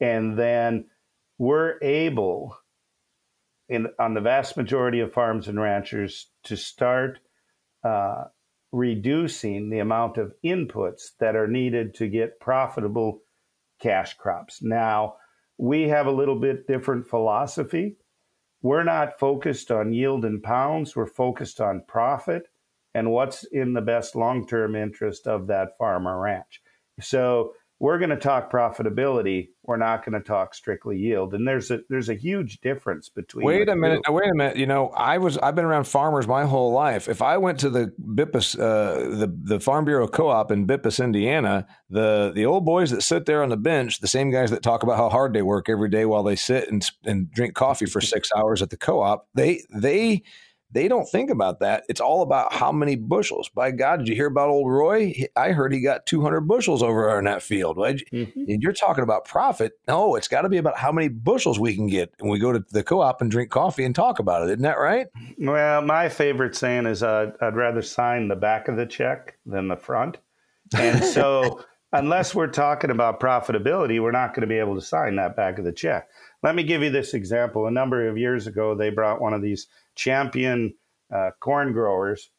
And 0.00 0.38
then 0.38 0.86
we're 1.38 1.78
able, 1.82 2.56
in, 3.68 3.88
on 3.98 4.14
the 4.14 4.20
vast 4.20 4.56
majority 4.56 5.00
of 5.00 5.12
farms 5.12 5.46
and 5.46 5.60
ranchers, 5.60 6.30
to 6.44 6.56
start 6.56 7.18
uh, 7.84 8.24
reducing 8.72 9.70
the 9.70 9.78
amount 9.78 10.16
of 10.16 10.32
inputs 10.44 11.10
that 11.18 11.36
are 11.36 11.48
needed 11.48 11.94
to 11.94 12.08
get 12.08 12.40
profitable 12.40 13.22
cash 13.80 14.14
crops. 14.14 14.62
Now, 14.62 15.16
we 15.58 15.88
have 15.88 16.06
a 16.06 16.12
little 16.12 16.38
bit 16.38 16.66
different 16.66 17.06
philosophy. 17.06 17.96
We're 18.62 18.84
not 18.84 19.18
focused 19.18 19.70
on 19.70 19.92
yield 19.92 20.24
in 20.24 20.40
pounds, 20.40 20.96
we're 20.96 21.06
focused 21.06 21.60
on 21.60 21.84
profit 21.86 22.44
and 22.94 23.10
what's 23.10 23.44
in 23.44 23.72
the 23.72 23.80
best 23.80 24.14
long 24.16 24.46
term 24.46 24.74
interest 24.74 25.26
of 25.26 25.46
that 25.48 25.76
farm 25.78 26.06
or 26.06 26.20
ranch. 26.20 26.60
So 27.00 27.52
we're 27.80 27.98
going 27.98 28.10
to 28.10 28.16
talk 28.16 28.52
profitability. 28.52 29.48
We're 29.62 29.78
not 29.78 30.04
going 30.04 30.12
to 30.12 30.26
talk 30.26 30.54
strictly 30.54 30.98
yield. 30.98 31.32
And 31.32 31.48
there's 31.48 31.70
a 31.70 31.80
there's 31.88 32.10
a 32.10 32.14
huge 32.14 32.60
difference 32.60 33.08
between. 33.08 33.46
Wait 33.46 33.70
a 33.70 33.74
minute. 33.74 34.02
Two. 34.06 34.12
Wait 34.12 34.30
a 34.30 34.36
minute. 34.36 34.58
You 34.58 34.66
know, 34.66 34.90
I 34.90 35.16
was 35.16 35.38
I've 35.38 35.54
been 35.54 35.64
around 35.64 35.84
farmers 35.84 36.28
my 36.28 36.44
whole 36.44 36.72
life. 36.72 37.08
If 37.08 37.22
I 37.22 37.38
went 37.38 37.58
to 37.60 37.70
the 37.70 37.90
Bippus, 37.98 38.54
uh, 38.54 39.16
the 39.16 39.34
the 39.44 39.60
Farm 39.60 39.86
Bureau 39.86 40.06
Co-op 40.06 40.50
in 40.50 40.66
Bippus, 40.66 41.02
Indiana, 41.02 41.66
the 41.88 42.30
the 42.34 42.44
old 42.44 42.66
boys 42.66 42.90
that 42.90 43.02
sit 43.02 43.24
there 43.24 43.42
on 43.42 43.48
the 43.48 43.56
bench, 43.56 44.00
the 44.00 44.08
same 44.08 44.30
guys 44.30 44.50
that 44.50 44.62
talk 44.62 44.82
about 44.82 44.98
how 44.98 45.08
hard 45.08 45.32
they 45.32 45.42
work 45.42 45.70
every 45.70 45.88
day 45.88 46.04
while 46.04 46.22
they 46.22 46.36
sit 46.36 46.70
and 46.70 46.86
and 47.04 47.30
drink 47.30 47.54
coffee 47.54 47.86
for 47.86 48.00
six 48.02 48.28
hours 48.36 48.60
at 48.60 48.68
the 48.68 48.76
co-op, 48.76 49.26
they 49.34 49.62
they 49.74 50.22
they 50.72 50.88
don't 50.88 51.06
think 51.06 51.30
about 51.30 51.60
that. 51.60 51.84
It's 51.88 52.00
all 52.00 52.22
about 52.22 52.52
how 52.52 52.70
many 52.70 52.96
bushels. 52.96 53.48
By 53.48 53.72
God, 53.72 53.98
did 53.98 54.08
you 54.08 54.14
hear 54.14 54.26
about 54.26 54.50
old 54.50 54.70
Roy? 54.70 55.26
I 55.34 55.50
heard 55.50 55.72
he 55.72 55.80
got 55.80 56.06
200 56.06 56.42
bushels 56.42 56.82
over 56.82 57.18
in 57.18 57.24
that 57.24 57.42
field. 57.42 57.76
Mm-hmm. 57.76 58.40
And 58.48 58.62
you're 58.62 58.72
talking 58.72 59.02
about 59.02 59.24
profit. 59.24 59.72
No, 59.88 60.14
it's 60.14 60.28
got 60.28 60.42
to 60.42 60.48
be 60.48 60.58
about 60.58 60.76
how 60.76 60.92
many 60.92 61.08
bushels 61.08 61.58
we 61.58 61.74
can 61.74 61.88
get. 61.88 62.14
And 62.20 62.30
we 62.30 62.38
go 62.38 62.52
to 62.52 62.64
the 62.70 62.84
co 62.84 63.00
op 63.00 63.20
and 63.20 63.30
drink 63.30 63.50
coffee 63.50 63.84
and 63.84 63.94
talk 63.94 64.18
about 64.18 64.42
it. 64.42 64.50
Isn't 64.50 64.62
that 64.62 64.78
right? 64.78 65.08
Well, 65.38 65.82
my 65.82 66.08
favorite 66.08 66.54
saying 66.54 66.86
is 66.86 67.02
uh, 67.02 67.32
I'd 67.40 67.56
rather 67.56 67.82
sign 67.82 68.28
the 68.28 68.36
back 68.36 68.68
of 68.68 68.76
the 68.76 68.86
check 68.86 69.38
than 69.44 69.68
the 69.68 69.76
front. 69.76 70.18
And 70.76 71.04
so, 71.04 71.64
unless 71.92 72.34
we're 72.34 72.46
talking 72.46 72.90
about 72.90 73.18
profitability, 73.18 74.00
we're 74.00 74.12
not 74.12 74.34
going 74.34 74.42
to 74.42 74.46
be 74.46 74.58
able 74.58 74.76
to 74.76 74.80
sign 74.80 75.16
that 75.16 75.34
back 75.34 75.58
of 75.58 75.64
the 75.64 75.72
check. 75.72 76.08
Let 76.42 76.54
me 76.54 76.62
give 76.62 76.82
you 76.82 76.90
this 76.90 77.12
example. 77.14 77.66
A 77.66 77.70
number 77.70 78.08
of 78.08 78.16
years 78.16 78.46
ago, 78.46 78.74
they 78.74 78.90
brought 78.90 79.20
one 79.20 79.34
of 79.34 79.42
these 79.42 79.66
champion 80.00 80.74
uh, 81.14 81.30
corn 81.40 81.72
growers 81.72 82.30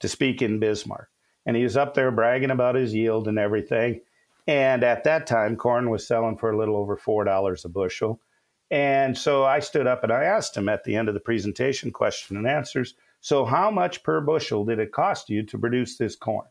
to 0.00 0.08
speak 0.08 0.40
in 0.40 0.58
Bismarck. 0.58 1.08
And 1.44 1.54
he 1.54 1.62
was 1.62 1.76
up 1.76 1.92
there 1.94 2.10
bragging 2.10 2.50
about 2.50 2.74
his 2.74 2.94
yield 2.94 3.28
and 3.28 3.38
everything. 3.38 4.00
And 4.46 4.82
at 4.82 5.04
that 5.04 5.26
time, 5.26 5.56
corn 5.56 5.90
was 5.90 6.06
selling 6.06 6.38
for 6.38 6.50
a 6.50 6.56
little 6.56 6.76
over 6.76 6.96
$4 6.96 7.64
a 7.64 7.68
bushel. 7.68 8.20
And 8.70 9.18
so 9.18 9.44
I 9.44 9.60
stood 9.60 9.86
up 9.86 10.02
and 10.02 10.12
I 10.12 10.24
asked 10.24 10.56
him 10.56 10.68
at 10.68 10.84
the 10.84 10.96
end 10.96 11.08
of 11.08 11.14
the 11.14 11.20
presentation, 11.20 11.90
question 11.90 12.36
and 12.36 12.46
answers. 12.46 12.94
So, 13.20 13.44
how 13.44 13.70
much 13.70 14.02
per 14.02 14.22
bushel 14.22 14.64
did 14.64 14.78
it 14.78 14.92
cost 14.92 15.28
you 15.28 15.42
to 15.44 15.58
produce 15.58 15.98
this 15.98 16.16
corn 16.16 16.46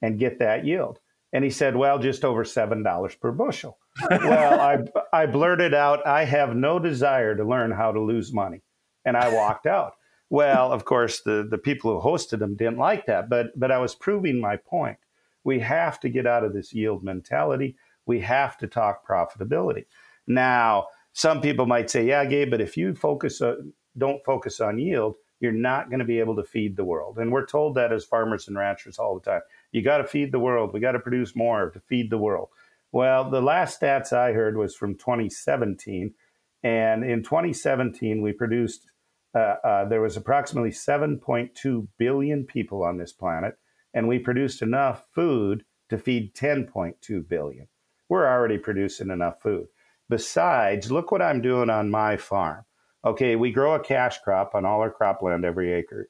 and 0.00 0.18
get 0.18 0.38
that 0.38 0.64
yield? 0.64 1.00
And 1.34 1.44
he 1.44 1.50
said, 1.50 1.76
Well, 1.76 1.98
just 1.98 2.24
over 2.24 2.44
$7 2.44 3.20
per 3.20 3.32
bushel. 3.32 3.76
well, 4.10 4.60
I, 4.60 5.22
I 5.22 5.26
blurted 5.26 5.74
out, 5.74 6.06
I 6.06 6.24
have 6.24 6.54
no 6.54 6.78
desire 6.78 7.36
to 7.36 7.44
learn 7.44 7.72
how 7.72 7.92
to 7.92 8.00
lose 8.00 8.32
money. 8.32 8.62
And 9.04 9.16
I 9.16 9.34
walked 9.34 9.66
out. 9.66 9.94
Well, 10.30 10.72
of 10.72 10.84
course, 10.84 11.22
the, 11.22 11.46
the 11.48 11.58
people 11.58 12.00
who 12.00 12.08
hosted 12.08 12.38
them 12.38 12.54
didn't 12.54 12.78
like 12.78 13.06
that, 13.06 13.30
but, 13.30 13.58
but 13.58 13.70
I 13.72 13.78
was 13.78 13.94
proving 13.94 14.40
my 14.40 14.56
point. 14.56 14.98
We 15.44 15.60
have 15.60 15.98
to 16.00 16.08
get 16.08 16.26
out 16.26 16.44
of 16.44 16.52
this 16.52 16.74
yield 16.74 17.02
mentality. 17.02 17.76
We 18.04 18.20
have 18.20 18.58
to 18.58 18.66
talk 18.66 19.06
profitability. 19.06 19.86
Now, 20.26 20.88
some 21.14 21.40
people 21.40 21.66
might 21.66 21.90
say, 21.90 22.06
yeah, 22.06 22.24
Gabe, 22.26 22.50
but 22.50 22.60
if 22.60 22.76
you 22.76 22.94
focus, 22.94 23.40
uh, 23.40 23.56
don't 23.96 24.24
focus 24.24 24.60
on 24.60 24.78
yield, 24.78 25.16
you're 25.40 25.52
not 25.52 25.88
going 25.88 26.00
to 26.00 26.04
be 26.04 26.18
able 26.18 26.36
to 26.36 26.44
feed 26.44 26.76
the 26.76 26.84
world. 26.84 27.18
And 27.18 27.32
we're 27.32 27.46
told 27.46 27.76
that 27.76 27.92
as 27.92 28.04
farmers 28.04 28.48
and 28.48 28.56
ranchers 28.56 28.98
all 28.98 29.18
the 29.18 29.30
time. 29.30 29.40
You 29.72 29.82
got 29.82 29.98
to 29.98 30.04
feed 30.04 30.32
the 30.32 30.38
world. 30.38 30.72
We 30.72 30.80
got 30.80 30.92
to 30.92 30.98
produce 30.98 31.36
more 31.36 31.70
to 31.70 31.80
feed 31.80 32.10
the 32.10 32.18
world. 32.18 32.48
Well, 32.90 33.30
the 33.30 33.40
last 33.40 33.80
stats 33.80 34.12
I 34.12 34.32
heard 34.32 34.56
was 34.56 34.74
from 34.74 34.94
2017. 34.94 36.14
And 36.62 37.04
in 37.04 37.22
2017, 37.22 38.20
we 38.20 38.32
produced 38.32 38.86
Uh, 39.34 39.56
uh, 39.64 39.84
there 39.84 40.00
was 40.00 40.16
approximately 40.16 40.70
7.2 40.70 41.88
billion 41.98 42.44
people 42.44 42.82
on 42.82 42.96
this 42.96 43.12
planet, 43.12 43.58
and 43.94 44.08
we 44.08 44.18
produced 44.18 44.62
enough 44.62 45.04
food 45.14 45.64
to 45.88 45.98
feed 45.98 46.34
10.2 46.34 47.28
billion. 47.28 47.68
We're 48.08 48.26
already 48.26 48.58
producing 48.58 49.10
enough 49.10 49.42
food. 49.42 49.68
Besides, 50.08 50.90
look 50.90 51.12
what 51.12 51.22
I'm 51.22 51.42
doing 51.42 51.68
on 51.68 51.90
my 51.90 52.16
farm. 52.16 52.64
Okay, 53.04 53.36
we 53.36 53.52
grow 53.52 53.74
a 53.74 53.80
cash 53.80 54.18
crop 54.20 54.54
on 54.54 54.64
all 54.64 54.80
our 54.80 54.92
cropland 54.92 55.44
every 55.44 55.72
acre, 55.72 56.08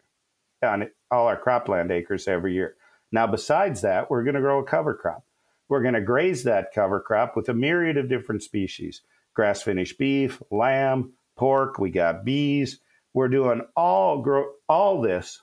on 0.62 0.88
all 1.10 1.26
our 1.26 1.40
cropland 1.40 1.90
acres 1.90 2.28
every 2.28 2.54
year. 2.54 2.76
Now, 3.10 3.26
besides 3.26 3.80
that, 3.82 4.10
we're 4.10 4.22
going 4.22 4.34
to 4.34 4.40
grow 4.40 4.60
a 4.60 4.64
cover 4.64 4.94
crop. 4.94 5.24
We're 5.68 5.82
going 5.82 5.94
to 5.94 6.00
graze 6.00 6.44
that 6.44 6.72
cover 6.74 7.00
crop 7.00 7.36
with 7.36 7.48
a 7.48 7.54
myriad 7.54 7.96
of 7.96 8.08
different 8.08 8.42
species 8.42 9.02
grass 9.34 9.62
finished 9.62 9.98
beef, 9.98 10.42
lamb, 10.50 11.12
pork, 11.36 11.78
we 11.78 11.90
got 11.90 12.24
bees, 12.24 12.80
we're 13.14 13.28
doing 13.28 13.62
all 13.76 14.22
grow 14.22 14.46
all 14.68 15.00
this 15.00 15.42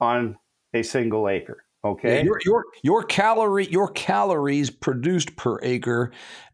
on 0.00 0.36
a 0.72 0.82
single 0.82 1.28
acre. 1.28 1.64
Okay, 1.84 2.18
yeah, 2.18 2.22
your, 2.22 2.38
your 2.44 2.64
your 2.82 3.02
calorie 3.02 3.66
your 3.70 3.88
calories 3.88 4.70
produced 4.70 5.36
per 5.36 5.58
acre 5.62 6.12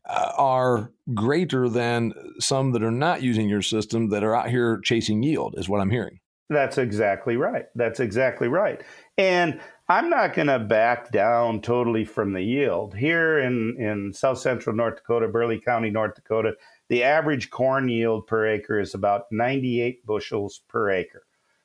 uh, 0.09 0.33
are 0.37 0.93
greater 1.15 1.69
than 1.69 2.13
some 2.41 2.73
that 2.73 2.83
are 2.83 2.91
not 2.91 3.23
using 3.23 3.49
your 3.49 3.63
system 3.63 4.09
that 4.09 4.25
are 4.25 4.35
out 4.35 4.51
here 4.51 4.81
chasing 4.83 5.23
yield. 5.23 5.55
Is 5.57 5.69
what 5.69 5.81
I'm 5.81 5.91
hearing. 5.91 6.19
That's 6.51 6.79
exactly 6.79 7.37
right. 7.37 7.67
That's 7.77 8.01
exactly 8.01 8.49
right. 8.49 8.83
And 9.17 9.61
I'm 9.89 10.11
not 10.11 10.35
going 10.35 10.49
to 10.49 10.59
back 10.59 11.13
down 11.13 11.63
totally 11.63 12.05
from 12.05 12.33
the 12.33 12.43
yield. 12.43 12.95
Here 12.95 13.39
in, 13.39 13.77
in 13.79 14.13
south 14.13 14.39
central 14.39 14.75
North 14.75 14.97
Dakota, 14.97 15.29
Burleigh 15.29 15.61
County, 15.61 15.91
North 15.91 16.17
Dakota, 16.17 16.55
the 16.91 17.05
average 17.05 17.51
corn 17.51 17.89
yield 17.89 18.27
per 18.27 18.47
acre 18.47 18.81
is 18.81 18.95
about 18.95 19.27
98 19.31 20.05
bushels 20.05 20.63
per 20.69 20.91
acre. 20.91 21.23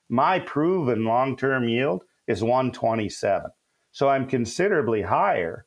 My 0.07 0.39
proven 0.39 1.03
long 1.03 1.35
term 1.35 1.67
yield 1.67 2.03
is 2.27 2.43
127. 2.43 3.49
So 3.91 4.07
I'm 4.07 4.27
considerably 4.27 5.01
higher, 5.01 5.65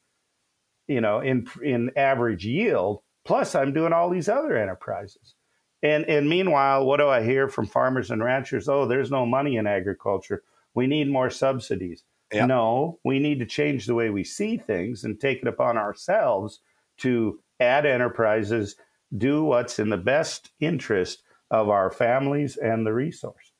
you 0.86 1.00
know, 1.00 1.20
in, 1.20 1.48
in 1.61 1.90
average 1.96 2.46
yield. 2.46 3.02
Plus, 3.24 3.56
I'm 3.56 3.72
doing 3.72 3.92
all 3.92 4.11
these 4.11 4.28
other 4.28 4.56
enterprises. 4.56 5.34
And, 5.82 6.04
and 6.04 6.28
meanwhile, 6.28 6.86
what 6.86 6.98
do 6.98 7.09
I 7.09 7.24
hear 7.24 7.48
from 7.48 7.66
farmers 7.66 8.12
and 8.12 8.22
ranchers? 8.22 8.68
Oh, 8.68 8.86
there's 8.86 9.11
no 9.11 9.26
money 9.26 9.56
in 9.56 9.66
agriculture. 9.66 10.44
We 10.74 10.86
need 10.86 11.11
more 11.11 11.30
subsidies. 11.30 12.04
Yep. 12.32 12.46
No, 12.46 13.00
we 13.04 13.18
need 13.18 13.40
to 13.40 13.46
change 13.46 13.86
the 13.86 13.94
way 13.94 14.11
we 14.11 14.22
see 14.22 14.56
things 14.56 15.02
and 15.02 15.18
take 15.18 15.42
it 15.42 15.48
upon 15.48 15.76
ourselves 15.76 16.61
to 16.98 17.40
add 17.59 17.86
enterprises 17.86 18.76
do 19.16 19.44
what's 19.44 19.78
in 19.78 19.88
the 19.88 19.96
best 19.96 20.50
interest 20.61 21.22
of 21.50 21.68
our 21.68 21.90
families 21.90 22.56
and 22.56 22.86
the 22.86 22.92
resource. 22.92 23.52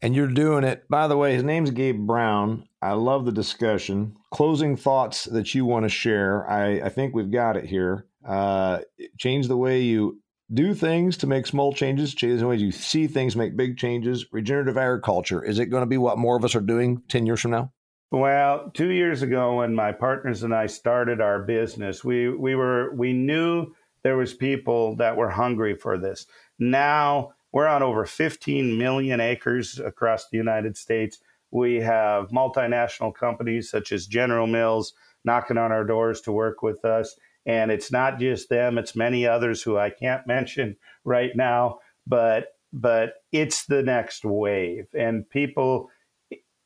And 0.00 0.14
you're 0.14 0.26
doing 0.26 0.64
it. 0.64 0.88
By 0.88 1.06
the 1.06 1.16
way, 1.16 1.34
his 1.34 1.42
name's 1.42 1.70
Gabe 1.70 2.06
Brown. 2.06 2.66
I 2.80 2.92
love 2.92 3.26
the 3.26 3.32
discussion. 3.32 4.16
Closing 4.30 4.76
thoughts 4.76 5.24
that 5.24 5.54
you 5.54 5.64
want 5.66 5.84
to 5.84 5.90
share. 5.90 6.48
I, 6.48 6.80
I 6.80 6.88
think 6.88 7.14
we've 7.14 7.30
got 7.30 7.56
it 7.56 7.66
here. 7.66 8.06
Uh, 8.26 8.80
change 9.18 9.48
the 9.48 9.56
way 9.56 9.82
you 9.82 10.20
do 10.52 10.74
things 10.74 11.16
to 11.18 11.26
make 11.26 11.46
small 11.46 11.72
changes, 11.72 12.14
change 12.14 12.40
the 12.40 12.46
way 12.46 12.56
you 12.56 12.72
see 12.72 13.06
things, 13.06 13.36
make 13.36 13.56
big 13.56 13.76
changes. 13.76 14.26
Regenerative 14.32 14.76
agriculture, 14.76 15.44
is 15.44 15.58
it 15.58 15.66
going 15.66 15.82
to 15.82 15.86
be 15.86 15.98
what 15.98 16.18
more 16.18 16.36
of 16.36 16.44
us 16.44 16.54
are 16.54 16.60
doing 16.60 17.02
10 17.08 17.26
years 17.26 17.40
from 17.40 17.52
now? 17.52 17.72
Well, 18.12 18.70
two 18.74 18.90
years 18.90 19.22
ago, 19.22 19.56
when 19.56 19.74
my 19.74 19.92
partners 19.92 20.42
and 20.42 20.52
I 20.52 20.66
started 20.66 21.20
our 21.20 21.42
business, 21.42 22.02
we, 22.02 22.28
we 22.28 22.56
were 22.56 22.92
we 22.92 23.12
knew 23.12 23.72
there 24.02 24.16
was 24.16 24.34
people 24.34 24.96
that 24.96 25.16
were 25.16 25.30
hungry 25.30 25.74
for 25.74 25.98
this. 25.98 26.26
Now 26.58 27.32
we're 27.52 27.66
on 27.66 27.82
over 27.82 28.04
15 28.04 28.78
million 28.78 29.20
acres 29.20 29.78
across 29.78 30.28
the 30.28 30.38
United 30.38 30.76
States. 30.76 31.18
We 31.50 31.80
have 31.80 32.28
multinational 32.28 33.14
companies 33.14 33.70
such 33.70 33.92
as 33.92 34.06
General 34.06 34.46
Mills 34.46 34.92
knocking 35.24 35.58
on 35.58 35.72
our 35.72 35.84
doors 35.84 36.20
to 36.22 36.32
work 36.32 36.62
with 36.62 36.84
us. 36.84 37.16
And 37.46 37.70
it's 37.70 37.90
not 37.90 38.18
just 38.18 38.48
them, 38.48 38.78
it's 38.78 38.94
many 38.94 39.26
others 39.26 39.62
who 39.62 39.76
I 39.78 39.90
can't 39.90 40.26
mention 40.26 40.76
right 41.04 41.32
now, 41.34 41.78
but 42.06 42.48
but 42.72 43.14
it's 43.32 43.66
the 43.66 43.82
next 43.82 44.24
wave. 44.24 44.86
And 44.94 45.28
people 45.28 45.90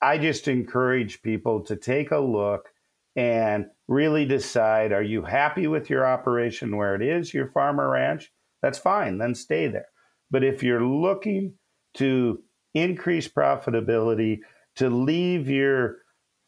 I 0.03 0.19
just 0.19 0.49
encourage 0.49 1.23
people 1.23 1.63
to 1.63 1.77
take 1.77 2.11
a 2.11 2.19
look 2.19 2.69
and 3.17 3.67
really 3.89 4.25
decide 4.25 4.93
are 4.93 5.03
you 5.03 5.23
happy 5.23 5.67
with 5.67 5.91
your 5.91 6.07
operation 6.07 6.77
where 6.77 6.95
it 6.95 7.03
is, 7.03 7.35
your 7.35 7.49
farmer 7.49 7.91
ranch? 7.91 8.33
That's 8.63 8.79
fine, 8.79 9.19
then 9.19 9.35
stay 9.35 9.69
there. 9.69 9.89
But 10.31 10.45
if 10.45 10.63
you're 10.63 10.85
looking 10.85 11.55
to 11.95 12.43
increase 12.73 13.29
profitability, 13.29 14.41
to 14.77 14.89
leave 14.89 15.49
your 15.49 15.99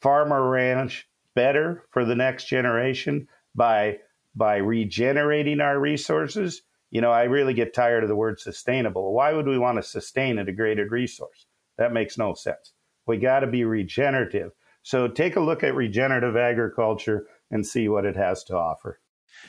farmer 0.01 0.49
ranch 0.49 1.09
better 1.35 1.85
for 1.91 2.05
the 2.05 2.17
next 2.17 2.47
generation 2.47 3.29
by 3.55 3.99
by 4.35 4.57
regenerating 4.57 5.61
our 5.63 5.79
resources, 5.79 6.63
you 6.91 7.01
know, 7.01 7.11
I 7.11 7.25
really 7.25 7.55
get 7.55 7.73
tired 7.73 8.03
of 8.03 8.09
the 8.09 8.17
word 8.17 8.39
sustainable. 8.39 9.15
Why 9.15 9.33
would 9.33 9.47
we 9.47 9.59
want 9.59 9.79
to 9.79 9.83
sustain 9.83 10.39
a 10.39 10.45
degraded 10.45 10.91
resource? 10.91 11.47
That 11.79 11.93
makes 11.93 12.19
no 12.19 12.35
sense. 12.35 12.73
We 13.07 13.17
got 13.17 13.41
to 13.41 13.47
be 13.47 13.65
regenerative. 13.65 14.53
So 14.87 15.09
take 15.09 15.35
a 15.35 15.41
look 15.41 15.65
at 15.65 15.75
regenerative 15.75 16.37
agriculture 16.37 17.27
and 17.51 17.67
see 17.67 17.89
what 17.89 18.05
it 18.05 18.15
has 18.15 18.45
to 18.45 18.57
offer. 18.57 19.01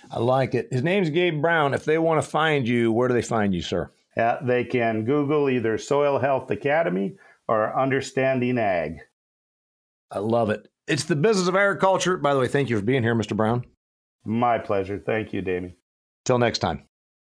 I 0.10 0.18
like 0.18 0.56
it. 0.56 0.68
His 0.72 0.82
name's 0.82 1.12
Gabe 1.12 1.40
Brown. 1.40 1.76
If 1.76 1.86
they 1.86 2.00
want 2.00 2.20
to 2.20 2.28
find 2.28 2.68
you, 2.68 2.92
where 2.92 3.08
do 3.08 3.14
they 3.14 3.22
find 3.22 3.54
you, 3.54 3.62
sir? 3.62 3.92
Yeah, 4.18 4.40
they 4.42 4.64
can 4.64 5.06
Google 5.06 5.48
either 5.48 5.78
Soil 5.78 6.18
Health 6.18 6.50
Academy 6.50 7.18
or 7.48 7.80
Understanding 7.80 8.58
Ag. 8.58 8.98
I 10.10 10.18
love 10.18 10.50
it. 10.50 10.68
It's 10.88 11.04
the 11.04 11.16
business 11.16 11.48
of 11.48 11.56
agriculture. 11.56 12.18
By 12.18 12.34
the 12.34 12.40
way, 12.40 12.48
thank 12.48 12.72
you 12.72 12.76
for 12.76 12.84
being 12.84 13.04
here, 13.04 13.14
Mr. 13.14 13.38
Brown. 13.38 13.64
My 14.26 14.58
pleasure. 14.58 14.98
Thank 14.98 15.34
you, 15.34 15.44
Damian. 15.44 15.76
Till 16.26 16.40
next 16.40 16.60
time. 16.60 16.88